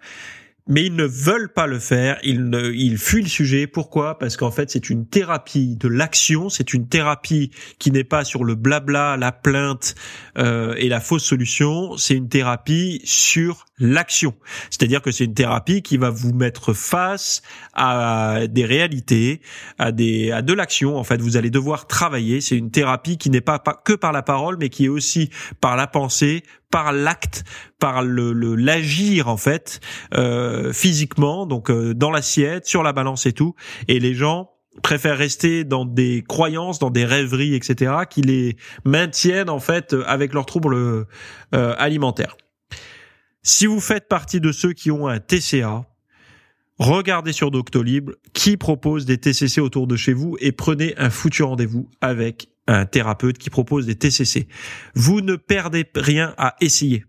mais 0.68 0.84
ils 0.86 0.94
ne 0.94 1.04
veulent 1.04 1.52
pas 1.52 1.66
le 1.66 1.78
faire, 1.78 2.18
ils, 2.22 2.48
ne, 2.48 2.70
ils 2.72 2.98
fuient 2.98 3.22
le 3.22 3.28
sujet. 3.28 3.66
Pourquoi? 3.66 4.18
Parce 4.18 4.36
qu'en 4.36 4.50
fait, 4.50 4.70
c'est 4.70 4.90
une 4.90 5.06
thérapie 5.06 5.76
de 5.76 5.88
l'action, 5.88 6.48
c'est 6.48 6.72
une 6.74 6.88
thérapie 6.88 7.50
qui 7.78 7.90
n'est 7.90 8.04
pas 8.04 8.24
sur 8.24 8.44
le 8.44 8.54
blabla, 8.54 9.16
la 9.16 9.32
plainte 9.32 9.94
euh, 10.38 10.74
et 10.76 10.88
la 10.88 11.00
fausse 11.00 11.24
solution, 11.24 11.96
c'est 11.96 12.14
une 12.14 12.28
thérapie 12.28 13.00
sur 13.04 13.66
l'action. 13.78 14.34
C'est-à-dire 14.68 15.02
que 15.02 15.10
c'est 15.10 15.24
une 15.24 15.34
thérapie 15.34 15.82
qui 15.82 15.96
va 15.96 16.10
vous 16.10 16.32
mettre 16.32 16.74
face 16.74 17.42
à 17.72 18.40
des 18.48 18.64
réalités, 18.64 19.40
à 19.78 19.90
des 19.90 20.30
à 20.30 20.42
de 20.42 20.52
l'action. 20.52 20.96
En 20.96 21.04
fait, 21.04 21.20
vous 21.20 21.36
allez 21.36 21.50
devoir 21.50 21.86
travailler. 21.86 22.40
C'est 22.40 22.56
une 22.56 22.70
thérapie 22.70 23.16
qui 23.16 23.30
n'est 23.30 23.40
pas, 23.40 23.58
pas 23.58 23.74
que 23.74 23.94
par 23.94 24.12
la 24.12 24.22
parole, 24.22 24.56
mais 24.58 24.68
qui 24.68 24.84
est 24.84 24.88
aussi 24.88 25.30
par 25.60 25.76
la 25.76 25.86
pensée, 25.86 26.42
par 26.70 26.92
l'acte, 26.92 27.44
par 27.78 28.02
le 28.02 28.32
l'agir 28.54 29.28
en 29.28 29.36
fait 29.36 29.80
euh, 30.14 30.72
physiquement, 30.72 31.46
donc 31.46 31.70
euh, 31.70 31.94
dans 31.94 32.10
l'assiette, 32.10 32.66
sur 32.66 32.82
la 32.82 32.92
balance 32.92 33.26
et 33.26 33.32
tout. 33.32 33.54
Et 33.88 33.98
les 34.00 34.14
gens 34.14 34.50
préfèrent 34.82 35.18
rester 35.18 35.64
dans 35.64 35.84
des 35.84 36.24
croyances, 36.26 36.78
dans 36.78 36.90
des 36.90 37.04
rêveries, 37.04 37.54
etc., 37.54 37.92
qui 38.08 38.22
les 38.22 38.56
maintiennent 38.84 39.50
en 39.50 39.58
fait 39.58 39.96
avec 40.06 40.32
leurs 40.32 40.46
troubles 40.46 40.74
euh, 40.76 41.04
alimentaires. 41.52 42.36
Si 43.42 43.66
vous 43.66 43.80
faites 43.80 44.06
partie 44.06 44.40
de 44.40 44.52
ceux 44.52 44.72
qui 44.72 44.90
ont 44.90 45.08
un 45.08 45.18
TCA, 45.18 45.86
regardez 46.78 47.32
sur 47.32 47.50
Doctolib 47.50 48.10
qui 48.32 48.56
propose 48.56 49.06
des 49.06 49.18
TCC 49.18 49.60
autour 49.60 49.86
de 49.86 49.96
chez 49.96 50.12
vous 50.12 50.36
et 50.40 50.52
prenez 50.52 50.94
un 50.98 51.10
foutu 51.10 51.42
rendez-vous 51.42 51.88
avec 52.00 52.49
un 52.72 52.86
thérapeute 52.86 53.38
qui 53.38 53.50
propose 53.50 53.86
des 53.86 53.96
TCC. 53.96 54.48
Vous 54.94 55.20
ne 55.20 55.36
perdez 55.36 55.86
rien 55.94 56.34
à 56.38 56.56
essayer. 56.60 57.04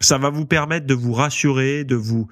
Ça 0.00 0.18
va 0.18 0.30
vous 0.30 0.46
permettre 0.46 0.86
de 0.86 0.94
vous 0.94 1.12
rassurer, 1.12 1.84
de 1.84 1.96
vous 1.96 2.28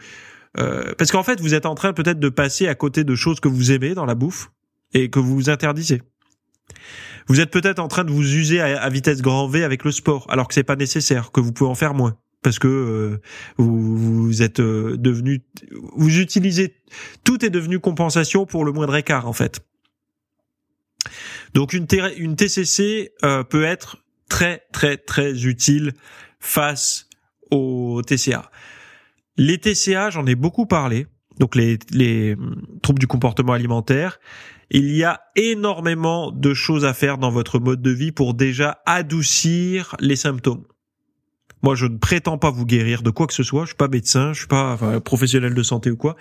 euh, 0.59 0.93
parce 0.97 1.11
qu'en 1.11 1.23
fait, 1.23 1.41
vous 1.41 1.55
êtes 1.55 1.67
en 1.67 1.75
train 1.75 1.93
peut-être 1.93 2.21
de 2.21 2.29
passer 2.29 2.69
à 2.69 2.75
côté 2.75 3.05
de 3.05 3.15
choses 3.15 3.41
que 3.41 3.49
vous 3.49 3.73
aimez 3.73 3.95
dans 3.95 4.05
la 4.05 4.15
bouffe 4.15 4.51
et 4.93 5.11
que 5.11 5.19
vous 5.19 5.35
vous 5.35 5.51
interdisez. 5.51 6.03
Vous 7.27 7.41
êtes 7.41 7.51
peut-être 7.51 7.79
en 7.79 7.89
train 7.89 8.05
de 8.05 8.11
vous 8.11 8.35
user 8.35 8.61
à, 8.61 8.89
vitesse 8.91 9.23
grand 9.23 9.49
V 9.49 9.65
avec 9.65 9.85
le 9.85 9.91
sport, 9.91 10.27
alors 10.29 10.47
que 10.47 10.55
c'est 10.55 10.63
pas 10.63 10.77
nécessaire, 10.77 11.33
que 11.33 11.41
vous 11.41 11.53
pouvez 11.53 11.71
en 11.71 11.75
faire 11.75 11.95
moins, 11.95 12.19
parce 12.43 12.59
que 12.59 12.69
euh, 12.69 13.21
vous, 13.57 14.43
êtes 14.43 14.61
euh, 14.61 14.97
devenu, 14.99 15.43
vous 15.97 16.19
utilisez, 16.19 16.77
tout 17.25 17.45
est 17.45 17.51
devenu 17.51 17.81
compensation 17.81 18.45
pour 18.45 18.65
le 18.65 18.73
moindre 18.73 18.95
écart 18.95 19.27
en 19.27 19.33
fait. 19.33 19.61
Donc 21.55 21.73
une, 21.73 21.87
TCC 21.87 23.13
peut 23.49 23.65
être 23.65 23.99
très 24.29 24.63
très 24.73 24.97
très 24.97 25.45
utile 25.45 25.93
face 26.41 27.09
au 27.51 28.03
TCA. 28.07 28.51
Les 29.37 29.59
TCA, 29.59 30.11
j'en 30.11 30.27
ai 30.27 30.35
beaucoup 30.35 30.67
parlé, 30.67 31.07
donc 31.39 31.55
les, 31.57 31.79
les 31.91 32.37
troubles 32.83 32.99
du 32.99 33.07
comportement 33.07 33.53
alimentaire. 33.53 34.19
Il 34.71 34.95
y 34.97 35.05
a 35.05 35.21
énormément 35.37 36.31
de 36.31 36.55
choses 36.55 36.85
à 36.85 36.95
faire 36.95 37.19
dans 37.19 37.31
votre 37.31 37.59
mode 37.59 37.83
de 37.83 37.91
vie 37.91 38.13
pour 38.13 38.35
déjà 38.35 38.81
adoucir 38.87 39.97
les 40.01 40.17
symptômes. 40.17 40.65
Moi, 41.65 41.77
je 41.77 41.87
ne 41.87 41.97
prétends 41.97 42.37
pas 42.37 42.51
vous 42.51 42.67
guérir 42.67 43.03
de 43.03 43.09
quoi 43.09 43.27
que 43.27 43.33
ce 43.33 43.43
soit. 43.43 43.63
Je 43.63 43.69
suis 43.69 43.77
pas 43.77 43.89
médecin, 43.89 44.35
je 44.35 44.41
suis 44.41 44.49
pas 44.49 44.77
professionnel 45.01 45.55
de 45.55 45.63
santé 45.63 45.91
ou 45.91 45.97
quoi. 45.97 46.15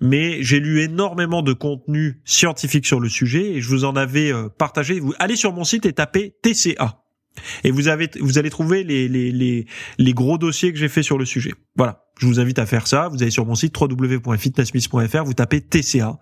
Mais 0.00 0.42
j'ai 0.42 0.58
lu 0.58 0.80
énormément 0.80 1.42
de 1.42 1.52
contenu 1.52 2.22
scientifique 2.24 2.86
sur 2.86 2.98
le 2.98 3.10
sujet 3.10 3.52
et 3.52 3.60
je 3.60 3.68
vous 3.68 3.84
en 3.84 3.94
avais 3.94 4.32
euh, 4.32 4.48
partagé. 4.48 4.98
Vous 4.98 5.12
allez 5.18 5.36
sur 5.36 5.52
mon 5.52 5.64
site 5.64 5.84
et 5.84 5.92
tapez 5.92 6.34
TCA. 6.40 7.02
Et 7.62 7.70
vous 7.70 7.88
avez, 7.88 8.08
vous 8.20 8.38
allez 8.38 8.48
trouver 8.48 8.82
les, 8.82 9.06
les, 9.06 9.30
les, 9.30 9.66
les 9.98 10.12
gros 10.14 10.38
dossiers 10.38 10.72
que 10.72 10.78
j'ai 10.78 10.88
fait 10.88 11.02
sur 11.02 11.18
le 11.18 11.26
sujet. 11.26 11.52
Voilà. 11.76 12.06
Je 12.18 12.24
vous 12.26 12.40
invite 12.40 12.58
à 12.58 12.64
faire 12.64 12.86
ça. 12.86 13.08
Vous 13.08 13.22
allez 13.22 13.30
sur 13.30 13.44
mon 13.44 13.56
site 13.56 13.78
www.fitnessmiss.fr, 13.78 15.24
vous 15.24 15.34
tapez 15.34 15.60
TCA 15.60 16.18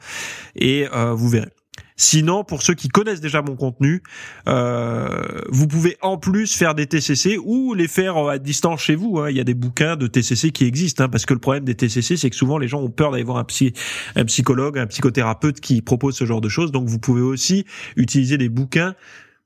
et 0.57 0.89
euh, 0.93 1.13
vous 1.13 1.29
verrez. 1.29 1.53
Sinon, 2.01 2.45
pour 2.45 2.63
ceux 2.63 2.75
qui 2.75 2.89
connaissent 2.89 3.21
déjà 3.21 3.43
mon 3.43 3.57
contenu, 3.57 4.03
euh, 4.49 5.09
vous 5.49 5.67
pouvez 5.67 5.97
en 6.01 6.17
plus 6.17 6.57
faire 6.57 6.75
des 6.75 6.87
TCC 6.87 7.39
ou 7.45 7.75
les 7.75 7.89
faire 7.89 8.17
à 8.17 8.39
distance 8.39 8.81
chez 8.81 8.95
vous. 8.95 9.19
Hein. 9.19 9.31
Il 9.31 9.37
y 9.37 9.41
a 9.41 9.45
des 9.45 9.55
bouquins 9.55 9.97
de 9.97 10.07
TCC 10.07 10.53
qui 10.53 10.65
existent, 10.65 11.05
hein, 11.05 11.09
parce 11.09 11.27
que 11.27 11.35
le 11.35 11.41
problème 11.41 11.65
des 11.65 11.75
TCC, 11.75 12.17
c'est 12.17 12.31
que 12.31 12.37
souvent 12.37 12.57
les 12.57 12.69
gens 12.69 12.81
ont 12.81 12.91
peur 12.91 13.11
d'aller 13.11 13.25
voir 13.25 13.39
un, 13.39 13.45
psy, 13.45 13.75
un 14.15 14.25
psychologue, 14.25 14.79
un 14.79 14.87
psychothérapeute 14.87 15.61
qui 15.61 15.83
propose 15.83 16.17
ce 16.17 16.25
genre 16.25 16.41
de 16.41 16.49
choses. 16.49 16.71
Donc, 16.71 16.89
vous 16.89 17.01
pouvez 17.01 17.23
aussi 17.23 17.67
utiliser 17.97 18.39
des 18.39 18.49
bouquins 18.49 18.95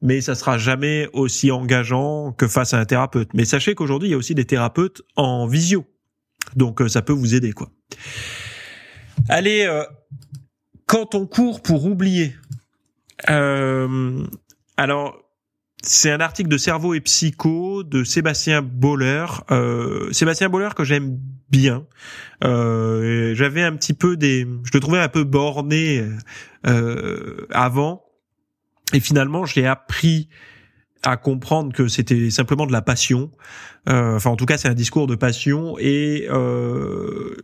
mais 0.04 0.20
ça 0.20 0.34
sera 0.34 0.58
jamais 0.58 1.08
aussi 1.12 1.52
engageant 1.52 2.32
que 2.32 2.48
face 2.48 2.74
à 2.74 2.78
un 2.80 2.84
thérapeute. 2.84 3.28
Mais 3.34 3.44
sachez 3.44 3.76
qu'aujourd'hui, 3.76 4.08
il 4.08 4.12
y 4.12 4.14
a 4.14 4.18
aussi 4.18 4.34
des 4.34 4.44
thérapeutes 4.44 5.02
en 5.14 5.46
visio. 5.46 5.86
Donc 6.56 6.82
euh, 6.82 6.88
ça 6.88 7.02
peut 7.02 7.12
vous 7.12 7.34
aider 7.34 7.52
quoi. 7.52 7.70
Allez, 9.28 9.62
euh, 9.62 9.84
quand 10.86 11.14
on 11.14 11.26
court 11.26 11.62
pour 11.62 11.86
oublier. 11.86 12.34
Euh, 13.30 14.24
alors, 14.76 15.18
c'est 15.82 16.10
un 16.10 16.20
article 16.20 16.48
de 16.48 16.58
Cerveau 16.58 16.94
et 16.94 17.00
Psycho 17.00 17.82
de 17.82 18.04
Sébastien 18.04 18.62
Boller. 18.62 19.26
Sébastien 20.12 20.48
Boller 20.48 20.70
que 20.76 20.84
j'aime 20.84 21.18
bien. 21.50 21.86
J'avais 22.40 23.62
un 23.62 23.76
petit 23.76 23.94
peu 23.94 24.16
des, 24.16 24.46
je 24.64 24.70
le 24.72 24.80
trouvais 24.80 25.00
un 25.00 25.08
peu 25.08 25.24
borné 25.24 26.04
avant 26.64 28.04
et 28.92 29.00
finalement, 29.00 29.44
j'ai 29.44 29.66
appris 29.66 30.28
à 31.02 31.16
comprendre 31.16 31.72
que 31.72 31.88
c'était 31.88 32.30
simplement 32.30 32.66
de 32.66 32.72
la 32.72 32.82
passion. 32.82 33.30
Euh, 33.88 34.16
enfin, 34.16 34.30
en 34.30 34.36
tout 34.36 34.46
cas, 34.46 34.58
c'est 34.58 34.68
un 34.68 34.74
discours 34.74 35.06
de 35.06 35.14
passion 35.14 35.76
et 35.78 36.28
euh, 36.30 37.34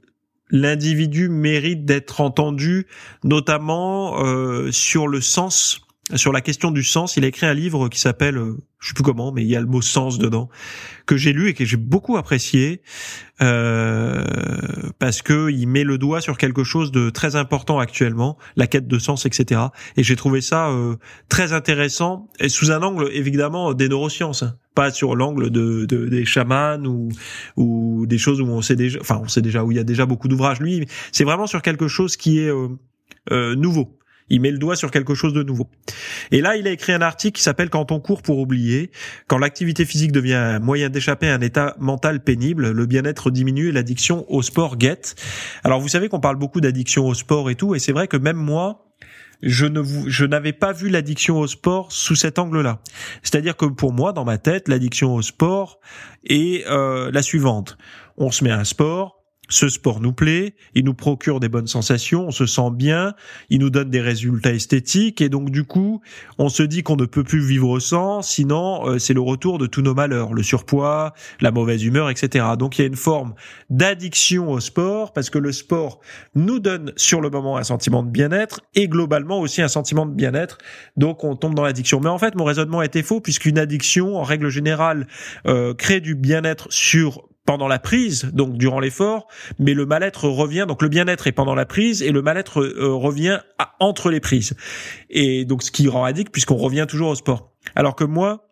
l'individu 0.51 1.29
mérite 1.29 1.85
d'être 1.85 2.21
entendu, 2.21 2.87
notamment 3.25 4.25
euh, 4.25 4.71
sur 4.73 5.09
le 5.09 5.21
sens, 5.21 5.81
sur 6.15 6.33
la 6.33 6.41
question 6.41 6.71
du 6.71 6.83
sens. 6.83 7.17
Il 7.17 7.25
a 7.25 7.29
écrit 7.29 7.47
un 7.47 7.55
livre 7.55 7.89
qui 7.89 7.99
s'appelle, 7.99 8.39
euh, 8.39 8.57
je 8.81 8.89
sais 8.89 8.95
plus 8.95 9.03
comment, 9.03 9.33
mais 9.33 9.43
il 9.43 9.49
y 9.49 9.57
a 9.57 9.61
le 9.61 9.67
mot 9.67 9.83
sens 9.83 10.19
dedans, 10.19 10.49
que 11.07 11.17
j'ai 11.17 11.33
lu 11.33 11.49
et 11.49 11.55
que 11.55 11.65
j'ai 11.65 11.77
beaucoup 11.77 12.17
apprécié 12.17 12.83
euh, 13.41 14.25
parce 14.99 15.23
que 15.23 15.51
il 15.51 15.67
met 15.67 15.85
le 15.85 15.99
doigt 15.99 16.21
sur 16.21 16.39
quelque 16.39 16.65
chose 16.65 16.91
de 16.91 17.11
très 17.11 17.37
important 17.37 17.79
actuellement, 17.79 18.39
la 18.57 18.67
quête 18.67 18.89
de 18.89 18.99
sens, 18.99 19.27
etc. 19.27 19.61
Et 19.97 20.03
j'ai 20.03 20.17
trouvé 20.17 20.41
ça 20.41 20.71
euh, 20.71 20.97
très 21.29 21.53
intéressant 21.53 22.29
et 22.41 22.49
sous 22.49 22.71
un 22.71 22.83
angle 22.83 23.11
évidemment 23.13 23.75
des 23.75 23.89
neurosciences, 23.89 24.43
hein. 24.43 24.57
pas 24.75 24.91
sur 24.91 25.15
l'angle 25.15 25.51
de, 25.51 25.85
de, 25.87 26.07
des 26.07 26.25
chamans 26.25 26.83
ou 26.85 27.09
ou 27.57 28.07
des 28.07 28.19
choses 28.19 28.41
où 28.41 28.47
on 28.47 28.63
sait 28.63 28.77
déjà, 28.77 28.99
enfin 29.01 29.21
on 29.23 29.29
sait 29.29 29.43
déjà 29.43 29.65
où 29.65 29.71
il 29.71 29.77
y 29.77 29.81
a 29.81 29.85
déjà 29.85 30.07
beaucoup 30.07 30.29
d'ouvrages. 30.29 30.61
Lui, 30.61 30.87
c'est 31.13 31.25
vraiment 31.25 31.47
sur 31.47 31.63
quelque 31.63 31.89
chose 31.89 32.17
qui 32.17 32.41
est 32.41 32.51
euh, 32.51 32.69
euh 33.31 33.55
nouveau 33.55 33.98
il 34.31 34.41
met 34.41 34.51
le 34.51 34.59
doigt 34.59 34.77
sur 34.77 34.91
quelque 34.91 35.15
chose 35.15 35.33
de 35.33 35.43
nouveau. 35.43 35.69
Et 36.31 36.41
là, 36.41 36.57
il 36.57 36.67
a 36.67 36.71
écrit 36.71 36.93
un 36.93 37.03
article 37.03 37.37
qui 37.37 37.43
s'appelle 37.43 37.71
Quand 37.71 37.93
on 37.93 38.01
court 38.01 38.23
pour 38.23 38.39
oublier, 38.39 38.91
quand 39.27 39.39
l'activité 39.39 39.85
physique 39.85 40.13
devient 40.13 40.35
un 40.35 40.59
moyen 40.59 40.89
d'échapper 40.89 41.29
à 41.29 41.35
un 41.35 41.41
état 41.41 41.75
mental 41.79 42.23
pénible, 42.23 42.71
le 42.71 42.87
bien-être 42.87 43.31
diminue 43.31 43.69
et 43.69 43.73
l'addiction 43.73 44.25
au 44.31 44.43
sport 44.43 44.77
guette. 44.77 45.15
Alors 45.65 45.81
vous 45.81 45.89
savez 45.89 46.09
qu'on 46.09 46.21
parle 46.21 46.37
beaucoup 46.37 46.61
d'addiction 46.61 47.07
au 47.07 47.15
sport 47.15 47.51
et 47.51 47.55
tout, 47.55 47.75
et 47.75 47.79
c'est 47.79 47.93
vrai 47.93 48.09
que 48.09 48.17
même 48.17 48.37
moi, 48.37 48.85
je 49.43 49.67
ne 49.67 49.83
je 50.07 50.25
n'avais 50.25 50.53
pas 50.53 50.73
vu 50.73 50.89
l'addiction 50.89 51.39
au 51.39 51.47
sport 51.47 51.93
sous 51.93 52.17
cet 52.17 52.39
angle-là. 52.39 52.81
C'est-à-dire 53.23 53.57
que 53.57 53.67
pour 53.67 53.93
moi, 53.93 54.13
dans 54.13 54.25
ma 54.25 54.39
tête, 54.39 54.69
l'addiction 54.69 55.15
au 55.15 55.23
sport 55.23 55.81
est 56.25 56.67
euh, 56.67 57.11
la 57.13 57.23
suivante. 57.23 57.79
On 58.17 58.31
se 58.31 58.43
met 58.43 58.51
à 58.51 58.59
un 58.59 58.65
sport, 58.65 59.18
ce 59.49 59.69
sport 59.69 60.01
nous 60.01 60.13
plaît, 60.13 60.55
il 60.75 60.85
nous 60.85 60.95
procure 60.95 61.41
des 61.41 61.49
bonnes 61.49 61.67
sensations, 61.67 62.29
on 62.29 62.31
se 62.31 62.47
sent 62.47 62.71
bien, 62.73 63.15
il 63.51 63.61
nous 63.61 63.71
donne 63.71 63.91
des 63.91 64.01
résultats 64.01 64.53
esthétiques 64.53 65.21
et 65.21 65.29
donc 65.29 65.51
du 65.51 65.65
coup, 65.65 66.01
on 66.39 66.49
se 66.49 66.63
dit 66.63 66.83
qu'on 66.83 66.97
ne 66.97 67.07
peut 67.07 67.25
plus 67.25 67.41
vivre 67.41 67.79
sans, 67.81 68.23
sinon 68.23 68.87
euh, 68.87 68.99
c'est 68.99 69.15
le 69.15 69.21
retour 69.21 69.59
de 69.59 69.67
tous 69.67 69.83
nos 69.83 69.95
malheurs, 69.95 70.35
le 70.35 70.43
surpoids, 70.43 71.15
la 71.41 71.51
mauvaise 71.51 71.83
humeur, 71.83 72.11
etc. 72.11 72.45
Donc 72.59 72.79
il 72.79 72.83
y 72.83 72.85
a 72.85 72.89
une 72.89 72.97
forme 72.97 73.35
d'addiction 73.71 74.51
au 74.51 74.61
sport 74.61 75.13
parce 75.13 75.31
que 75.31 75.39
le 75.39 75.53
sport 75.53 76.01
nous 76.35 76.59
donne 76.59 76.93
sur 76.97 77.21
le 77.21 77.31
moment 77.31 77.57
un 77.57 77.65
sentiment 77.65 78.03
de 78.03 78.11
bien-être 78.11 78.61
et 78.75 78.89
globalement 78.89 79.41
aussi 79.41 79.63
un 79.63 79.69
sentiment 79.69 80.07
de 80.07 80.15
bien-être. 80.15 80.59
Donc 80.97 81.25
on 81.25 81.37
tombe 81.37 81.55
dans 81.55 81.65
l'addiction. 81.65 82.01
Mais 82.01 82.09
en 82.09 82.19
fait, 82.19 82.35
mon 82.35 82.45
raisonnement 82.45 82.83
était 82.83 83.03
faux 83.03 83.21
puisqu'une 83.21 83.59
addiction, 83.59 84.17
en 84.17 84.23
règle 84.23 84.49
générale, 84.49 85.07
euh, 85.47 85.75
crée 85.75 86.01
du 86.01 86.15
bien-être 86.15 86.67
sur 86.71 87.28
pendant 87.49 87.67
la 87.67 87.79
prise, 87.79 88.27
donc 88.35 88.59
durant 88.59 88.79
l'effort, 88.79 89.27
mais 89.59 89.73
le 89.73 89.87
mal-être 89.87 90.29
revient, 90.29 90.67
donc 90.69 90.83
le 90.83 90.91
bien-être 90.91 91.29
est 91.29 91.33
pendant 91.33 91.55
la 91.55 91.65
prise 91.65 92.03
et 92.03 92.11
le 92.11 92.21
mal-être 92.21 92.61
euh, 92.61 92.93
revient 92.93 93.41
entre 93.81 94.11
les 94.11 94.21
prises. 94.21 94.53
Et 95.09 95.47
donc 95.47 95.63
ce 95.63 95.71
qui 95.71 95.89
rend 95.89 96.05
addict 96.05 96.31
puisqu'on 96.31 96.59
revient 96.59 96.85
toujours 96.87 97.09
au 97.09 97.15
sport. 97.15 97.55
Alors 97.75 97.97
que 97.97 98.05
moi, 98.05 98.51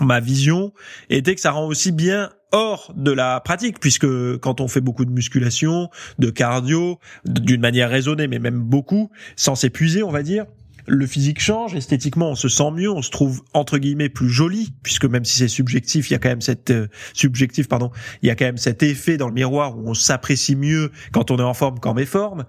ma 0.00 0.18
vision 0.18 0.72
était 1.08 1.36
que 1.36 1.40
ça 1.40 1.52
rend 1.52 1.68
aussi 1.68 1.92
bien 1.92 2.30
hors 2.50 2.92
de 2.96 3.12
la 3.12 3.38
pratique, 3.38 3.78
puisque 3.78 4.08
quand 4.38 4.60
on 4.60 4.66
fait 4.66 4.80
beaucoup 4.80 5.04
de 5.04 5.12
musculation, 5.12 5.88
de 6.18 6.30
cardio, 6.30 6.98
d'une 7.26 7.60
manière 7.60 7.90
raisonnée, 7.90 8.26
mais 8.26 8.40
même 8.40 8.58
beaucoup, 8.58 9.08
sans 9.36 9.54
s'épuiser, 9.54 10.02
on 10.02 10.10
va 10.10 10.24
dire, 10.24 10.46
le 10.86 11.06
physique 11.06 11.40
change, 11.40 11.74
esthétiquement 11.74 12.30
on 12.30 12.34
se 12.34 12.48
sent 12.48 12.70
mieux, 12.72 12.90
on 12.90 13.02
se 13.02 13.10
trouve 13.10 13.42
entre 13.54 13.78
guillemets 13.78 14.08
plus 14.08 14.28
joli, 14.28 14.72
puisque 14.82 15.04
même 15.04 15.24
si 15.24 15.38
c'est 15.38 15.48
subjectif, 15.48 16.10
il 16.10 16.14
y 16.14 16.16
a 16.16 16.18
quand 16.18 16.28
même 16.28 16.40
cette 16.40 16.70
euh, 16.70 16.88
subjectif 17.12 17.68
pardon, 17.68 17.90
il 18.22 18.28
y 18.28 18.30
a 18.30 18.36
quand 18.36 18.44
même 18.44 18.56
cet 18.56 18.82
effet 18.82 19.16
dans 19.16 19.28
le 19.28 19.34
miroir 19.34 19.76
où 19.76 19.88
on 19.88 19.94
s'apprécie 19.94 20.56
mieux 20.56 20.92
quand 21.12 21.30
on 21.30 21.38
est 21.38 21.42
en 21.42 21.54
forme 21.54 21.80
qu'en 21.80 21.94
méforme. 21.94 22.44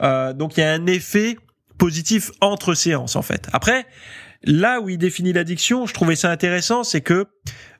Euh, 0.00 0.32
donc 0.32 0.56
il 0.56 0.60
y 0.60 0.64
a 0.64 0.72
un 0.72 0.86
effet 0.86 1.36
positif 1.78 2.30
entre 2.40 2.74
séances 2.74 3.16
en 3.16 3.22
fait. 3.22 3.48
Après, 3.52 3.86
Là 4.46 4.80
où 4.80 4.90
il 4.90 4.98
définit 4.98 5.32
l'addiction, 5.32 5.86
je 5.86 5.94
trouvais 5.94 6.16
ça 6.16 6.30
intéressant, 6.30 6.84
c'est 6.84 7.00
que 7.00 7.26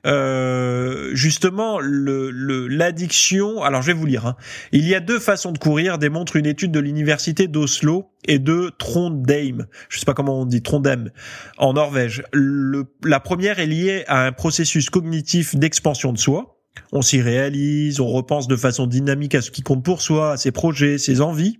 euh, 0.05 1.11
justement 1.13 1.79
le 1.79 2.31
l'addiction. 2.67 3.63
alors 3.63 3.81
je 3.81 3.87
vais 3.87 3.93
vous 3.93 4.05
lire. 4.05 4.25
Hein. 4.25 4.35
Il 4.71 4.87
y 4.87 4.95
a 4.95 4.99
deux 4.99 5.19
façons 5.19 5.51
de 5.51 5.57
courir, 5.57 5.97
démontre 5.97 6.35
une 6.35 6.45
étude 6.45 6.71
de 6.71 6.79
l'université 6.79 7.47
d'Oslo 7.47 8.09
et 8.27 8.39
de 8.39 8.71
Trondheim. 8.77 9.67
Je 9.89 9.99
sais 9.99 10.05
pas 10.05 10.13
comment 10.13 10.41
on 10.41 10.45
dit 10.45 10.63
Trondheim 10.63 11.09
en 11.57 11.73
Norvège. 11.73 12.23
Le, 12.33 12.85
la 13.03 13.19
première 13.19 13.59
est 13.59 13.67
liée 13.67 14.03
à 14.07 14.25
un 14.25 14.31
processus 14.31 14.89
cognitif 14.89 15.55
d'expansion 15.55 16.13
de 16.13 16.17
soi. 16.17 16.57
On 16.91 17.01
s'y 17.01 17.21
réalise, 17.21 17.99
on 17.99 18.07
repense 18.07 18.47
de 18.47 18.55
façon 18.55 18.87
dynamique 18.87 19.35
à 19.35 19.41
ce 19.41 19.51
qui 19.51 19.61
compte 19.61 19.83
pour 19.83 20.01
soi, 20.01 20.33
à 20.33 20.37
ses 20.37 20.51
projets, 20.51 20.97
ses 20.97 21.21
envies. 21.21 21.59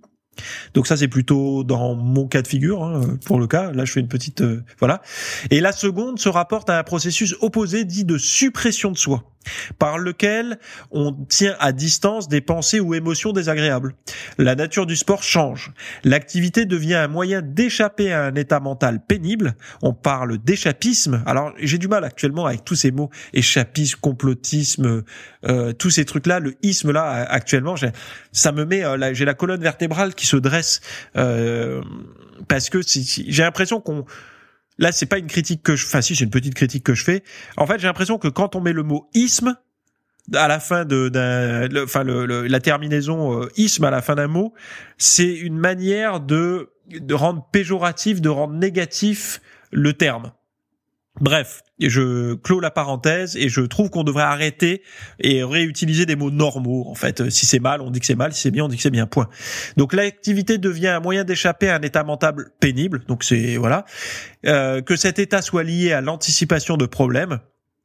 Donc 0.74 0.86
ça 0.86 0.96
c'est 0.96 1.08
plutôt 1.08 1.64
dans 1.64 1.94
mon 1.94 2.26
cas 2.26 2.42
de 2.42 2.48
figure 2.48 2.82
hein, 2.82 3.18
pour 3.24 3.38
le 3.38 3.46
cas. 3.46 3.72
Là 3.72 3.84
je 3.84 3.92
fais 3.92 4.00
une 4.00 4.08
petite 4.08 4.40
euh, 4.40 4.62
voilà. 4.78 5.02
Et 5.50 5.60
la 5.60 5.72
seconde 5.72 6.18
se 6.18 6.28
rapporte 6.28 6.70
à 6.70 6.78
un 6.78 6.82
processus 6.84 7.34
opposé 7.40 7.84
dit 7.84 8.04
de 8.04 8.18
suppression 8.18 8.90
de 8.90 8.98
soi. 8.98 9.24
Par 9.78 9.98
lequel 9.98 10.58
on 10.90 11.12
tient 11.12 11.56
à 11.60 11.72
distance 11.72 12.28
des 12.28 12.40
pensées 12.40 12.80
ou 12.80 12.94
émotions 12.94 13.32
désagréables. 13.32 13.94
La 14.38 14.54
nature 14.54 14.86
du 14.86 14.96
sport 14.96 15.22
change. 15.22 15.72
L'activité 16.04 16.64
devient 16.64 16.94
un 16.94 17.08
moyen 17.08 17.42
d'échapper 17.42 18.12
à 18.12 18.24
un 18.24 18.34
état 18.34 18.60
mental 18.60 19.00
pénible. 19.06 19.54
On 19.82 19.92
parle 19.92 20.38
d'échappisme. 20.38 21.22
Alors 21.26 21.52
j'ai 21.58 21.78
du 21.78 21.88
mal 21.88 22.04
actuellement 22.04 22.46
avec 22.46 22.64
tous 22.64 22.74
ces 22.74 22.90
mots 22.90 23.10
échappisme, 23.32 23.98
complotisme, 24.00 25.02
euh, 25.48 25.72
tous 25.72 25.90
ces 25.90 26.04
trucs-là. 26.04 26.40
Le 26.40 26.54
isme 26.62 26.92
là 26.92 27.26
actuellement, 27.28 27.74
ça 28.32 28.52
me 28.52 28.64
met, 28.64 28.84
euh, 28.84 29.14
j'ai 29.14 29.24
la 29.24 29.34
colonne 29.34 29.60
vertébrale 29.60 30.14
qui 30.14 30.26
se 30.26 30.36
dresse 30.36 30.80
euh, 31.16 31.82
parce 32.48 32.70
que 32.70 32.80
j'ai 32.82 33.42
l'impression 33.42 33.80
qu'on 33.80 34.04
Là, 34.78 34.92
c'est 34.92 35.06
pas 35.06 35.18
une 35.18 35.26
critique 35.26 35.62
que 35.62 35.74
je, 35.76 35.86
enfin 35.86 36.02
si, 36.02 36.14
c'est 36.14 36.24
une 36.24 36.30
petite 36.30 36.54
critique 36.54 36.84
que 36.84 36.94
je 36.94 37.02
fais. 37.02 37.22
En 37.56 37.66
fait, 37.66 37.78
j'ai 37.78 37.86
l'impression 37.86 38.18
que 38.18 38.28
quand 38.28 38.56
on 38.56 38.60
met 38.60 38.72
le 38.72 38.82
mot 38.82 39.08
isme 39.14 39.56
à 40.34 40.48
la 40.48 40.60
fin 40.60 40.84
de, 40.84 41.10
enfin 41.84 42.02
le, 42.02 42.46
la 42.46 42.60
terminaison 42.60 43.42
euh, 43.42 43.48
isme 43.56 43.84
à 43.84 43.90
la 43.90 44.02
fin 44.02 44.16
d'un 44.16 44.26
mot, 44.26 44.54
c'est 44.98 45.32
une 45.32 45.56
manière 45.56 46.20
de 46.20 46.70
de 46.88 47.14
rendre 47.14 47.46
péjoratif, 47.50 48.20
de 48.20 48.28
rendre 48.28 48.54
négatif 48.54 49.40
le 49.72 49.92
terme. 49.92 50.32
Bref, 51.20 51.62
je 51.80 52.34
clôt 52.34 52.60
la 52.60 52.70
parenthèse 52.70 53.36
et 53.36 53.48
je 53.48 53.62
trouve 53.62 53.88
qu'on 53.88 54.04
devrait 54.04 54.24
arrêter 54.24 54.82
et 55.18 55.42
réutiliser 55.42 56.04
des 56.04 56.16
mots 56.16 56.30
normaux. 56.30 56.86
En 56.88 56.94
fait, 56.94 57.30
si 57.30 57.46
c'est 57.46 57.58
mal, 57.58 57.80
on 57.80 57.90
dit 57.90 58.00
que 58.00 58.06
c'est 58.06 58.14
mal. 58.14 58.32
Si 58.34 58.42
c'est 58.42 58.50
bien, 58.50 58.64
on 58.64 58.68
dit 58.68 58.76
que 58.76 58.82
c'est 58.82 58.90
bien. 58.90 59.06
Point. 59.06 59.28
Donc 59.76 59.94
l'activité 59.94 60.58
devient 60.58 60.88
un 60.88 61.00
moyen 61.00 61.24
d'échapper 61.24 61.68
à 61.68 61.76
un 61.76 61.82
état 61.82 62.04
mental 62.04 62.34
pénible. 62.60 63.02
Donc 63.08 63.24
c'est 63.24 63.56
voilà 63.56 63.84
euh, 64.46 64.82
que 64.82 64.96
cet 64.96 65.18
état 65.18 65.40
soit 65.42 65.62
lié 65.62 65.92
à 65.92 66.00
l'anticipation 66.00 66.76
de 66.76 66.86
problèmes. 66.86 67.40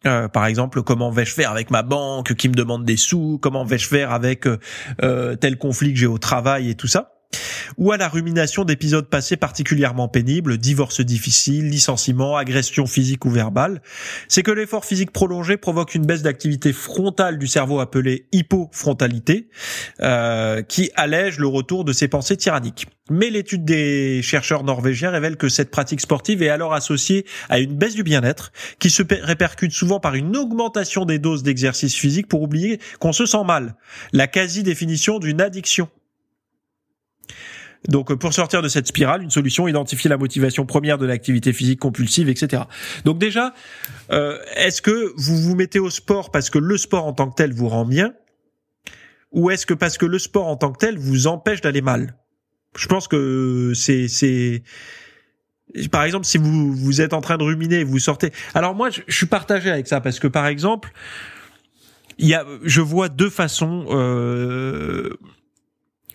Euh, 0.07 0.27
par 0.27 0.47
exemple, 0.47 0.81
comment 0.81 1.11
vais-je 1.11 1.33
faire 1.33 1.51
avec 1.51 1.69
ma 1.69 1.83
banque 1.83 2.33
qui 2.33 2.49
me 2.49 2.55
demande 2.55 2.85
des 2.85 2.97
sous? 2.97 3.37
Comment 3.41 3.63
vais-je 3.63 3.87
faire 3.87 4.11
avec 4.11 4.47
euh, 4.47 5.35
tel 5.35 5.57
conflit 5.57 5.93
que 5.93 5.99
j'ai 5.99 6.07
au 6.07 6.17
travail 6.17 6.69
et 6.69 6.75
tout 6.75 6.87
ça? 6.87 7.20
Ou 7.77 7.91
à 7.91 7.97
la 7.97 8.07
rumination 8.07 8.65
d'épisodes 8.65 9.07
passés 9.07 9.37
particulièrement 9.37 10.07
pénibles, 10.07 10.57
divorce 10.57 11.01
difficile, 11.01 11.69
licenciement, 11.69 12.37
agression 12.37 12.85
physique 12.85 13.25
ou 13.25 13.29
verbale, 13.29 13.81
c'est 14.27 14.43
que 14.43 14.51
l'effort 14.51 14.85
physique 14.85 15.11
prolongé 15.11 15.57
provoque 15.57 15.95
une 15.95 16.05
baisse 16.05 16.21
d'activité 16.21 16.73
frontale 16.73 17.37
du 17.37 17.47
cerveau 17.47 17.79
appelée 17.79 18.27
hypofrontalité, 18.31 19.49
euh, 20.01 20.61
qui 20.61 20.91
allège 20.95 21.39
le 21.39 21.47
retour 21.47 21.83
de 21.83 21.93
ces 21.93 22.07
pensées 22.07 22.37
tyranniques. 22.37 22.87
Mais 23.09 23.29
l'étude 23.29 23.65
des 23.65 24.21
chercheurs 24.21 24.63
norvégiens 24.63 25.09
révèle 25.09 25.35
que 25.35 25.49
cette 25.49 25.71
pratique 25.71 26.01
sportive 26.01 26.41
est 26.43 26.49
alors 26.49 26.73
associée 26.73 27.25
à 27.49 27.59
une 27.59 27.75
baisse 27.75 27.95
du 27.95 28.03
bien-être, 28.03 28.51
qui 28.79 28.89
se 28.89 29.03
répercute 29.21 29.71
souvent 29.71 29.99
par 29.99 30.15
une 30.15 30.37
augmentation 30.37 31.05
des 31.05 31.19
doses 31.19 31.43
d'exercice 31.43 31.95
physique 31.95 32.27
pour 32.27 32.41
oublier 32.41 32.79
qu'on 32.99 33.13
se 33.13 33.25
sent 33.25 33.43
mal, 33.45 33.75
la 34.13 34.27
quasi-définition 34.27 35.19
d'une 35.19 35.41
addiction. 35.41 35.89
Donc 37.87 38.13
pour 38.13 38.33
sortir 38.33 38.61
de 38.61 38.67
cette 38.67 38.87
spirale, 38.87 39.23
une 39.23 39.31
solution, 39.31 39.67
identifier 39.67 40.09
la 40.09 40.17
motivation 40.17 40.65
première 40.65 40.97
de 40.97 41.05
l'activité 41.05 41.51
physique 41.51 41.79
compulsive, 41.79 42.29
etc. 42.29 42.63
Donc 43.05 43.17
déjà, 43.17 43.53
euh, 44.11 44.37
est-ce 44.55 44.81
que 44.81 45.13
vous 45.17 45.37
vous 45.37 45.55
mettez 45.55 45.79
au 45.79 45.89
sport 45.89 46.29
parce 46.31 46.49
que 46.49 46.59
le 46.59 46.77
sport 46.77 47.05
en 47.05 47.13
tant 47.13 47.29
que 47.29 47.35
tel 47.35 47.53
vous 47.53 47.69
rend 47.69 47.85
bien 47.85 48.13
ou 49.31 49.49
est-ce 49.49 49.65
que 49.65 49.73
parce 49.73 49.97
que 49.97 50.05
le 50.05 50.19
sport 50.19 50.47
en 50.47 50.57
tant 50.57 50.71
que 50.71 50.77
tel 50.77 50.97
vous 50.97 51.27
empêche 51.27 51.61
d'aller 51.61 51.81
mal? 51.81 52.15
Je 52.77 52.87
pense 52.87 53.07
que 53.07 53.73
c'est 53.75 54.07
c'est 54.07 54.63
par 55.89 56.03
exemple, 56.03 56.25
si 56.25 56.37
vous 56.37 56.73
vous 56.73 57.01
êtes 57.01 57.13
en 57.13 57.21
train 57.21 57.37
de 57.37 57.43
ruminer, 57.43 57.83
vous 57.83 57.99
sortez. 57.99 58.31
Alors 58.53 58.75
moi, 58.75 58.89
je, 58.89 59.01
je 59.07 59.15
suis 59.15 59.25
partagé 59.25 59.69
avec 59.71 59.87
ça 59.87 60.01
parce 60.01 60.19
que 60.19 60.27
par 60.27 60.47
exemple, 60.47 60.91
il 62.17 62.27
y 62.27 62.33
a, 62.33 62.45
je 62.63 62.81
vois 62.81 63.09
deux 63.09 63.29
façons. 63.29 63.85
Euh, 63.89 65.17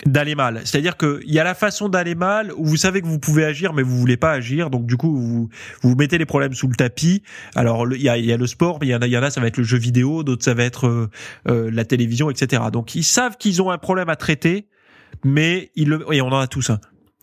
d'aller 0.04 0.34
mal. 0.34 0.60
C'est-à-dire 0.64 0.96
qu'il 0.96 1.32
y 1.32 1.38
a 1.38 1.44
la 1.44 1.54
façon 1.54 1.88
d'aller 1.88 2.14
mal 2.14 2.52
où 2.56 2.66
vous 2.66 2.76
savez 2.76 3.00
que 3.00 3.06
vous 3.06 3.18
pouvez 3.18 3.44
agir 3.44 3.72
mais 3.72 3.82
vous 3.82 3.96
voulez 3.96 4.16
pas 4.16 4.32
agir, 4.32 4.70
donc 4.70 4.86
du 4.86 4.96
coup 4.96 5.16
vous 5.16 5.48
vous 5.82 5.94
mettez 5.94 6.18
les 6.18 6.26
problèmes 6.26 6.52
sous 6.52 6.68
le 6.68 6.74
tapis. 6.74 7.22
Alors 7.54 7.86
il 7.92 8.02
y 8.02 8.08
a, 8.08 8.18
y 8.18 8.32
a 8.32 8.36
le 8.36 8.46
sport, 8.46 8.78
mais 8.80 8.88
il 8.88 8.90
y 8.90 8.94
en 8.94 9.00
a, 9.00 9.06
y 9.06 9.16
en 9.16 9.22
a 9.22 9.30
ça 9.30 9.40
va 9.40 9.46
être 9.46 9.56
le 9.56 9.64
jeu 9.64 9.78
vidéo, 9.78 10.22
d'autres 10.22 10.44
ça 10.44 10.54
va 10.54 10.64
être 10.64 10.86
euh, 10.86 11.10
euh, 11.48 11.70
la 11.72 11.84
télévision, 11.84 12.30
etc. 12.30 12.64
Donc 12.72 12.94
ils 12.94 13.04
savent 13.04 13.36
qu'ils 13.38 13.62
ont 13.62 13.70
un 13.70 13.78
problème 13.78 14.08
à 14.08 14.16
traiter, 14.16 14.68
mais 15.24 15.70
ils 15.76 15.88
le, 15.88 16.04
et 16.12 16.20
on 16.20 16.28
en 16.28 16.38
a 16.38 16.46
tous. 16.46 16.70
Hein. 16.70 16.80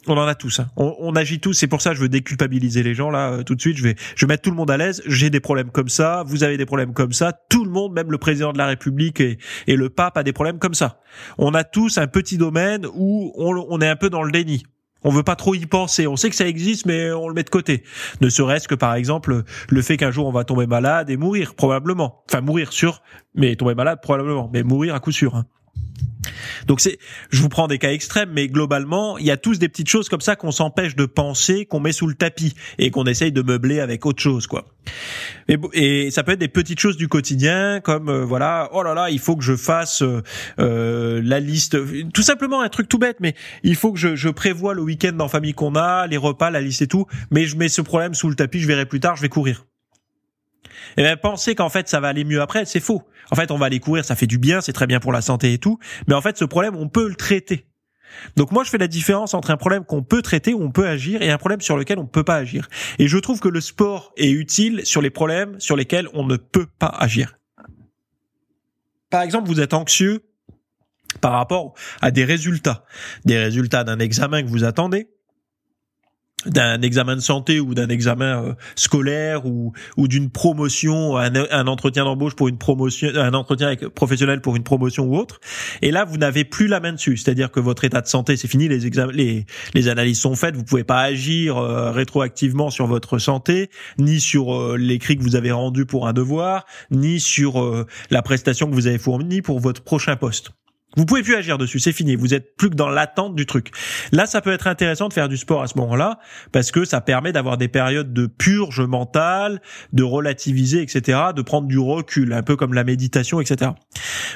On 0.08 0.18
en 0.18 0.28
a 0.28 0.36
tous. 0.36 0.60
Hein. 0.60 0.68
On, 0.76 1.16
agit 1.16 1.40
tous. 1.40 1.54
C'est 1.54 1.68
pour 1.68 1.82
ça 1.82 1.92
que 1.92 1.96
je 1.96 2.02
veux 2.02 2.10
déculpabiliser 2.10 2.84
les 2.84 2.94
gens 2.94 3.10
là 3.10 3.32
euh, 3.32 3.44
tout 3.44 3.56
de 3.56 3.62
suite. 3.62 3.78
Je 3.78 3.84
vais, 3.84 3.96
je 4.16 4.26
vais 4.26 4.34
mettre 4.34 4.44
tout 4.44 4.50
le 4.50 4.56
monde 4.56 4.70
à 4.70 4.78
l'aise. 4.78 5.02
J'ai 5.06 5.30
des 5.30 5.40
problèmes 5.40 5.72
comme 5.72 5.90
ça. 5.90 6.24
Vous 6.26 6.44
avez 6.44 6.58
des 6.58 6.66
problèmes 6.66 6.94
comme 6.94 7.14
ça. 7.14 7.32
Tout 7.50 7.64
le 7.64 7.72
monde, 7.72 7.94
même 7.94 8.12
le 8.12 8.18
président 8.18 8.52
de 8.52 8.58
la 8.58 8.68
République 8.68 9.22
et, 9.22 9.38
et 9.68 9.76
le 9.76 9.90
pape, 9.90 10.18
a 10.18 10.24
des 10.24 10.34
problèmes 10.34 10.60
comme 10.60 10.74
ça. 10.74 11.00
On 11.38 11.54
a 11.54 11.64
tous 11.64 11.98
un 11.98 12.08
petit 12.08 12.38
domaine 12.38 12.86
où 12.94 13.32
on, 13.38 13.66
on 13.70 13.80
est 13.82 13.88
un 13.88 13.96
peu 13.96 14.10
dans 14.10 14.24
le 14.24 14.32
déni. 14.32 14.64
On 15.04 15.10
veut 15.10 15.24
pas 15.24 15.36
trop 15.36 15.54
y 15.54 15.66
penser. 15.66 16.08
On 16.08 16.16
sait 16.16 16.30
que 16.30 16.36
ça 16.36 16.48
existe, 16.48 16.86
mais 16.86 17.12
on 17.12 17.28
le 17.28 17.34
met 17.34 17.44
de 17.44 17.50
côté. 17.50 17.84
Ne 18.22 18.30
serait-ce 18.30 18.68
que 18.68 18.76
par 18.76 18.96
exemple 18.96 19.44
le 19.70 19.82
fait 19.82 19.98
qu'un 19.98 20.12
jour 20.12 20.28
on 20.28 20.32
va 20.32 20.44
tomber 20.44 20.66
malade 20.66 21.10
et 21.10 21.18
mourir 21.18 21.56
probablement. 21.56 22.24
Enfin 22.30 22.42
mourir 22.42 22.72
sûr, 22.72 23.02
mais 23.36 23.56
tomber 23.56 23.76
malade 23.76 24.00
probablement, 24.02 24.50
mais 24.54 24.64
mourir 24.64 24.96
à 24.96 25.00
coup 25.00 25.12
sûr. 25.12 25.36
Hein. 25.36 25.46
Donc 26.68 26.82
c'est, 26.82 26.98
je 27.30 27.42
vous 27.42 27.50
prends 27.50 27.68
des 27.68 27.78
cas 27.78 27.92
extrêmes, 27.92 28.30
mais 28.34 28.48
globalement, 28.48 29.18
il 29.18 29.26
y 29.26 29.32
a 29.32 29.38
tous 29.38 29.60
des 29.60 29.70
petites 29.70 29.90
choses 29.90 30.10
comme 30.10 30.22
ça 30.22 30.36
qu'on 30.36 30.52
s'empêche 30.52 30.96
de 30.96 31.06
penser, 31.06 31.66
qu'on 31.66 31.80
met 31.80 31.92
sous 31.92 32.08
le 32.08 32.16
tapis 32.16 32.54
et 32.78 32.92
qu'on 32.92 33.06
essaye 33.06 33.32
de 33.32 33.42
meubler 33.42 33.80
avec 33.80 34.06
autre 34.06 34.22
chose, 34.22 34.48
quoi. 34.48 34.66
Et, 35.48 35.58
et 35.74 36.12
ça 36.12 36.24
peut 36.24 36.34
être 36.34 36.40
des 36.40 36.48
petites 36.48 36.80
choses 36.80 36.98
du 36.98 37.08
quotidien, 37.08 37.80
comme 37.82 38.10
euh, 38.10 38.26
voilà, 38.26 38.70
oh 38.74 38.84
là 38.84 38.94
là, 38.94 39.10
il 39.10 39.20
faut 39.20 39.36
que 39.36 39.44
je 39.44 39.56
fasse 39.56 40.02
euh, 40.02 40.22
euh, 40.60 41.22
la 41.24 41.40
liste, 41.40 41.78
tout 42.14 42.22
simplement 42.22 42.62
un 42.62 42.70
truc 42.70 42.88
tout 42.90 43.00
bête, 43.00 43.18
mais 43.20 43.36
il 43.64 43.76
faut 43.76 43.94
que 43.94 44.00
je, 44.00 44.16
je 44.16 44.30
prévois 44.30 44.74
le 44.74 44.82
week-end 44.82 45.18
en 45.20 45.28
famille 45.28 45.54
qu'on 45.54 45.76
a, 45.76 46.08
les 46.08 46.18
repas, 46.18 46.50
la 46.50 46.62
liste 46.62 46.82
et 46.82 46.88
tout, 46.88 47.06
mais 47.32 47.46
je 47.46 47.56
mets 47.56 47.70
ce 47.70 47.82
problème 47.82 48.14
sous 48.14 48.30
le 48.30 48.36
tapis, 48.36 48.60
je 48.60 48.68
verrai 48.68 48.86
plus 48.86 49.00
tard, 49.00 49.16
je 49.16 49.22
vais 49.22 49.30
courir. 49.30 49.66
Et 50.98 51.02
eh 51.02 51.04
bien 51.04 51.18
penser 51.18 51.56
qu'en 51.56 51.70
fait 51.70 51.88
ça 51.90 52.00
va 52.00 52.10
aller 52.10 52.24
mieux 52.24 52.42
après, 52.42 52.66
c'est 52.66 52.80
faux. 52.80 53.04
En 53.32 53.36
fait, 53.36 53.52
on 53.52 53.58
va 53.58 53.68
aller 53.68 53.80
courir, 53.80 54.06
ça 54.06 54.16
fait 54.16 54.28
du 54.28 54.38
bien, 54.38 54.62
c'est 54.62 54.74
très 54.74 54.88
bien 54.88 55.00
pour 55.00 55.12
la 55.12 55.22
santé 55.22 55.54
et 55.54 55.58
tout, 55.58 55.80
mais 56.08 56.14
en 56.14 56.22
fait 56.22 56.38
ce 56.38 56.46
problème, 56.46 56.76
on 56.76 56.90
peut 56.90 57.08
le 57.08 57.16
traiter. 57.16 57.66
Donc 58.36 58.52
moi 58.52 58.64
je 58.64 58.70
fais 58.70 58.78
la 58.78 58.88
différence 58.88 59.34
entre 59.34 59.52
un 59.52 59.58
problème 59.58 59.86
qu'on 59.86 60.04
peut 60.04 60.22
traiter, 60.22 60.54
où 60.54 60.62
on 60.62 60.72
peut 60.72 60.88
agir, 60.88 61.22
et 61.22 61.32
un 61.32 61.38
problème 61.38 61.62
sur 61.62 61.78
lequel 61.78 62.00
on 62.00 62.04
ne 62.04 62.08
peut 62.08 62.24
pas 62.24 62.36
agir. 62.36 62.68
Et 63.00 63.08
je 63.08 63.18
trouve 63.18 63.40
que 63.40 63.50
le 63.50 63.62
sport 63.62 64.14
est 64.18 64.30
utile 64.30 64.86
sur 64.86 65.02
les 65.02 65.10
problèmes 65.10 65.60
sur 65.60 65.76
lesquels 65.76 66.08
on 66.14 66.26
ne 66.26 66.38
peut 66.38 66.68
pas 66.80 66.88
agir. 66.88 67.38
Par 69.10 69.22
exemple, 69.22 69.48
vous 69.48 69.62
êtes 69.62 69.74
anxieux 69.74 70.24
par 71.22 71.34
rapport 71.34 71.74
à 72.02 72.12
des 72.12 72.26
résultats, 72.26 72.86
des 73.26 73.38
résultats 73.38 73.84
d'un 73.84 74.00
examen 74.00 74.42
que 74.42 74.48
vous 74.48 74.64
attendez, 74.64 75.10
d'un 76.46 76.82
examen 76.82 77.16
de 77.16 77.22
santé 77.22 77.60
ou 77.60 77.74
d'un 77.74 77.90
examen 77.90 78.44
euh, 78.44 78.54
scolaire 78.76 79.46
ou, 79.46 79.74
ou 79.98 80.08
d'une 80.08 80.30
promotion, 80.30 81.18
un, 81.18 81.34
un 81.52 81.68
entretien 81.68 82.04
d'embauche 82.06 82.36
pour 82.36 82.48
une 82.48 82.58
promotion, 82.58 83.10
un 83.16 83.34
entretien 83.34 83.76
professionnel 83.96 84.42
pour 84.42 84.56
une 84.56 84.64
promotion 84.64 85.06
ou 85.06 85.18
autre. 85.18 85.40
Et 85.82 85.92
là, 85.92 86.06
vous 86.06 86.18
n'avez 86.18 86.44
plus 86.44 86.68
la 86.68 86.80
main 86.80 86.94
dessus. 86.94 87.18
C'est-à-dire 87.18 87.52
que 87.52 87.60
votre 87.60 87.84
état 87.84 88.02
de 88.02 88.08
santé, 88.08 88.38
c'est 88.38 88.48
fini, 88.48 88.68
les, 88.68 88.86
examens, 88.86 89.14
les, 89.14 89.46
les 89.74 89.88
analyses 89.88 90.20
sont 90.20 90.36
faites, 90.36 90.56
vous 90.56 90.64
pouvez 90.64 90.84
pas 90.84 91.02
agir 91.02 91.58
euh, 91.58 91.92
rétroactivement 91.92 92.70
sur 92.70 92.88
votre 92.88 93.18
santé, 93.18 93.70
ni 93.98 94.20
sur 94.20 94.54
euh, 94.54 94.78
l'écrit 94.78 95.18
que 95.18 95.24
vous 95.24 95.36
avez 95.36 95.52
rendu 95.52 95.86
pour 95.86 96.08
un 96.08 96.14
devoir, 96.14 96.66
ni 96.92 97.20
sur 97.20 97.86
la 98.10 98.22
prestation 98.22 98.70
que 98.70 98.76
vous 98.76 98.88
avez 98.88 98.98
fournie 98.98 99.42
pour 99.42 99.60
votre 99.60 99.84
prochain 99.84 100.16
poste. 100.16 100.52
Vous 100.96 101.06
pouvez 101.06 101.24
plus 101.24 101.36
agir 101.36 101.58
dessus, 101.58 101.80
c'est 101.80 101.92
fini. 101.92 102.16
Vous 102.16 102.34
êtes 102.34 102.56
plus 102.56 102.70
que 102.70 102.76
dans 102.76 102.90
l'attente 102.90 103.36
du 103.36 103.46
truc. 103.46 103.72
Là, 104.12 104.26
ça 104.26 104.42
peut 104.42 104.52
être 104.52 104.68
intéressant 104.68 105.08
de 105.08 105.14
faire 105.14 105.28
du 105.28 105.38
sport 105.38 105.64
à 105.64 105.68
ce 105.68 105.78
moment-là 105.78 106.20
parce 106.52 106.72
que 106.72 106.86
ça 106.86 107.02
permet 107.02 107.32
d'avoir 107.32 107.58
des 107.58 107.68
périodes 107.68 108.14
de 108.14 108.28
purge 108.28 108.82
mentale, 108.82 109.62
de 109.92 110.04
relativiser, 110.04 110.82
etc., 110.82 111.20
de 111.36 111.42
prendre 111.42 111.68
du 111.68 111.80
recul, 111.80 112.34
un 112.34 112.44
peu 112.44 112.56
comme 112.56 112.74
la 112.74 112.84
méditation, 112.84 113.42
etc. 113.42 113.72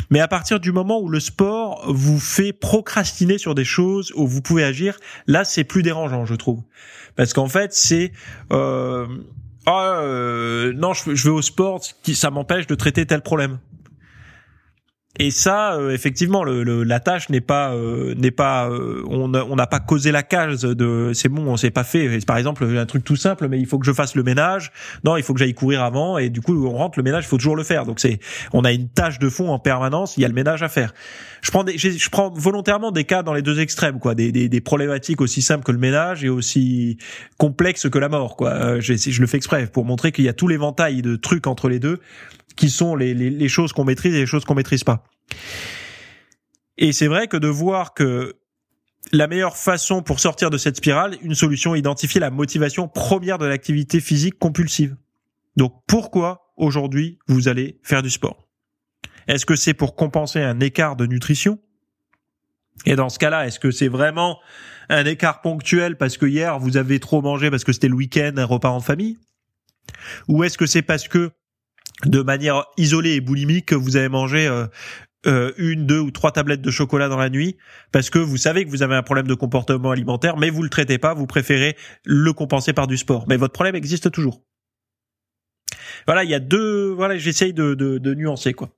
Mais 0.10 0.20
à 0.20 0.28
partir 0.28 0.60
du 0.60 0.72
moment 0.72 1.00
où 1.00 1.10
le 1.10 1.20
sport 1.20 1.84
vous 1.88 2.20
fait 2.20 2.54
procrastiner 2.54 3.38
sur 3.38 3.56
des 3.56 3.66
choses 3.66 4.12
où 4.16 4.28
vous 4.28 4.42
pouvez 4.42 4.64
agir, 4.64 4.98
là, 5.28 5.44
c'est 5.44 5.64
plus 5.64 5.84
dérangeant, 5.84 6.26
je 6.26 6.36
trouve, 6.36 6.64
parce 7.16 7.34
qu'en 7.34 7.48
fait, 7.48 7.74
c'est 7.74 8.12
euh, 8.52 9.06
ah, 9.66 10.00
euh, 10.00 10.72
non, 10.74 10.94
je 10.94 11.12
vais 11.12 11.30
au 11.30 11.42
sport, 11.42 11.82
ça 12.14 12.32
m'empêche 12.32 12.68
de 12.68 12.76
traiter 12.76 13.06
tel 13.06 13.22
problème. 13.22 13.60
Et 15.20 15.32
ça, 15.32 15.74
euh, 15.74 15.90
effectivement, 15.92 16.44
le, 16.44 16.84
la 16.84 17.00
tâche 17.00 17.30
n'est 17.30 17.42
pas 17.42 17.74
euh, 17.74 18.14
n'est 18.16 18.32
pas 18.32 18.70
euh, 18.70 19.04
on 19.10 19.28
n'a 19.28 19.68
pas 19.68 19.80
causé 19.80 20.12
la 20.12 20.22
case 20.22 20.62
de 20.62 21.12
c'est 21.14 21.30
bon, 21.30 21.48
on 21.48 21.58
s'est 21.58 21.72
pas 21.72 21.84
fait. 21.84 22.24
Par 22.26 22.38
exemple, 22.38 22.64
un 22.64 22.86
truc 22.86 23.04
tout 23.04 23.16
simple, 23.16 23.48
mais 23.48 23.60
il 23.60 23.66
faut 23.66 23.80
que 23.80 23.86
je 23.86 23.94
fasse 23.94 24.16
le 24.16 24.24
ménage. 24.24 24.72
Non, 25.04 25.18
il 25.18 25.24
faut 25.24 25.34
que 25.34 25.40
j'aille 25.40 25.56
courir 25.56 25.82
avant, 25.82 26.20
et 26.20 26.30
du 26.30 26.42
coup, 26.42 26.68
on 26.68 26.78
rentre 26.78 27.00
le 27.00 27.04
ménage, 27.04 27.26
il 27.26 27.28
faut 27.28 27.38
toujours 27.38 27.56
le 27.56 27.64
faire. 27.64 27.86
Donc 27.86 28.00
c'est 28.00 28.20
on 28.54 28.64
a 28.64 28.72
une 28.72 28.90
tâche 28.90 29.18
de 29.18 29.30
fond 29.30 29.50
en 29.50 29.60
permanence. 29.60 30.18
Il 30.18 30.22
y 30.22 30.26
a 30.26 30.28
le 30.28 30.36
ménage 30.36 30.62
à 30.62 30.70
faire. 30.70 30.94
Je 31.42 31.50
prends 31.50 31.64
des, 31.64 31.78
je 31.78 32.10
prends 32.10 32.30
volontairement 32.30 32.92
des 32.92 33.04
cas 33.04 33.24
dans 33.24 33.34
les 33.34 33.42
deux 33.42 33.60
extrêmes, 33.60 34.00
quoi, 34.00 34.14
des, 34.14 34.32
des, 34.32 34.50
des 34.50 34.62
problématiques 34.62 35.22
aussi 35.22 35.42
simples 35.42 35.64
que 35.64 35.72
le 35.72 35.78
ménage 35.80 36.24
et 36.24 36.30
aussi 36.30 36.98
complexes 37.38 37.90
que 37.90 38.00
la 38.00 38.10
mort, 38.10 38.36
quoi. 38.36 38.80
je, 38.80 38.94
je 38.94 39.22
le 39.22 39.28
fais 39.28 39.38
exprès 39.38 39.68
pour 39.68 39.86
montrer 39.86 40.12
qu'il 40.12 40.26
y 40.26 40.30
a 40.30 40.34
tout 40.34 40.48
l'éventail 40.48 41.02
de 41.02 41.16
trucs 41.16 41.48
entre 41.48 41.70
les 41.70 41.80
deux 41.80 42.00
qui 42.58 42.70
sont 42.70 42.96
les, 42.96 43.14
les, 43.14 43.30
les 43.30 43.48
choses 43.48 43.72
qu'on 43.72 43.86
maîtrise 43.86 44.14
et 44.14 44.20
les 44.20 44.26
choses 44.26 44.44
qu'on 44.44 44.56
maîtrise 44.56 44.84
pas. 44.84 45.06
Et 46.78 46.92
c'est 46.92 47.08
vrai 47.08 47.28
que 47.28 47.38
de 47.38 47.48
voir 47.48 47.94
que 47.94 48.36
la 49.12 49.28
meilleure 49.28 49.56
façon 49.56 50.02
pour 50.02 50.20
sortir 50.20 50.50
de 50.50 50.58
cette 50.58 50.78
spirale, 50.78 51.18
une 51.22 51.36
solution, 51.36 51.76
identifier 51.76 52.20
la 52.20 52.30
motivation 52.30 52.88
première 52.88 53.38
de 53.38 53.46
l'activité 53.46 54.00
physique 54.02 54.38
compulsive. 54.38 54.98
Donc 55.56 55.74
pourquoi 55.88 56.52
aujourd'hui 56.58 57.18
vous 57.28 57.48
allez 57.48 57.80
faire 57.84 58.04
du 58.04 58.10
sport? 58.10 58.48
Est-ce 59.28 59.46
que 59.46 59.56
c'est 59.56 59.74
pour 59.74 59.96
compenser 59.96 60.40
un 60.40 60.60
écart 60.60 60.96
de 60.96 61.06
nutrition? 61.06 61.60
Et 62.86 62.96
dans 62.96 63.10
ce 63.10 63.18
cas-là, 63.18 63.48
est-ce 63.48 63.60
que 63.60 63.72
c'est 63.72 63.88
vraiment 63.88 64.40
un 64.90 65.06
écart 65.06 65.42
ponctuel 65.42 65.98
parce 65.98 66.18
que 66.18 66.26
hier 66.26 66.60
vous 66.60 66.78
avez 66.78 67.00
trop 67.00 67.22
mangé 67.22 67.50
parce 67.50 67.64
que 67.64 67.74
c'était 67.74 67.88
le 67.88 67.96
week-end, 67.96 68.34
un 68.38 68.46
repas 68.46 68.70
en 68.70 68.82
famille? 68.82 69.18
Ou 70.28 70.44
est-ce 70.44 70.58
que 70.58 70.66
c'est 70.66 70.82
parce 70.82 71.08
que 71.08 71.32
de 72.06 72.22
manière 72.22 72.66
isolée 72.78 73.14
et 73.14 73.22
boulimique, 73.22 73.74
vous 73.74 73.96
avez 73.96 74.10
mangé 74.10 74.48
euh, 74.48 74.68
euh, 75.26 75.52
une, 75.58 75.86
deux 75.86 76.00
ou 76.00 76.12
trois 76.12 76.32
tablettes 76.32 76.62
de 76.62 76.72
chocolat 76.72 77.10
dans 77.10 77.18
la 77.18 77.30
nuit 77.30 77.58
parce 77.92 78.10
que 78.10 78.20
vous 78.20 78.38
savez 78.38 78.66
que 78.66 78.70
vous 78.70 78.84
avez 78.84 78.96
un 78.96 79.04
problème 79.04 79.28
de 79.28 79.34
comportement 79.34 79.92
alimentaire, 79.92 80.38
mais 80.38 80.50
vous 80.50 80.64
le 80.64 80.70
traitez 80.70 81.00
pas, 81.00 81.14
vous 81.14 81.26
préférez 81.26 81.76
le 82.06 82.32
compenser 82.34 82.72
par 82.72 82.88
du 82.88 82.98
sport. 82.98 83.26
Mais 83.28 83.36
votre 83.36 83.54
problème 83.54 83.76
existe 83.76 84.12
toujours. 84.12 84.44
Voilà, 86.06 86.24
il 86.24 86.30
y 86.30 86.36
a 86.36 86.40
deux. 86.40 86.92
Voilà, 86.92 87.18
j'essaye 87.18 87.54
de, 87.54 87.74
de, 87.74 87.98
de, 87.98 88.14
nuancer 88.14 88.54
quoi. 88.54 88.70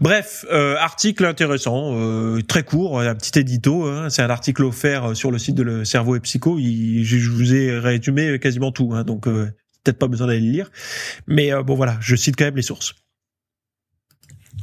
Bref, 0.00 0.44
euh, 0.52 0.76
article 0.76 1.24
intéressant, 1.24 1.94
euh, 1.94 2.42
très 2.42 2.62
court, 2.62 3.00
un 3.00 3.14
petit 3.14 3.38
édito. 3.38 3.84
Hein, 3.86 4.10
c'est 4.10 4.22
un 4.22 4.30
article 4.30 4.62
offert 4.62 5.16
sur 5.16 5.30
le 5.30 5.38
site 5.38 5.54
de 5.54 5.62
le 5.62 5.84
Cerveau 5.84 6.16
et 6.16 6.20
Psycho. 6.20 6.58
Je 6.58 7.30
vous 7.30 7.54
ai 7.54 7.78
résumé 7.78 8.38
quasiment 8.38 8.72
tout, 8.72 8.92
hein, 8.94 9.04
donc 9.04 9.26
euh, 9.26 9.50
peut-être 9.86 9.98
pas 9.98 10.08
besoin 10.08 10.26
d'aller 10.26 10.40
le 10.40 10.52
lire. 10.52 10.70
Mais 11.26 11.50
bon 11.62 11.74
voilà, 11.74 11.96
je 12.00 12.14
cite 12.16 12.36
quand 12.36 12.44
même 12.44 12.56
les 12.56 12.62
sources. 12.62 12.94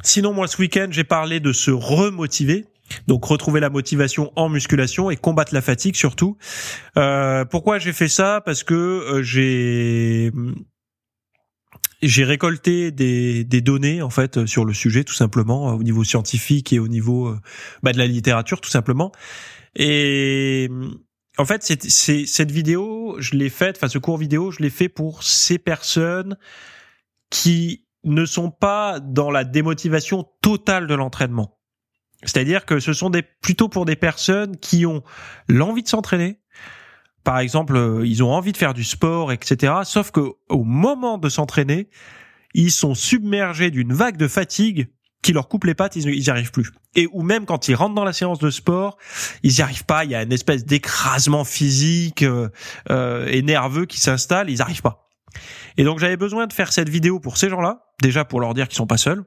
Sinon, 0.03 0.33
moi, 0.33 0.47
ce 0.47 0.57
week-end, 0.57 0.87
j'ai 0.91 1.03
parlé 1.03 1.39
de 1.39 1.53
se 1.53 1.71
remotiver. 1.71 2.65
Donc 3.07 3.25
retrouver 3.25 3.59
la 3.59 3.69
motivation 3.69 4.31
en 4.35 4.49
musculation 4.49 5.09
et 5.09 5.15
combattre 5.15 5.53
la 5.53 5.61
fatigue 5.61 5.95
surtout. 5.95 6.37
Euh, 6.97 7.45
pourquoi 7.45 7.79
j'ai 7.79 7.93
fait 7.93 8.09
ça? 8.09 8.41
Parce 8.45 8.63
que 8.63 8.73
euh, 8.73 9.23
j'ai 9.23 10.31
j'ai 12.01 12.25
récolté 12.25 12.91
des, 12.91 13.45
des, 13.45 13.61
données 13.61 14.01
en 14.01 14.09
fait 14.09 14.45
sur 14.45 14.65
le 14.65 14.73
sujet 14.73 15.05
tout 15.05 15.13
simplement 15.13 15.73
au 15.73 15.81
niveau 15.81 16.03
scientifique 16.03 16.73
et 16.73 16.79
au 16.79 16.89
niveau 16.89 17.29
euh, 17.29 17.39
bah, 17.81 17.93
de 17.93 17.97
la 17.97 18.05
littérature 18.05 18.59
tout 18.59 18.69
simplement. 18.69 19.11
Et 19.75 20.69
en 21.37 21.45
fait, 21.45 21.63
c'est, 21.63 21.83
c'est 21.89 22.25
cette 22.25 22.51
vidéo, 22.51 23.15
je 23.19 23.35
l'ai 23.35 23.49
faite, 23.49 23.77
enfin 23.77 23.87
ce 23.87 23.97
cours 23.97 24.17
vidéo, 24.17 24.51
je 24.51 24.61
l'ai 24.61 24.69
fait 24.69 24.89
pour 24.89 25.23
ces 25.23 25.57
personnes 25.57 26.37
qui 27.29 27.85
ne 28.03 28.25
sont 28.25 28.51
pas 28.51 28.99
dans 28.99 29.31
la 29.31 29.43
démotivation 29.43 30.27
totale 30.41 30.87
de 30.87 30.93
l'entraînement. 30.93 31.57
C'est-à-dire 32.21 32.65
que 32.65 32.79
ce 32.79 32.93
sont 32.93 33.09
des, 33.09 33.21
plutôt 33.21 33.67
pour 33.67 33.85
des 33.85 33.95
personnes 33.95 34.57
qui 34.57 34.85
ont 34.85 35.03
l'envie 35.47 35.83
de 35.83 35.87
s'entraîner. 35.87 36.39
Par 37.23 37.39
exemple, 37.39 37.75
euh, 37.75 38.05
ils 38.05 38.23
ont 38.23 38.31
envie 38.31 38.51
de 38.51 38.57
faire 38.57 38.73
du 38.73 38.83
sport, 38.83 39.31
etc. 39.31 39.73
Sauf 39.83 40.11
que 40.11 40.33
au 40.49 40.63
moment 40.63 41.17
de 41.17 41.29
s'entraîner, 41.29 41.89
ils 42.53 42.71
sont 42.71 42.95
submergés 42.95 43.71
d'une 43.71 43.93
vague 43.93 44.17
de 44.17 44.27
fatigue 44.27 44.89
qui 45.23 45.33
leur 45.33 45.47
coupe 45.47 45.63
les 45.63 45.73
pattes, 45.73 45.95
ils 45.95 46.05
n'y 46.05 46.29
arrivent 46.29 46.51
plus. 46.51 46.71
Et 46.95 47.07
ou 47.11 47.23
même 47.23 47.45
quand 47.45 47.67
ils 47.67 47.73
rentrent 47.73 47.95
dans 47.95 48.03
la 48.03 48.13
séance 48.13 48.37
de 48.37 48.51
sport, 48.51 48.97
ils 49.41 49.53
n'y 49.53 49.61
arrivent 49.61 49.85
pas. 49.85 50.03
Il 50.03 50.11
y 50.11 50.15
a 50.15 50.21
une 50.21 50.33
espèce 50.33 50.65
d'écrasement 50.65 51.45
physique 51.45 52.21
euh, 52.21 52.49
euh, 52.91 53.25
et 53.27 53.41
nerveux 53.41 53.85
qui 53.85 53.99
s'installe. 53.99 54.49
Ils 54.51 54.59
n'arrivent 54.59 54.83
pas. 54.83 55.09
Et 55.77 55.83
donc 55.83 55.97
j'avais 55.97 56.17
besoin 56.17 56.45
de 56.45 56.53
faire 56.53 56.71
cette 56.71 56.89
vidéo 56.89 57.19
pour 57.19 57.37
ces 57.37 57.49
gens-là, 57.49 57.87
déjà 58.03 58.25
pour 58.25 58.39
leur 58.39 58.53
dire 58.53 58.67
qu'ils 58.67 58.75
sont 58.75 58.85
pas 58.85 58.97
seuls, 58.97 59.23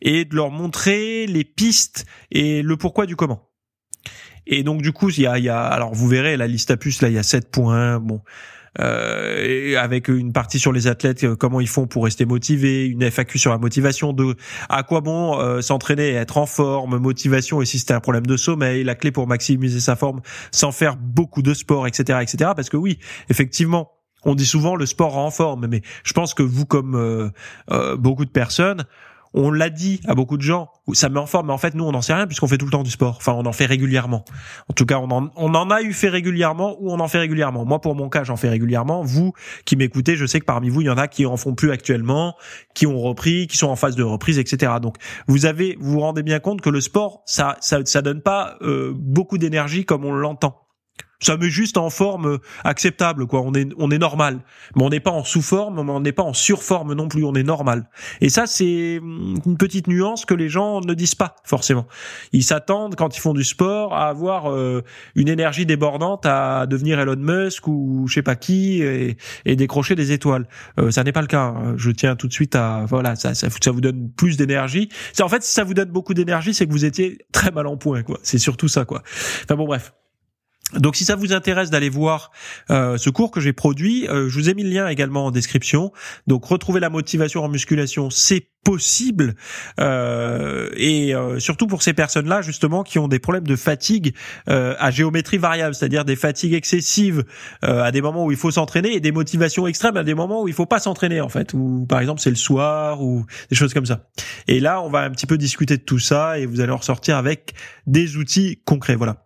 et 0.00 0.24
de 0.24 0.36
leur 0.36 0.50
montrer 0.50 1.26
les 1.26 1.42
pistes 1.42 2.06
et 2.30 2.62
le 2.62 2.76
pourquoi 2.76 3.06
du 3.06 3.16
comment. 3.16 3.50
Et 4.46 4.62
donc 4.62 4.82
du 4.82 4.92
coup, 4.92 5.10
il 5.10 5.20
y 5.20 5.26
a, 5.26 5.38
y 5.38 5.48
a 5.48 5.60
alors 5.60 5.92
vous 5.92 6.06
verrez 6.06 6.36
la 6.36 6.46
liste 6.46 6.70
à 6.70 6.76
puces 6.76 7.02
là, 7.02 7.08
il 7.08 7.14
y 7.14 7.18
a 7.18 7.24
sept 7.24 7.50
points. 7.50 7.98
Bon. 7.98 8.20
Euh, 8.78 9.76
avec 9.76 10.06
une 10.06 10.32
partie 10.32 10.60
sur 10.60 10.72
les 10.72 10.86
athlètes, 10.86 11.24
euh, 11.24 11.34
comment 11.34 11.60
ils 11.60 11.68
font 11.68 11.88
pour 11.88 12.04
rester 12.04 12.24
motivés, 12.24 12.86
une 12.86 13.02
FAQ 13.02 13.38
sur 13.38 13.50
la 13.50 13.58
motivation, 13.58 14.12
de 14.12 14.36
à 14.68 14.84
quoi 14.84 15.00
bon 15.00 15.40
euh, 15.40 15.60
s'entraîner 15.60 16.10
et 16.10 16.14
être 16.14 16.38
en 16.38 16.46
forme, 16.46 16.98
motivation 16.98 17.60
et 17.60 17.66
si 17.66 17.80
c'était 17.80 17.94
un 17.94 18.00
problème 18.00 18.26
de 18.26 18.36
sommeil, 18.36 18.84
la 18.84 18.94
clé 18.94 19.10
pour 19.10 19.26
maximiser 19.26 19.80
sa 19.80 19.96
forme 19.96 20.20
sans 20.52 20.70
faire 20.70 20.96
beaucoup 20.96 21.42
de 21.42 21.52
sport, 21.52 21.88
etc., 21.88 22.20
etc. 22.22 22.52
Parce 22.54 22.68
que 22.68 22.76
oui, 22.76 23.00
effectivement, 23.28 23.90
on 24.24 24.36
dit 24.36 24.46
souvent 24.46 24.76
le 24.76 24.86
sport 24.86 25.12
rend 25.14 25.26
en 25.26 25.30
forme, 25.30 25.66
mais 25.66 25.82
je 26.04 26.12
pense 26.12 26.34
que 26.34 26.42
vous, 26.44 26.66
comme 26.66 26.94
euh, 26.94 27.96
beaucoup 27.96 28.24
de 28.24 28.30
personnes, 28.30 28.84
on 29.34 29.50
l'a 29.50 29.70
dit 29.70 30.00
à 30.06 30.14
beaucoup 30.14 30.36
de 30.36 30.42
gens, 30.42 30.70
ça 30.92 31.08
met 31.08 31.20
en 31.20 31.26
forme, 31.26 31.48
mais 31.48 31.52
en 31.52 31.58
fait, 31.58 31.74
nous, 31.74 31.84
on 31.84 31.92
n'en 31.92 32.02
sait 32.02 32.14
rien 32.14 32.26
puisqu'on 32.26 32.48
fait 32.48 32.58
tout 32.58 32.64
le 32.64 32.70
temps 32.70 32.82
du 32.82 32.90
sport. 32.90 33.16
Enfin, 33.18 33.32
on 33.32 33.46
en 33.46 33.52
fait 33.52 33.66
régulièrement. 33.66 34.24
En 34.68 34.72
tout 34.72 34.86
cas, 34.86 34.98
on 34.98 35.10
en, 35.10 35.30
on 35.36 35.54
en 35.54 35.70
a 35.70 35.82
eu 35.82 35.92
fait 35.92 36.08
régulièrement 36.08 36.76
ou 36.80 36.90
on 36.90 37.00
en 37.00 37.08
fait 37.08 37.18
régulièrement. 37.18 37.64
Moi, 37.64 37.80
pour 37.80 37.94
mon 37.94 38.08
cas, 38.08 38.24
j'en 38.24 38.36
fais 38.36 38.48
régulièrement. 38.48 39.02
Vous, 39.02 39.32
qui 39.64 39.76
m'écoutez, 39.76 40.16
je 40.16 40.26
sais 40.26 40.40
que 40.40 40.44
parmi 40.44 40.68
vous, 40.68 40.80
il 40.80 40.86
y 40.86 40.90
en 40.90 40.98
a 40.98 41.06
qui 41.08 41.26
en 41.26 41.36
font 41.36 41.54
plus 41.54 41.70
actuellement, 41.70 42.34
qui 42.74 42.86
ont 42.86 42.98
repris, 42.98 43.46
qui 43.46 43.56
sont 43.56 43.68
en 43.68 43.76
phase 43.76 43.96
de 43.96 44.02
reprise, 44.02 44.38
etc. 44.38 44.72
Donc, 44.82 44.96
vous 45.28 45.46
avez, 45.46 45.76
vous 45.80 45.92
vous 45.92 46.00
rendez 46.00 46.22
bien 46.22 46.40
compte 46.40 46.60
que 46.60 46.70
le 46.70 46.80
sport, 46.80 47.22
ça, 47.26 47.56
ça, 47.60 47.80
ça 47.84 48.02
donne 48.02 48.22
pas 48.22 48.56
euh, 48.62 48.92
beaucoup 48.96 49.38
d'énergie 49.38 49.84
comme 49.84 50.04
on 50.04 50.12
l'entend. 50.12 50.69
Ça 51.20 51.36
met 51.36 51.50
juste 51.50 51.76
en 51.76 51.90
forme 51.90 52.38
acceptable, 52.64 53.26
quoi. 53.26 53.42
On 53.42 53.52
est, 53.54 53.68
on 53.76 53.90
est 53.90 53.98
normal. 53.98 54.40
Mais 54.74 54.82
on 54.82 54.88
n'est 54.88 55.00
pas 55.00 55.10
en 55.10 55.24
sous-forme, 55.24 55.84
mais 55.84 55.92
on 55.92 56.00
n'est 56.00 56.12
pas 56.12 56.22
en 56.22 56.32
surforme 56.32 56.94
non 56.94 57.08
plus. 57.08 57.24
On 57.24 57.34
est 57.34 57.42
normal. 57.42 57.88
Et 58.20 58.28
ça, 58.28 58.46
c'est 58.46 58.96
une 58.96 59.56
petite 59.58 59.86
nuance 59.86 60.24
que 60.24 60.34
les 60.34 60.48
gens 60.48 60.80
ne 60.80 60.94
disent 60.94 61.14
pas, 61.14 61.36
forcément. 61.44 61.86
Ils 62.32 62.44
s'attendent, 62.44 62.96
quand 62.96 63.16
ils 63.16 63.20
font 63.20 63.34
du 63.34 63.44
sport, 63.44 63.94
à 63.94 64.08
avoir 64.08 64.50
euh, 64.50 64.82
une 65.14 65.28
énergie 65.28 65.66
débordante, 65.66 66.24
à 66.26 66.66
devenir 66.66 66.98
Elon 67.00 67.16
Musk 67.16 67.68
ou 67.68 68.06
je 68.08 68.14
sais 68.14 68.22
pas 68.22 68.36
qui, 68.36 68.82
et, 68.82 69.16
et 69.44 69.56
décrocher 69.56 69.94
des 69.94 70.12
étoiles. 70.12 70.48
Euh, 70.78 70.90
ça 70.90 71.04
n'est 71.04 71.12
pas 71.12 71.22
le 71.22 71.26
cas. 71.26 71.54
Hein. 71.54 71.74
Je 71.76 71.90
tiens 71.90 72.16
tout 72.16 72.28
de 72.28 72.32
suite 72.32 72.54
à, 72.56 72.84
voilà, 72.88 73.16
ça, 73.16 73.34
ça, 73.34 73.48
ça 73.50 73.70
vous 73.70 73.80
donne 73.80 74.10
plus 74.10 74.36
d'énergie. 74.36 74.88
En 75.20 75.28
fait, 75.28 75.42
si 75.42 75.52
ça 75.52 75.64
vous 75.64 75.74
donne 75.74 75.90
beaucoup 75.90 76.14
d'énergie, 76.14 76.54
c'est 76.54 76.66
que 76.66 76.72
vous 76.72 76.84
étiez 76.84 77.18
très 77.32 77.50
mal 77.50 77.66
en 77.66 77.76
point, 77.76 78.02
quoi. 78.02 78.18
C'est 78.22 78.38
surtout 78.38 78.68
ça, 78.68 78.84
quoi. 78.84 79.02
Enfin 79.44 79.56
bon, 79.56 79.66
bref. 79.66 79.92
Donc 80.74 80.96
si 80.96 81.04
ça 81.04 81.16
vous 81.16 81.32
intéresse 81.32 81.70
d'aller 81.70 81.88
voir 81.88 82.30
euh, 82.70 82.96
ce 82.96 83.10
cours 83.10 83.30
que 83.30 83.40
j'ai 83.40 83.52
produit, 83.52 84.08
euh, 84.08 84.28
je 84.28 84.38
vous 84.38 84.48
ai 84.48 84.54
mis 84.54 84.62
le 84.62 84.70
lien 84.70 84.88
également 84.88 85.26
en 85.26 85.30
description. 85.30 85.92
Donc 86.26 86.44
retrouver 86.44 86.80
la 86.80 86.90
motivation 86.90 87.42
en 87.42 87.48
musculation, 87.48 88.10
c'est 88.10 88.48
possible 88.62 89.36
euh, 89.80 90.68
et 90.76 91.14
surtout 91.38 91.66
pour 91.66 91.82
ces 91.82 91.94
personnes-là 91.94 92.42
justement 92.42 92.82
qui 92.82 92.98
ont 92.98 93.08
des 93.08 93.18
problèmes 93.18 93.46
de 93.46 93.56
fatigue 93.56 94.14
à 94.46 94.90
géométrie 94.90 95.38
variable, 95.38 95.74
c'est-à-dire 95.74 96.04
des 96.04 96.14
fatigues 96.14 96.52
excessives 96.52 97.24
à 97.62 97.90
des 97.90 98.02
moments 98.02 98.26
où 98.26 98.32
il 98.32 98.36
faut 98.36 98.50
s'entraîner 98.50 98.94
et 98.94 99.00
des 99.00 99.12
motivations 99.12 99.66
extrêmes 99.66 99.96
à 99.96 100.04
des 100.04 100.12
moments 100.12 100.42
où 100.42 100.48
il 100.48 100.52
faut 100.52 100.66
pas 100.66 100.78
s'entraîner 100.78 101.22
en 101.22 101.30
fait, 101.30 101.54
ou 101.54 101.86
par 101.88 102.00
exemple 102.00 102.20
c'est 102.20 102.28
le 102.28 102.36
soir 102.36 103.02
ou 103.02 103.24
des 103.48 103.56
choses 103.56 103.72
comme 103.72 103.86
ça. 103.86 104.10
Et 104.46 104.60
là 104.60 104.82
on 104.82 104.90
va 104.90 105.00
un 105.00 105.10
petit 105.10 105.26
peu 105.26 105.38
discuter 105.38 105.78
de 105.78 105.82
tout 105.82 105.98
ça 105.98 106.38
et 106.38 106.44
vous 106.44 106.60
allez 106.60 106.72
en 106.72 106.76
ressortir 106.76 107.16
avec 107.16 107.54
des 107.86 108.18
outils 108.18 108.60
concrets. 108.66 108.94
Voilà. 108.94 109.24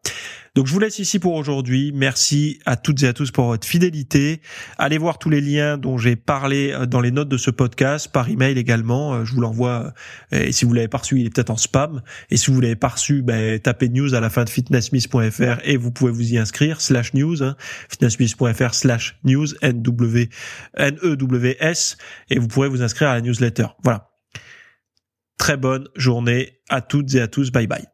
Donc 0.54 0.68
je 0.68 0.72
vous 0.72 0.78
laisse 0.78 1.00
ici 1.00 1.18
pour 1.18 1.34
aujourd'hui. 1.34 1.90
Merci 1.92 2.60
à 2.64 2.76
toutes 2.76 3.02
et 3.02 3.08
à 3.08 3.12
tous 3.12 3.32
pour 3.32 3.46
votre 3.46 3.66
fidélité. 3.66 4.40
Allez 4.78 4.98
voir 4.98 5.18
tous 5.18 5.28
les 5.28 5.40
liens 5.40 5.78
dont 5.78 5.98
j'ai 5.98 6.14
parlé 6.14 6.70
euh, 6.70 6.86
dans 6.86 7.00
les 7.00 7.10
notes 7.10 7.28
de 7.28 7.36
ce 7.36 7.50
podcast, 7.50 8.08
par 8.12 8.28
email 8.28 8.56
également. 8.56 9.14
Euh, 9.14 9.24
je 9.24 9.32
vous 9.32 9.40
l'envoie. 9.40 9.92
Euh, 10.32 10.44
et 10.44 10.52
si 10.52 10.64
vous 10.64 10.72
l'avez 10.72 10.86
pas 10.86 10.98
reçu, 10.98 11.18
il 11.18 11.26
est 11.26 11.30
peut-être 11.30 11.50
en 11.50 11.56
spam. 11.56 12.02
Et 12.30 12.36
si 12.36 12.52
vous 12.52 12.60
l'avez 12.60 12.76
pas 12.76 12.88
reçu, 12.88 13.22
ben, 13.22 13.58
tapez 13.58 13.88
news 13.88 14.14
à 14.14 14.20
la 14.20 14.30
fin 14.30 14.44
de 14.44 14.50
fitnessmiss.fr 14.50 15.60
et 15.64 15.76
vous 15.76 15.90
pouvez 15.90 16.12
vous 16.12 16.32
y 16.32 16.38
inscrire. 16.38 16.80
Slash 16.80 17.14
news, 17.14 17.42
hein, 17.42 17.56
slash 18.72 19.16
news, 19.24 19.46
N-W, 19.60 20.28
N-E-W-S. 20.76 21.96
Et 22.30 22.38
vous 22.38 22.46
pourrez 22.46 22.68
vous 22.68 22.82
inscrire 22.82 23.08
à 23.08 23.14
la 23.14 23.22
newsletter. 23.22 23.66
Voilà. 23.82 24.10
Très 25.36 25.56
bonne 25.56 25.88
journée 25.96 26.60
à 26.68 26.80
toutes 26.80 27.12
et 27.16 27.20
à 27.20 27.26
tous. 27.26 27.50
Bye 27.50 27.66
bye. 27.66 27.93